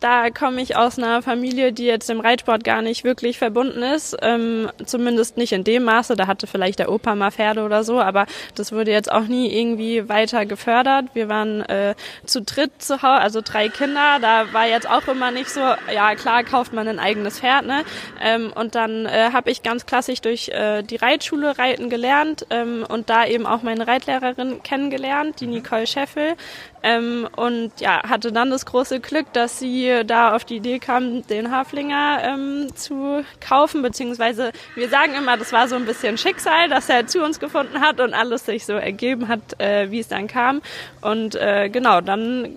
da 0.00 0.30
komme 0.30 0.60
ich 0.60 0.76
aus 0.76 0.98
einer 0.98 1.22
Familie, 1.22 1.72
die 1.72 1.86
jetzt 1.86 2.08
dem 2.08 2.20
Reitsport 2.20 2.64
gar 2.64 2.82
nicht 2.82 3.04
wirklich 3.04 3.38
verbunden 3.38 3.82
ist. 3.82 4.16
Ähm, 4.22 4.70
zumindest 4.84 5.36
nicht 5.36 5.52
in 5.52 5.64
dem 5.64 5.84
Maße. 5.84 6.16
Da 6.16 6.26
hatte 6.26 6.46
vielleicht 6.46 6.78
der 6.78 6.90
Opa 6.90 7.14
mal 7.14 7.30
Pferde 7.30 7.64
oder 7.64 7.84
so, 7.84 8.00
aber 8.00 8.26
das 8.54 8.72
wurde 8.72 8.90
jetzt 8.90 9.10
auch 9.10 9.24
nie 9.24 9.52
irgendwie 9.52 10.08
weiter 10.08 10.46
gefördert. 10.46 11.06
Wir 11.14 11.28
waren 11.28 11.62
äh, 11.62 11.94
zu 12.24 12.42
dritt 12.42 12.82
zu 12.82 13.02
Hause, 13.02 13.22
also 13.22 13.40
drei 13.42 13.68
Kinder. 13.68 14.18
Da 14.20 14.52
war 14.52 14.66
jetzt 14.66 14.88
auch 14.88 15.06
immer 15.08 15.30
nicht 15.30 15.50
so, 15.50 15.60
ja 15.60 16.14
klar 16.14 16.44
kauft 16.44 16.72
man 16.72 16.86
ein 16.88 16.98
eigenes 16.98 17.40
Pferd, 17.40 17.66
ne? 17.66 17.84
Ähm, 18.22 18.52
und 18.54 18.74
dann 18.74 19.06
äh, 19.06 19.30
habe 19.32 19.50
ich 19.50 19.62
ganz 19.62 19.86
klassisch 19.86 20.20
durch 20.20 20.48
äh, 20.48 20.82
die 20.82 20.96
Reitschule 20.96 21.58
reiten 21.58 21.90
gelernt 21.90 22.46
ähm, 22.50 22.84
und 22.88 23.10
da 23.10 23.26
eben 23.26 23.46
auch 23.46 23.62
meine 23.62 23.86
Reitlehrerin 23.86 24.62
kennengelernt, 24.62 25.40
die 25.40 25.46
Nicole 25.46 25.86
Scheffel. 25.86 26.36
Ähm, 26.82 27.28
und 27.36 27.72
ja, 27.80 28.02
hatte 28.08 28.32
dann 28.32 28.50
das 28.50 28.66
große 28.66 29.00
Glück, 29.00 29.32
dass 29.32 29.58
sie 29.58 30.02
da 30.06 30.34
auf 30.34 30.44
die 30.44 30.56
Idee 30.56 30.78
kam, 30.78 31.26
den 31.26 31.50
Haflinger 31.50 32.20
ähm, 32.22 32.68
zu 32.74 33.24
kaufen, 33.40 33.82
beziehungsweise 33.82 34.52
wir 34.74 34.88
sagen 34.88 35.14
immer, 35.14 35.36
das 35.36 35.52
war 35.52 35.68
so 35.68 35.76
ein 35.76 35.86
bisschen 35.86 36.18
Schicksal, 36.18 36.68
dass 36.68 36.88
er 36.88 37.06
zu 37.06 37.22
uns 37.22 37.40
gefunden 37.40 37.80
hat 37.80 38.00
und 38.00 38.14
alles 38.14 38.46
sich 38.46 38.64
so 38.64 38.74
ergeben 38.74 39.28
hat, 39.28 39.60
äh, 39.60 39.90
wie 39.90 40.00
es 40.00 40.08
dann 40.08 40.28
kam. 40.28 40.62
Und 41.00 41.34
äh, 41.34 41.68
genau, 41.68 42.00
dann 42.00 42.48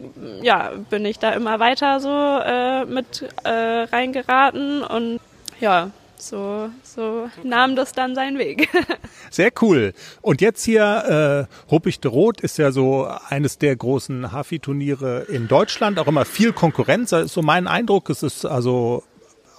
ja, 0.42 0.72
bin 0.90 1.06
ich 1.06 1.20
da 1.20 1.32
immer 1.32 1.60
weiter 1.60 2.00
so 2.00 2.10
äh, 2.10 2.86
mit 2.86 3.26
äh, 3.44 3.50
reingeraten 3.50 4.84
und 4.84 5.20
ja, 5.60 5.92
so, 6.22 6.70
so 6.84 7.30
nahm 7.44 7.76
das 7.76 7.92
dann 7.92 8.16
seinen 8.16 8.38
Weg. 8.38 8.70
Sehr 9.32 9.52
cool. 9.62 9.94
Und 10.22 10.42
jetzt 10.42 10.64
hier, 10.64 11.48
äh, 11.48 11.72
Ruppig 11.72 12.00
de 12.00 12.12
Rot 12.12 12.42
ist 12.42 12.58
ja 12.58 12.72
so 12.72 13.08
eines 13.30 13.58
der 13.58 13.76
großen 13.76 14.32
Hafi-Turniere 14.32 15.22
in 15.30 15.48
Deutschland, 15.48 16.00
auch 16.00 16.08
immer 16.08 16.26
viel 16.26 16.54
Konkurrenz. 16.54 17.10
Das 17.10 17.26
ist 17.26 17.34
so 17.34 17.42
mein 17.42 17.68
Eindruck. 17.68 18.10
Es 18.10 18.24
ist 18.24 18.46
also 18.46 19.04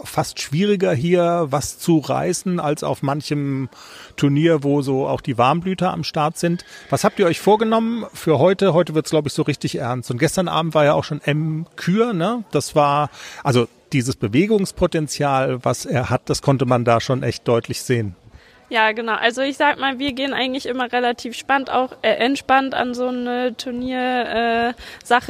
fast 0.04 0.40
schwieriger 0.40 0.92
hier 0.92 1.46
was 1.50 1.78
zu 1.78 1.98
reißen 1.98 2.60
als 2.60 2.82
auf 2.82 3.02
manchem 3.02 3.68
Turnier, 4.16 4.62
wo 4.64 4.82
so 4.82 5.06
auch 5.06 5.20
die 5.20 5.38
Warmblüter 5.38 5.92
am 5.92 6.04
Start 6.04 6.38
sind. 6.38 6.64
Was 6.90 7.04
habt 7.04 7.18
ihr 7.18 7.26
euch 7.26 7.40
vorgenommen 7.40 8.04
für 8.12 8.38
heute? 8.38 8.74
Heute 8.74 8.94
wird's 8.94 9.10
glaube 9.10 9.28
ich, 9.28 9.34
so 9.34 9.42
richtig 9.42 9.76
ernst. 9.76 10.10
Und 10.10 10.18
gestern 10.18 10.48
Abend 10.48 10.74
war 10.74 10.84
ja 10.84 10.94
auch 10.94 11.04
schon 11.04 11.20
M. 11.20 11.66
Kür, 11.76 12.12
ne? 12.12 12.44
Das 12.50 12.74
war, 12.74 13.10
also 13.42 13.68
dieses 13.92 14.16
Bewegungspotenzial, 14.16 15.64
was 15.64 15.86
er 15.86 16.10
hat, 16.10 16.22
das 16.26 16.42
konnte 16.42 16.66
man 16.66 16.84
da 16.84 17.00
schon 17.00 17.22
echt 17.22 17.46
deutlich 17.46 17.82
sehen. 17.82 18.16
Ja, 18.72 18.92
genau. 18.92 19.16
Also 19.16 19.42
ich 19.42 19.58
sag 19.58 19.78
mal, 19.78 19.98
wir 19.98 20.14
gehen 20.14 20.32
eigentlich 20.32 20.64
immer 20.64 20.90
relativ 20.90 21.36
spannend, 21.36 21.70
auch 21.70 21.92
äh, 22.00 22.08
entspannt 22.12 22.74
an 22.74 22.94
so 22.94 23.08
eine 23.08 23.54
Turniersache 23.54 24.74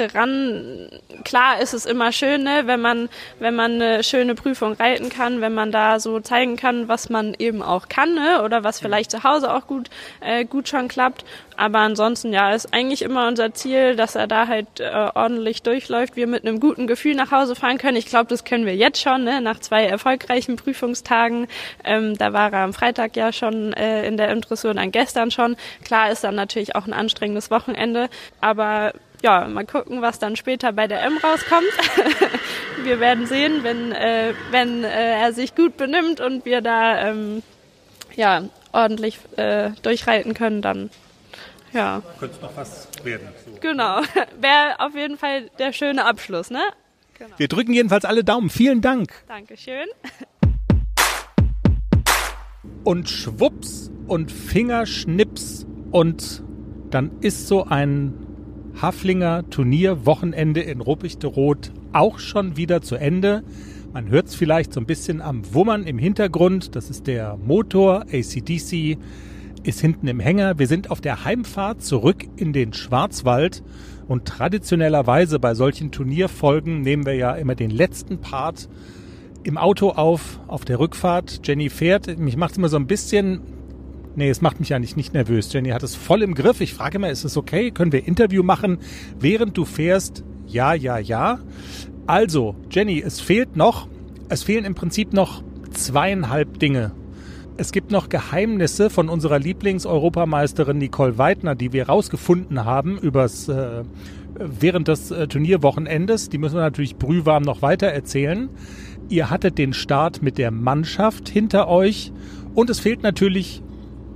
äh, 0.02 0.16
ran. 0.16 0.88
Klar 1.24 1.60
ist 1.60 1.74
es 1.74 1.84
immer 1.84 2.12
schön, 2.12 2.44
ne, 2.44 2.62
wenn 2.66 2.80
man 2.80 3.08
wenn 3.40 3.56
man 3.56 3.72
eine 3.72 4.04
schöne 4.04 4.36
Prüfung 4.36 4.74
reiten 4.74 5.08
kann, 5.08 5.40
wenn 5.40 5.54
man 5.54 5.72
da 5.72 5.98
so 5.98 6.20
zeigen 6.20 6.56
kann, 6.56 6.86
was 6.86 7.10
man 7.10 7.34
eben 7.36 7.62
auch 7.62 7.88
kann, 7.88 8.14
ne, 8.14 8.44
oder 8.44 8.62
was 8.62 8.78
vielleicht 8.78 9.10
zu 9.10 9.24
Hause 9.24 9.52
auch 9.52 9.66
gut 9.66 9.90
äh, 10.20 10.44
gut 10.44 10.68
schon 10.68 10.86
klappt. 10.86 11.24
Aber 11.62 11.78
ansonsten, 11.78 12.32
ja, 12.32 12.52
ist 12.52 12.74
eigentlich 12.74 13.02
immer 13.02 13.28
unser 13.28 13.54
Ziel, 13.54 13.94
dass 13.94 14.16
er 14.16 14.26
da 14.26 14.48
halt 14.48 14.80
äh, 14.80 15.10
ordentlich 15.14 15.62
durchläuft, 15.62 16.16
wir 16.16 16.26
mit 16.26 16.44
einem 16.44 16.58
guten 16.58 16.88
Gefühl 16.88 17.14
nach 17.14 17.30
Hause 17.30 17.54
fahren 17.54 17.78
können. 17.78 17.96
Ich 17.96 18.06
glaube, 18.06 18.26
das 18.26 18.42
können 18.42 18.66
wir 18.66 18.74
jetzt 18.74 19.00
schon, 19.00 19.22
ne? 19.22 19.40
nach 19.40 19.60
zwei 19.60 19.84
erfolgreichen 19.84 20.56
Prüfungstagen. 20.56 21.46
Ähm, 21.84 22.18
da 22.18 22.32
war 22.32 22.52
er 22.52 22.64
am 22.64 22.74
Freitag 22.74 23.14
ja 23.14 23.32
schon 23.32 23.72
äh, 23.74 24.04
in 24.08 24.16
der 24.16 24.30
Imdressur 24.30 24.70
und 24.70 24.78
dann 24.78 24.90
gestern 24.90 25.30
schon. 25.30 25.54
Klar 25.84 26.10
ist 26.10 26.24
dann 26.24 26.34
natürlich 26.34 26.74
auch 26.74 26.88
ein 26.88 26.92
anstrengendes 26.92 27.48
Wochenende, 27.52 28.08
aber 28.40 28.92
ja, 29.22 29.46
mal 29.46 29.64
gucken, 29.64 30.02
was 30.02 30.18
dann 30.18 30.34
später 30.34 30.72
bei 30.72 30.88
der 30.88 31.04
M 31.04 31.16
rauskommt. 31.18 31.62
wir 32.82 32.98
werden 32.98 33.26
sehen, 33.26 33.62
wenn, 33.62 33.92
äh, 33.92 34.34
wenn 34.50 34.82
äh, 34.82 35.20
er 35.20 35.32
sich 35.32 35.54
gut 35.54 35.76
benimmt 35.76 36.20
und 36.20 36.44
wir 36.44 36.60
da 36.60 37.06
ähm, 37.06 37.44
ja, 38.16 38.42
ordentlich 38.72 39.20
äh, 39.36 39.70
durchreiten 39.82 40.34
können, 40.34 40.60
dann 40.60 40.90
ja. 41.72 42.02
Könnte 42.18 42.40
noch 42.40 42.56
was 42.56 42.88
werden. 43.02 43.28
So. 43.44 43.52
Genau. 43.60 44.00
Wäre 44.40 44.78
auf 44.78 44.94
jeden 44.94 45.16
Fall 45.16 45.50
der 45.58 45.72
schöne 45.72 46.04
Abschluss, 46.04 46.50
ne? 46.50 46.62
Genau. 47.18 47.34
Wir 47.36 47.48
drücken 47.48 47.72
jedenfalls 47.72 48.04
alle 48.04 48.24
Daumen. 48.24 48.50
Vielen 48.50 48.80
Dank. 48.80 49.12
Dankeschön. 49.28 49.86
Und 52.84 53.08
schwupps 53.08 53.90
und 54.08 54.32
Fingerschnips 54.32 55.66
und 55.92 56.42
dann 56.90 57.10
ist 57.20 57.46
so 57.46 57.64
ein 57.64 58.14
Haflinger 58.80 59.48
Turnierwochenende 59.50 60.60
in 60.60 60.80
Ruppichteroth 60.80 61.72
auch 61.92 62.18
schon 62.18 62.56
wieder 62.56 62.82
zu 62.82 62.96
Ende. 62.96 63.44
Man 63.92 64.08
hört 64.08 64.28
es 64.28 64.34
vielleicht 64.34 64.72
so 64.72 64.80
ein 64.80 64.86
bisschen 64.86 65.20
am 65.20 65.54
Wummern 65.54 65.84
im 65.84 65.98
Hintergrund. 65.98 66.74
Das 66.74 66.88
ist 66.88 67.06
der 67.06 67.36
Motor 67.36 68.06
ACDC, 68.10 68.98
ist 69.62 69.80
hinten 69.80 70.08
im 70.08 70.20
Hänger. 70.20 70.58
Wir 70.58 70.66
sind 70.66 70.90
auf 70.90 71.00
der 71.00 71.24
Heimfahrt 71.24 71.82
zurück 71.82 72.24
in 72.36 72.52
den 72.52 72.72
Schwarzwald. 72.72 73.62
Und 74.08 74.26
traditionellerweise 74.26 75.38
bei 75.38 75.54
solchen 75.54 75.92
Turnierfolgen 75.92 76.82
nehmen 76.82 77.06
wir 77.06 77.14
ja 77.14 77.34
immer 77.34 77.54
den 77.54 77.70
letzten 77.70 78.20
Part 78.20 78.68
im 79.44 79.56
Auto 79.58 79.90
auf, 79.90 80.40
auf 80.48 80.64
der 80.64 80.78
Rückfahrt. 80.78 81.40
Jenny 81.44 81.70
fährt. 81.70 82.18
Mich 82.18 82.36
macht 82.36 82.52
es 82.52 82.58
immer 82.58 82.68
so 82.68 82.76
ein 82.76 82.86
bisschen 82.86 83.40
Nee, 84.14 84.28
es 84.28 84.42
macht 84.42 84.60
mich 84.60 84.74
eigentlich 84.74 84.96
nicht 84.96 85.14
nervös. 85.14 85.50
Jenny 85.52 85.70
hat 85.70 85.82
es 85.82 85.94
voll 85.94 86.22
im 86.22 86.34
Griff. 86.34 86.60
Ich 86.60 86.74
frage 86.74 86.96
immer, 86.96 87.08
ist 87.08 87.24
es 87.24 87.38
okay? 87.38 87.70
Können 87.70 87.92
wir 87.92 88.06
Interview 88.06 88.42
machen, 88.42 88.78
während 89.18 89.56
du 89.56 89.64
fährst? 89.64 90.22
Ja, 90.46 90.74
ja, 90.74 90.98
ja. 90.98 91.38
Also, 92.06 92.54
Jenny, 92.70 93.00
es 93.00 93.20
fehlt 93.20 93.56
noch, 93.56 93.88
es 94.28 94.42
fehlen 94.42 94.66
im 94.66 94.74
Prinzip 94.74 95.14
noch 95.14 95.42
zweieinhalb 95.70 96.58
Dinge. 96.58 96.92
Es 97.58 97.70
gibt 97.70 97.90
noch 97.90 98.08
Geheimnisse 98.08 98.88
von 98.88 99.10
unserer 99.10 99.38
Lieblings-Europameisterin 99.38 100.78
Nicole 100.78 101.18
Weidner, 101.18 101.54
die 101.54 101.72
wir 101.74 101.86
rausgefunden 101.86 102.64
haben 102.64 102.98
übers, 102.98 103.46
äh, 103.48 103.84
während 104.34 104.88
des 104.88 105.10
äh, 105.10 105.28
Turnierwochenendes. 105.28 106.30
Die 106.30 106.38
müssen 106.38 106.56
wir 106.56 106.62
natürlich 106.62 106.96
brühwarm 106.96 107.42
noch 107.42 107.60
weiter 107.60 107.88
erzählen. 107.88 108.48
Ihr 109.10 109.28
hattet 109.28 109.58
den 109.58 109.74
Start 109.74 110.22
mit 110.22 110.38
der 110.38 110.50
Mannschaft 110.50 111.28
hinter 111.28 111.68
euch 111.68 112.12
und 112.54 112.70
es 112.70 112.80
fehlt 112.80 113.02
natürlich 113.02 113.62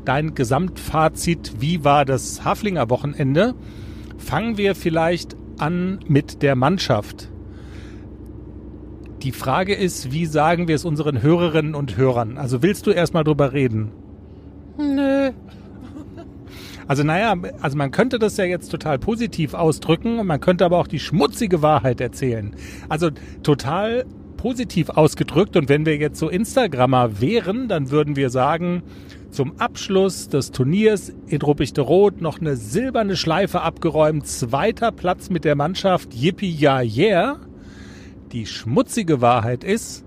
dein 0.07 0.34
Gesamtfazit. 0.34 1.61
Wie 1.61 1.84
war 1.84 2.07
das 2.07 2.43
Haflinger 2.43 2.89
Wochenende? 2.89 3.55
Fangen 4.16 4.57
wir 4.57 4.74
vielleicht 4.74 5.37
an 5.59 6.01
mit 6.09 6.43
der 6.43 6.57
Mannschaft. 6.57 7.30
Die 9.27 9.33
Frage 9.33 9.74
ist, 9.74 10.12
wie 10.12 10.24
sagen 10.24 10.68
wir 10.68 10.77
es 10.77 10.85
unseren 10.85 11.20
Hörerinnen 11.20 11.74
und 11.74 11.97
Hörern? 11.97 12.39
Also 12.39 12.62
willst 12.62 12.87
du 12.87 12.93
erstmal 12.93 13.24
drüber 13.24 13.53
reden? 13.53 13.91
Nö. 14.79 15.33
Also 16.87 17.03
naja, 17.03 17.35
also 17.61 17.77
man 17.77 17.91
könnte 17.91 18.20
das 18.20 18.37
ja 18.37 18.45
jetzt 18.45 18.68
total 18.68 19.01
positiv 19.01 19.55
ausdrücken 19.55 20.20
und 20.20 20.29
man 20.29 20.39
könnte 20.39 20.64
aber 20.64 20.79
auch 20.79 20.87
die 20.87 21.01
schmutzige 21.01 21.61
Wahrheit 21.61 22.01
erzählen. 22.01 22.55
Also 22.89 23.11
total 23.43 24.05
positiv 24.37 24.91
ausgedrückt 24.91 25.57
und 25.57 25.68
wenn 25.68 25.87
wir 25.87 25.97
jetzt 25.97 26.20
so 26.20 26.29
Instagrammer 26.29 27.20
wären, 27.20 27.66
dann 27.66 27.91
würden 27.91 28.14
wir 28.14 28.31
sagen, 28.31 28.85
zum 29.33 29.59
Abschluss 29.59 30.29
des 30.29 30.53
Turniers 30.53 31.12
in 31.27 31.43
Ruppichteroth 31.43 32.20
noch 32.20 32.41
eine 32.41 32.55
silberne 32.55 33.16
Schleife 33.16 33.62
abgeräumt, 33.62 34.24
zweiter 34.29 34.93
Platz 34.93 35.31
mit 35.31 35.45
der 35.45 35.57
Mannschaft, 35.57 36.14
yippie 36.14 36.49
ja 36.49 36.81
yeah. 36.81 37.41
Die 38.37 38.45
schmutzige 38.45 39.22
Wahrheit 39.22 39.64
ist, 39.64 40.05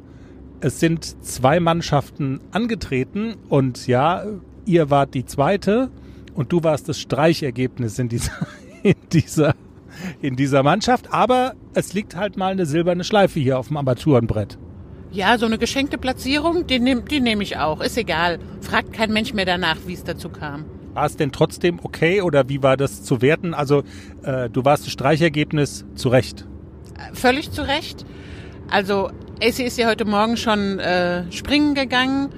es 0.61 0.79
sind 0.79 1.25
zwei 1.25 1.59
Mannschaften 1.59 2.41
angetreten 2.51 3.33
und 3.49 3.87
ja, 3.87 4.23
ihr 4.67 4.91
wart 4.91 5.15
die 5.15 5.25
zweite 5.25 5.89
und 6.35 6.51
du 6.51 6.63
warst 6.63 6.87
das 6.87 6.99
Streichergebnis 6.99 7.97
in 7.97 8.07
dieser, 8.07 8.33
in 8.83 8.93
dieser, 9.11 9.55
in 10.21 10.35
dieser 10.35 10.61
Mannschaft. 10.61 11.11
Aber 11.11 11.55
es 11.73 11.93
liegt 11.93 12.15
halt 12.15 12.37
mal 12.37 12.51
eine 12.51 12.67
silberne 12.67 13.03
Schleife 13.03 13.39
hier 13.39 13.57
auf 13.57 13.69
dem 13.69 13.77
Armaturenbrett. 13.77 14.59
Ja, 15.09 15.39
so 15.39 15.47
eine 15.47 15.57
geschenkte 15.57 15.97
Platzierung, 15.97 16.67
die 16.67 16.77
nehme 16.77 17.01
die 17.01 17.21
nehm 17.21 17.41
ich 17.41 17.57
auch. 17.57 17.81
Ist 17.81 17.97
egal. 17.97 18.37
Fragt 18.61 18.93
kein 18.93 19.11
Mensch 19.11 19.33
mehr 19.33 19.45
danach, 19.45 19.77
wie 19.87 19.93
es 19.93 20.03
dazu 20.03 20.29
kam. 20.29 20.65
War 20.93 21.07
es 21.07 21.17
denn 21.17 21.31
trotzdem 21.31 21.79
okay 21.81 22.21
oder 22.21 22.47
wie 22.47 22.61
war 22.61 22.77
das 22.77 23.01
zu 23.01 23.23
werten? 23.23 23.55
Also 23.55 23.81
äh, 24.21 24.51
du 24.51 24.65
warst 24.65 24.85
das 24.85 24.91
Streichergebnis 24.91 25.83
zu 25.95 26.09
Recht. 26.09 26.45
Völlig 27.13 27.51
zu 27.51 27.61
Recht. 27.61 28.05
Also 28.69 29.09
AC 29.41 29.59
ist 29.59 29.77
ja 29.77 29.87
heute 29.87 30.05
Morgen 30.05 30.37
schon 30.37 30.79
äh, 30.79 31.31
springen 31.31 31.73
gegangen 31.73 32.29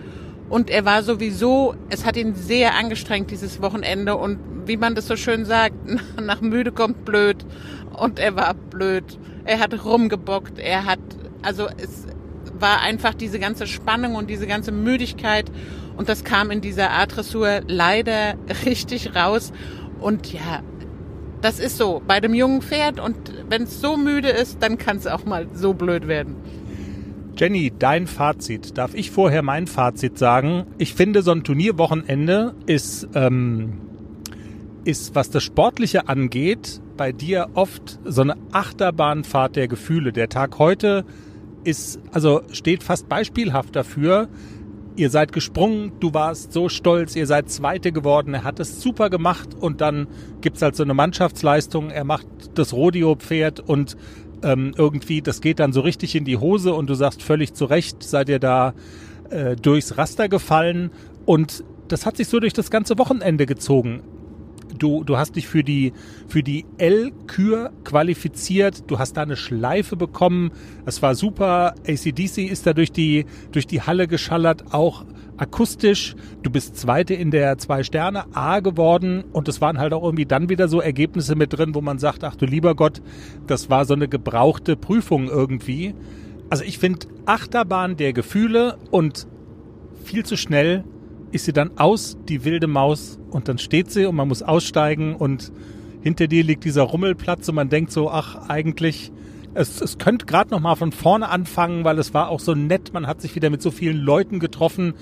und 0.49 0.70
er 0.70 0.86
war 0.86 1.03
sowieso, 1.03 1.76
es 1.89 2.05
hat 2.05 2.18
ihn 2.18 2.36
sehr 2.36 2.76
angestrengt 2.76 3.32
dieses 3.32 3.62
Wochenende 3.62 4.16
und 4.16 4.39
wie 4.66 4.78
man 4.78 4.95
das 4.95 5.07
so 5.07 5.16
schön 5.16 5.45
sagt, 5.45 5.76
nach 6.22 6.41
müde 6.41 6.72
kommt 6.72 7.05
blöd 7.05 7.45
und 7.93 8.20
er 8.20 8.36
war 8.36 8.53
blöd. 8.53 9.18
Er 9.45 9.59
hat 9.59 9.84
rumgebockt, 9.84 10.59
er 10.59 10.86
hat, 10.86 10.99
also 11.41 11.68
es 11.78 12.05
war 12.59 12.82
einfach 12.82 13.14
diese 13.14 13.39
ganze 13.39 13.66
Spannung 13.66 14.16
und 14.16 14.30
diese 14.30 14.45
ganze 14.45 14.72
Müdigkeit 14.72 15.51
und 15.97 16.09
das 16.09 16.24
kam 16.24 16.51
in 16.51 16.62
dieser 16.62 16.91
A-Dressur 16.91 17.62
leider 17.68 18.36
richtig 18.66 19.16
raus 19.16 19.51
und 19.99 20.32
ja, 20.32 20.62
das 21.42 21.60
ist 21.60 21.78
so 21.78 22.02
bei 22.06 22.20
dem 22.20 22.34
jungen 22.34 22.62
Pferd 22.62 23.00
und 23.00 23.16
wenn 23.50 23.64
es 23.64 23.82
so 23.82 23.98
müde 23.98 24.30
ist, 24.30 24.62
dann 24.62 24.78
kann 24.78 24.98
es 24.98 25.08
auch 25.08 25.26
mal 25.26 25.48
so 25.54 25.74
blöd 25.74 26.08
werden. 26.08 26.36
Jenny, 27.38 27.72
dein 27.78 28.08
Fazit. 28.08 28.78
Darf 28.78 28.94
ich 28.94 29.10
vorher 29.10 29.42
mein 29.42 29.66
Fazit 29.66 30.18
sagen? 30.18 30.66
Ich 30.78 30.94
finde, 30.94 31.24
so 31.24 31.32
ein 31.32 31.44
Turnierwochenende 31.44 32.54
ist, 32.68 33.08
ähm, 33.16 33.74
ist, 34.84 35.16
was 35.16 35.30
das 35.30 35.44
Sportliche 35.44 36.08
angeht, 36.08 36.82
bei 36.98 37.12
dir 37.12 37.50
oft 37.54 38.00
so 38.06 38.22
eine 38.22 38.36
Achterbahnfahrt 38.52 39.56
der 39.56 39.68
Gefühle. 39.68 40.12
Der 40.12 40.30
Tag 40.30 40.60
heute 40.60 41.06
ist, 41.64 42.00
also 42.12 42.42
steht 42.52 42.84
fast 42.84 43.10
beispielhaft 43.10 43.76
dafür, 43.76 44.28
ihr 44.96 45.10
seid 45.10 45.32
gesprungen, 45.32 45.92
du 46.00 46.14
warst 46.14 46.54
so 46.54 46.70
stolz, 46.70 47.16
ihr 47.16 47.28
seid 47.28 47.50
Zweite 47.50 47.92
geworden, 47.92 48.34
er 48.34 48.44
hat 48.44 48.60
es 48.60 48.82
super 48.82 49.10
gemacht 49.10 49.50
und 49.60 49.82
dann 49.82 50.08
gibt's 50.42 50.62
halt 50.62 50.76
so 50.76 50.84
eine 50.84 50.94
Mannschaftsleistung, 50.94 51.89
er 51.89 52.04
macht 52.04 52.28
das 52.56 52.74
Rodeo-Pferd 52.74 53.60
und 53.60 53.98
ähm, 54.44 54.74
irgendwie, 54.78 55.22
das 55.22 55.42
geht 55.42 55.60
dann 55.60 55.74
so 55.74 55.82
richtig 55.82 56.16
in 56.16 56.26
die 56.26 56.38
Hose 56.38 56.74
und 56.74 56.89
du 56.89 56.96
sagst 56.96 57.22
völlig 57.22 57.54
zu 57.54 57.66
Recht, 57.66 58.04
seid 58.04 58.30
ihr 58.30 58.39
da 58.39 58.74
äh, 59.30 59.56
durchs 59.56 59.98
Raster 59.98 60.30
gefallen. 60.30 60.92
Und 61.26 61.64
das 61.88 62.06
hat 62.06 62.18
sich 62.18 62.28
so 62.28 62.39
durch 62.39 62.54
das 62.54 62.72
ganze 62.72 62.98
Wochenende 62.98 63.46
gezogen 63.46 64.02
du, 64.82 65.04
du 65.04 65.18
hast 65.18 65.36
dich 65.36 65.48
für 65.48 65.64
die, 65.64 65.94
für 66.28 66.44
die 66.44 66.66
L-Kür 66.78 67.72
qualifiziert, 67.84 68.90
du 68.90 69.00
hast 69.00 69.14
da 69.14 69.22
eine 69.22 69.36
Schleife 69.36 69.96
bekommen, 69.96 70.52
es 70.86 71.02
war 71.02 71.16
super, 71.16 71.76
ACDC 71.88 72.50
ist 72.50 72.66
da 72.68 72.74
durch 72.74 72.92
die, 72.92 73.26
durch 73.52 73.68
die 73.68 73.82
Halle 73.82 74.08
geschallert, 74.08 74.74
auch 74.74 75.06
akustisch, 75.42 76.16
du 76.44 76.52
bist 76.52 76.78
Zweite 76.78 77.16
in 77.16 77.32
der 77.32 77.58
Zwei-Sterne 77.58 78.26
A 78.36 78.60
geworden. 78.60 79.24
Und 79.32 79.48
es 79.48 79.60
waren 79.60 79.80
halt 79.80 79.92
auch 79.92 80.04
irgendwie 80.04 80.28
dann 80.28 80.50
wieder 80.50 80.68
so 80.68 80.80
Ergebnisse 80.80 81.36
mit 81.36 81.58
drin, 81.58 81.74
wo 81.74 81.82
man 81.82 81.98
sagt, 81.98 82.24
ach 82.24 82.36
du 82.36 82.46
lieber 82.46 82.76
Gott, 82.76 83.02
das 83.48 83.70
war 83.70 83.86
so 83.86 83.96
eine 83.96 84.08
gebrauchte 84.08 84.76
Prüfung 84.76 85.28
irgendwie. 85.28 85.96
Also 86.52 86.64
ich 86.64 86.78
finde 86.78 87.08
Achterbahn 87.26 87.98
der 87.98 88.14
Gefühle 88.14 88.78
und 88.92 89.28
viel 90.04 90.24
zu 90.26 90.38
schnell 90.38 90.84
ist 91.32 91.46
sie 91.46 91.54
dann 91.54 91.78
aus, 91.78 92.18
die 92.28 92.44
wilde 92.44 92.68
Maus, 92.68 93.20
und 93.32 93.48
dann 93.48 93.58
steht 93.58 93.92
sie 93.92 94.06
und 94.06 94.16
man 94.16 94.28
muss 94.28 94.44
aussteigen 94.44 95.16
und 95.16 95.52
hinter 96.02 96.28
dir 96.28 96.44
liegt 96.44 96.66
dieser 96.66 96.84
Rummelplatz 96.84 97.48
und 97.50 97.56
man 97.56 97.70
denkt 97.70 97.92
so, 97.92 98.10
ach, 98.10 98.50
eigentlich, 98.50 99.12
es, 99.54 99.82
es 99.82 99.98
könnte 99.98 100.26
gerade 100.26 100.52
noch 100.52 100.60
mal 100.60 100.76
von 100.76 100.92
vorne 100.92 101.30
anfangen, 101.30 101.84
weil 101.84 102.00
es 102.00 102.14
war 102.14 102.30
auch 102.30 102.40
so 102.40 102.56
nett, 102.56 102.94
man 102.94 103.08
hat 103.08 103.22
sich 103.22 103.36
wieder 103.36 103.50
mit 103.50 103.62
so 103.62 103.72
vielen 103.72 103.98
Leuten 103.98 104.40
getroffen. 104.40 104.94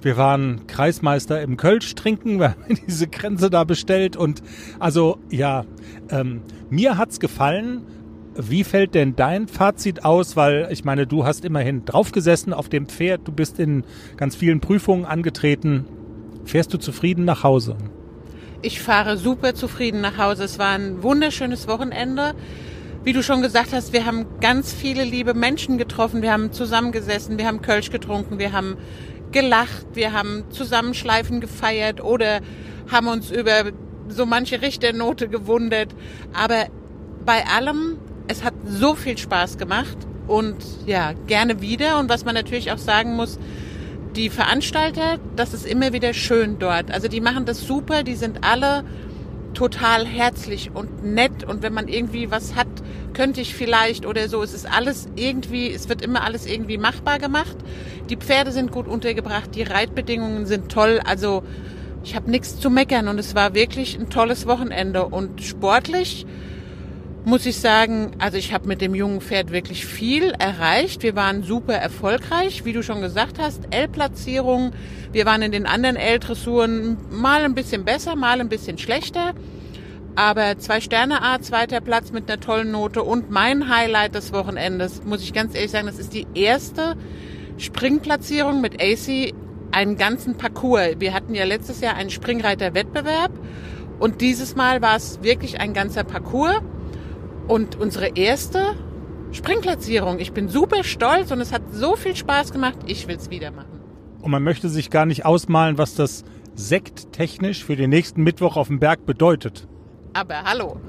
Wir 0.00 0.16
waren 0.16 0.66
Kreismeister 0.66 1.40
im 1.42 1.56
Kölsch 1.56 1.94
trinken, 1.94 2.38
wir 2.40 2.50
haben 2.50 2.78
diese 2.86 3.08
Grenze 3.08 3.50
da 3.50 3.64
bestellt 3.64 4.16
und 4.16 4.42
also 4.78 5.18
ja, 5.30 5.64
ähm, 6.10 6.42
mir 6.70 6.98
hat's 6.98 7.20
gefallen 7.20 7.82
wie 8.36 8.64
fällt 8.64 8.94
denn 8.94 9.16
dein 9.16 9.48
Fazit 9.48 10.04
aus? 10.04 10.36
Weil 10.36 10.68
ich 10.70 10.84
meine, 10.84 11.06
du 11.06 11.24
hast 11.24 11.44
immerhin 11.44 11.84
draufgesessen 11.84 12.52
auf 12.52 12.68
dem 12.68 12.86
Pferd, 12.86 13.22
du 13.24 13.32
bist 13.32 13.58
in 13.58 13.84
ganz 14.16 14.36
vielen 14.36 14.60
Prüfungen 14.60 15.04
angetreten. 15.04 15.86
Fährst 16.44 16.72
du 16.74 16.78
zufrieden 16.78 17.24
nach 17.24 17.42
Hause? 17.42 17.76
Ich 18.62 18.80
fahre 18.80 19.16
super 19.16 19.54
zufrieden 19.54 20.00
nach 20.00 20.18
Hause. 20.18 20.44
Es 20.44 20.58
war 20.58 20.70
ein 20.70 21.02
wunderschönes 21.02 21.68
Wochenende. 21.68 22.34
Wie 23.04 23.12
du 23.12 23.22
schon 23.22 23.42
gesagt 23.42 23.72
hast, 23.72 23.92
wir 23.92 24.06
haben 24.06 24.24
ganz 24.40 24.72
viele 24.72 25.04
liebe 25.04 25.34
Menschen 25.34 25.76
getroffen. 25.76 26.22
Wir 26.22 26.32
haben 26.32 26.52
zusammengesessen, 26.52 27.36
wir 27.36 27.46
haben 27.46 27.60
Kölsch 27.60 27.90
getrunken, 27.90 28.38
wir 28.38 28.52
haben 28.52 28.76
gelacht, 29.30 29.86
wir 29.92 30.12
haben 30.12 30.44
Zusammenschleifen 30.50 31.40
gefeiert 31.40 32.02
oder 32.02 32.40
haben 32.90 33.08
uns 33.08 33.30
über 33.30 33.72
so 34.08 34.24
manche 34.24 34.62
Richternote 34.62 35.28
gewundert. 35.28 35.94
Aber 36.32 36.66
bei 37.26 37.44
allem, 37.44 37.98
es 38.28 38.44
hat 38.44 38.54
so 38.66 38.94
viel 38.94 39.18
Spaß 39.18 39.58
gemacht 39.58 39.96
und 40.26 40.56
ja, 40.86 41.12
gerne 41.26 41.60
wieder. 41.60 41.98
Und 41.98 42.08
was 42.08 42.24
man 42.24 42.34
natürlich 42.34 42.72
auch 42.72 42.78
sagen 42.78 43.16
muss, 43.16 43.38
die 44.16 44.30
Veranstalter, 44.30 45.18
das 45.36 45.54
ist 45.54 45.66
immer 45.66 45.92
wieder 45.92 46.14
schön 46.14 46.58
dort. 46.58 46.90
Also 46.90 47.08
die 47.08 47.20
machen 47.20 47.44
das 47.44 47.66
super, 47.66 48.02
die 48.02 48.14
sind 48.14 48.44
alle 48.44 48.84
total 49.54 50.04
herzlich 50.04 50.70
und 50.74 51.04
nett 51.04 51.44
und 51.44 51.62
wenn 51.62 51.72
man 51.72 51.86
irgendwie 51.86 52.30
was 52.30 52.56
hat, 52.56 52.66
könnte 53.12 53.40
ich 53.40 53.54
vielleicht 53.54 54.04
oder 54.04 54.28
so. 54.28 54.42
Es 54.42 54.52
ist 54.52 54.70
alles 54.70 55.08
irgendwie, 55.14 55.70
es 55.70 55.88
wird 55.88 56.02
immer 56.02 56.22
alles 56.24 56.46
irgendwie 56.46 56.78
machbar 56.78 57.18
gemacht. 57.18 57.56
Die 58.10 58.16
Pferde 58.16 58.50
sind 58.52 58.72
gut 58.72 58.88
untergebracht, 58.88 59.54
die 59.54 59.62
Reitbedingungen 59.62 60.46
sind 60.46 60.70
toll. 60.70 61.00
Also 61.04 61.44
ich 62.02 62.16
habe 62.16 62.30
nichts 62.30 62.58
zu 62.58 62.68
meckern 62.68 63.08
und 63.08 63.18
es 63.18 63.34
war 63.34 63.54
wirklich 63.54 63.98
ein 63.98 64.10
tolles 64.10 64.46
Wochenende 64.46 65.06
und 65.06 65.42
sportlich 65.42 66.26
muss 67.24 67.46
ich 67.46 67.58
sagen, 67.58 68.12
also 68.18 68.36
ich 68.36 68.52
habe 68.52 68.68
mit 68.68 68.80
dem 68.80 68.94
jungen 68.94 69.20
Pferd 69.20 69.50
wirklich 69.50 69.86
viel 69.86 70.32
erreicht. 70.38 71.02
Wir 71.02 71.16
waren 71.16 71.42
super 71.42 71.74
erfolgreich, 71.74 72.64
wie 72.64 72.72
du 72.72 72.82
schon 72.82 73.00
gesagt 73.00 73.38
hast. 73.38 73.62
L-Platzierung. 73.70 74.72
Wir 75.12 75.24
waren 75.24 75.40
in 75.40 75.52
den 75.52 75.66
anderen 75.66 75.96
L-Dressuren 75.96 76.98
mal 77.10 77.44
ein 77.44 77.54
bisschen 77.54 77.84
besser, 77.84 78.14
mal 78.14 78.40
ein 78.40 78.50
bisschen 78.50 78.76
schlechter. 78.76 79.32
Aber 80.16 80.58
zwei 80.58 80.80
Sterne 80.80 81.22
A, 81.22 81.40
zweiter 81.40 81.80
Platz 81.80 82.12
mit 82.12 82.30
einer 82.30 82.40
tollen 82.40 82.70
Note 82.70 83.02
und 83.02 83.30
mein 83.30 83.68
Highlight 83.68 84.14
des 84.14 84.32
Wochenendes, 84.32 85.02
muss 85.04 85.22
ich 85.22 85.32
ganz 85.32 85.54
ehrlich 85.54 85.70
sagen, 85.70 85.86
das 85.86 85.98
ist 85.98 86.12
die 86.12 86.26
erste 86.34 86.94
Springplatzierung 87.56 88.60
mit 88.60 88.80
AC 88.80 89.32
einen 89.72 89.96
ganzen 89.96 90.36
Parcours. 90.36 90.96
Wir 91.00 91.14
hatten 91.14 91.34
ja 91.34 91.44
letztes 91.44 91.80
Jahr 91.80 91.96
einen 91.96 92.10
Springreiter-Wettbewerb 92.10 93.32
und 93.98 94.20
dieses 94.20 94.54
Mal 94.54 94.82
war 94.82 94.96
es 94.96 95.22
wirklich 95.22 95.60
ein 95.60 95.72
ganzer 95.72 96.04
Parcours. 96.04 96.60
Und 97.46 97.76
unsere 97.76 98.16
erste 98.16 98.74
Springplatzierung. 99.32 100.18
Ich 100.20 100.32
bin 100.32 100.48
super 100.48 100.84
stolz 100.84 101.30
und 101.30 101.40
es 101.40 101.52
hat 101.52 101.62
so 101.72 101.96
viel 101.96 102.16
Spaß 102.16 102.52
gemacht. 102.52 102.78
Ich 102.86 103.08
will 103.08 103.16
es 103.16 103.30
wieder 103.30 103.50
machen. 103.50 103.80
Und 104.22 104.30
man 104.30 104.42
möchte 104.42 104.68
sich 104.68 104.90
gar 104.90 105.06
nicht 105.06 105.26
ausmalen, 105.26 105.76
was 105.76 105.94
das 105.94 106.24
sekttechnisch 106.54 107.64
für 107.64 107.76
den 107.76 107.90
nächsten 107.90 108.22
Mittwoch 108.22 108.56
auf 108.56 108.68
dem 108.68 108.78
Berg 108.78 109.04
bedeutet. 109.04 109.66
Aber 110.14 110.44
hallo, 110.44 110.80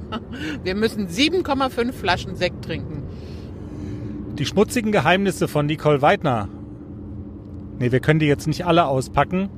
wir 0.64 0.76
müssen 0.76 1.08
7,5 1.08 1.92
Flaschen 1.92 2.36
Sekt 2.36 2.64
trinken. 2.64 3.04
Die 4.38 4.46
schmutzigen 4.46 4.92
Geheimnisse 4.92 5.48
von 5.48 5.66
Nicole 5.66 6.02
Weidner. 6.02 6.48
Nee, 7.80 7.92
wir 7.92 8.00
können 8.00 8.20
die 8.20 8.28
jetzt 8.28 8.48
nicht 8.48 8.66
alle 8.66 8.86
auspacken, 8.86 9.50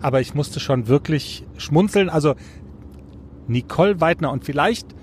aber 0.00 0.20
ich 0.20 0.34
musste 0.34 0.60
schon 0.60 0.86
wirklich 0.86 1.44
schmunzeln. 1.58 2.08
Also 2.08 2.36
Nicole 3.48 4.00
Weidner 4.00 4.30
und 4.30 4.44
vielleicht 4.44 4.94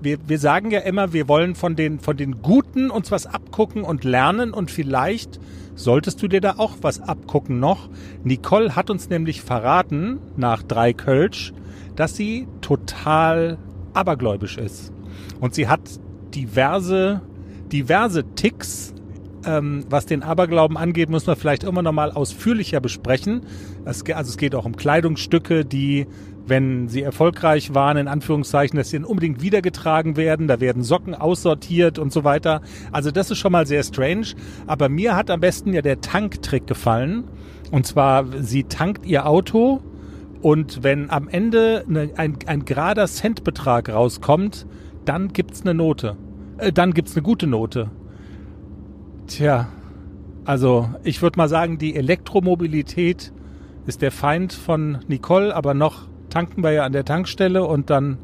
wir, 0.00 0.18
wir 0.26 0.38
sagen 0.38 0.70
ja 0.70 0.80
immer, 0.80 1.12
wir 1.12 1.28
wollen 1.28 1.54
von 1.54 1.76
den, 1.76 2.00
von 2.00 2.16
den 2.16 2.42
Guten 2.42 2.90
uns 2.90 3.10
was 3.10 3.26
abgucken 3.26 3.82
und 3.82 4.04
lernen 4.04 4.52
und 4.52 4.70
vielleicht 4.70 5.40
solltest 5.74 6.22
du 6.22 6.28
dir 6.28 6.40
da 6.40 6.54
auch 6.58 6.76
was 6.82 7.00
abgucken 7.00 7.60
noch. 7.60 7.88
Nicole 8.24 8.76
hat 8.76 8.90
uns 8.90 9.08
nämlich 9.08 9.42
verraten, 9.42 10.18
nach 10.36 10.62
drei 10.62 10.92
Kölsch, 10.92 11.52
dass 11.94 12.16
sie 12.16 12.46
total 12.60 13.58
abergläubisch 13.94 14.58
ist. 14.58 14.92
Und 15.40 15.54
sie 15.54 15.68
hat 15.68 15.80
diverse, 16.34 17.22
diverse 17.72 18.24
Ticks, 18.34 18.94
ähm, 19.44 19.84
was 19.88 20.06
den 20.06 20.22
Aberglauben 20.22 20.76
angeht, 20.76 21.08
müssen 21.08 21.28
wir 21.28 21.36
vielleicht 21.36 21.64
immer 21.64 21.82
noch 21.82 21.92
mal 21.92 22.10
ausführlicher 22.10 22.80
besprechen. 22.80 23.42
Es, 23.84 24.02
also 24.10 24.30
es 24.30 24.36
geht 24.36 24.54
auch 24.54 24.64
um 24.64 24.76
Kleidungsstücke, 24.76 25.64
die 25.64 26.06
wenn 26.46 26.88
sie 26.88 27.02
erfolgreich 27.02 27.74
waren, 27.74 27.96
in 27.96 28.08
Anführungszeichen, 28.08 28.76
dass 28.76 28.90
sie 28.90 28.98
dann 28.98 29.04
unbedingt 29.04 29.42
wiedergetragen 29.42 30.16
werden. 30.16 30.46
Da 30.46 30.60
werden 30.60 30.82
Socken 30.82 31.14
aussortiert 31.14 31.98
und 31.98 32.12
so 32.12 32.24
weiter. 32.24 32.60
Also 32.92 33.10
das 33.10 33.30
ist 33.30 33.38
schon 33.38 33.52
mal 33.52 33.66
sehr 33.66 33.82
strange. 33.82 34.28
Aber 34.66 34.88
mir 34.88 35.16
hat 35.16 35.30
am 35.30 35.40
besten 35.40 35.72
ja 35.72 35.82
der 35.82 36.00
Tanktrick 36.00 36.66
gefallen. 36.66 37.24
Und 37.70 37.86
zwar, 37.86 38.24
sie 38.40 38.64
tankt 38.64 39.06
ihr 39.06 39.26
Auto 39.26 39.82
und 40.40 40.84
wenn 40.84 41.10
am 41.10 41.28
Ende 41.28 41.84
eine, 41.88 42.10
ein, 42.16 42.38
ein 42.46 42.64
gerader 42.64 43.06
Centbetrag 43.06 43.88
rauskommt, 43.88 44.66
dann 45.04 45.32
gibt's 45.32 45.62
eine 45.62 45.74
Note. 45.74 46.16
Äh, 46.58 46.72
dann 46.72 46.94
gibt's 46.94 47.16
eine 47.16 47.22
gute 47.22 47.46
Note. 47.46 47.90
Tja, 49.26 49.68
also 50.44 50.88
ich 51.02 51.22
würde 51.22 51.38
mal 51.38 51.48
sagen, 51.48 51.78
die 51.78 51.96
Elektromobilität 51.96 53.32
ist 53.86 54.02
der 54.02 54.12
Feind 54.12 54.52
von 54.52 54.98
Nicole, 55.08 55.54
aber 55.54 55.74
noch 55.74 56.06
tanken 56.36 56.62
wir 56.62 56.72
ja 56.72 56.84
an 56.84 56.92
der 56.92 57.06
Tankstelle 57.06 57.64
und 57.64 57.88
dann 57.88 58.18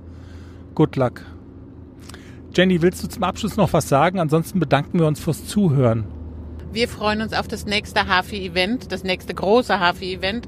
good 0.75 0.97
luck. 0.97 1.23
Jenny, 2.55 2.83
willst 2.83 3.03
du 3.03 3.09
zum 3.09 3.23
Abschluss 3.23 3.57
noch 3.57 3.73
was 3.73 3.89
sagen? 3.89 4.21
Ansonsten 4.21 4.61
bedanken 4.61 4.99
wir 4.99 5.07
uns 5.07 5.19
fürs 5.19 5.47
Zuhören. 5.47 6.05
Wir 6.73 6.89
freuen 6.89 7.23
uns 7.23 7.33
auf 7.33 7.49
das 7.49 7.65
nächste 7.65 8.07
Hafi-Event, 8.09 8.93
das 8.93 9.03
nächste 9.03 9.33
große 9.33 9.81
Hafi-Event 9.81 10.47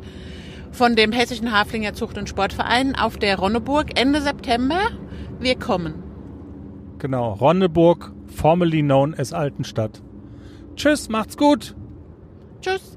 von 0.72 0.94
dem 0.94 1.10
Hessischen 1.10 1.52
Haflinger 1.52 1.94
Zucht- 1.94 2.18
und 2.18 2.28
Sportverein 2.28 2.96
auf 2.96 3.16
der 3.16 3.38
Ronneburg 3.38 3.98
Ende 3.98 4.20
September. 4.20 4.80
Wir 5.40 5.58
kommen. 5.58 5.94
Genau, 6.98 7.32
Ronneburg, 7.32 8.12
formerly 8.26 8.82
known 8.82 9.14
as 9.14 9.32
Altenstadt. 9.32 10.02
Tschüss, 10.76 11.08
macht's 11.08 11.38
gut. 11.38 11.74
Tschüss. 12.60 12.92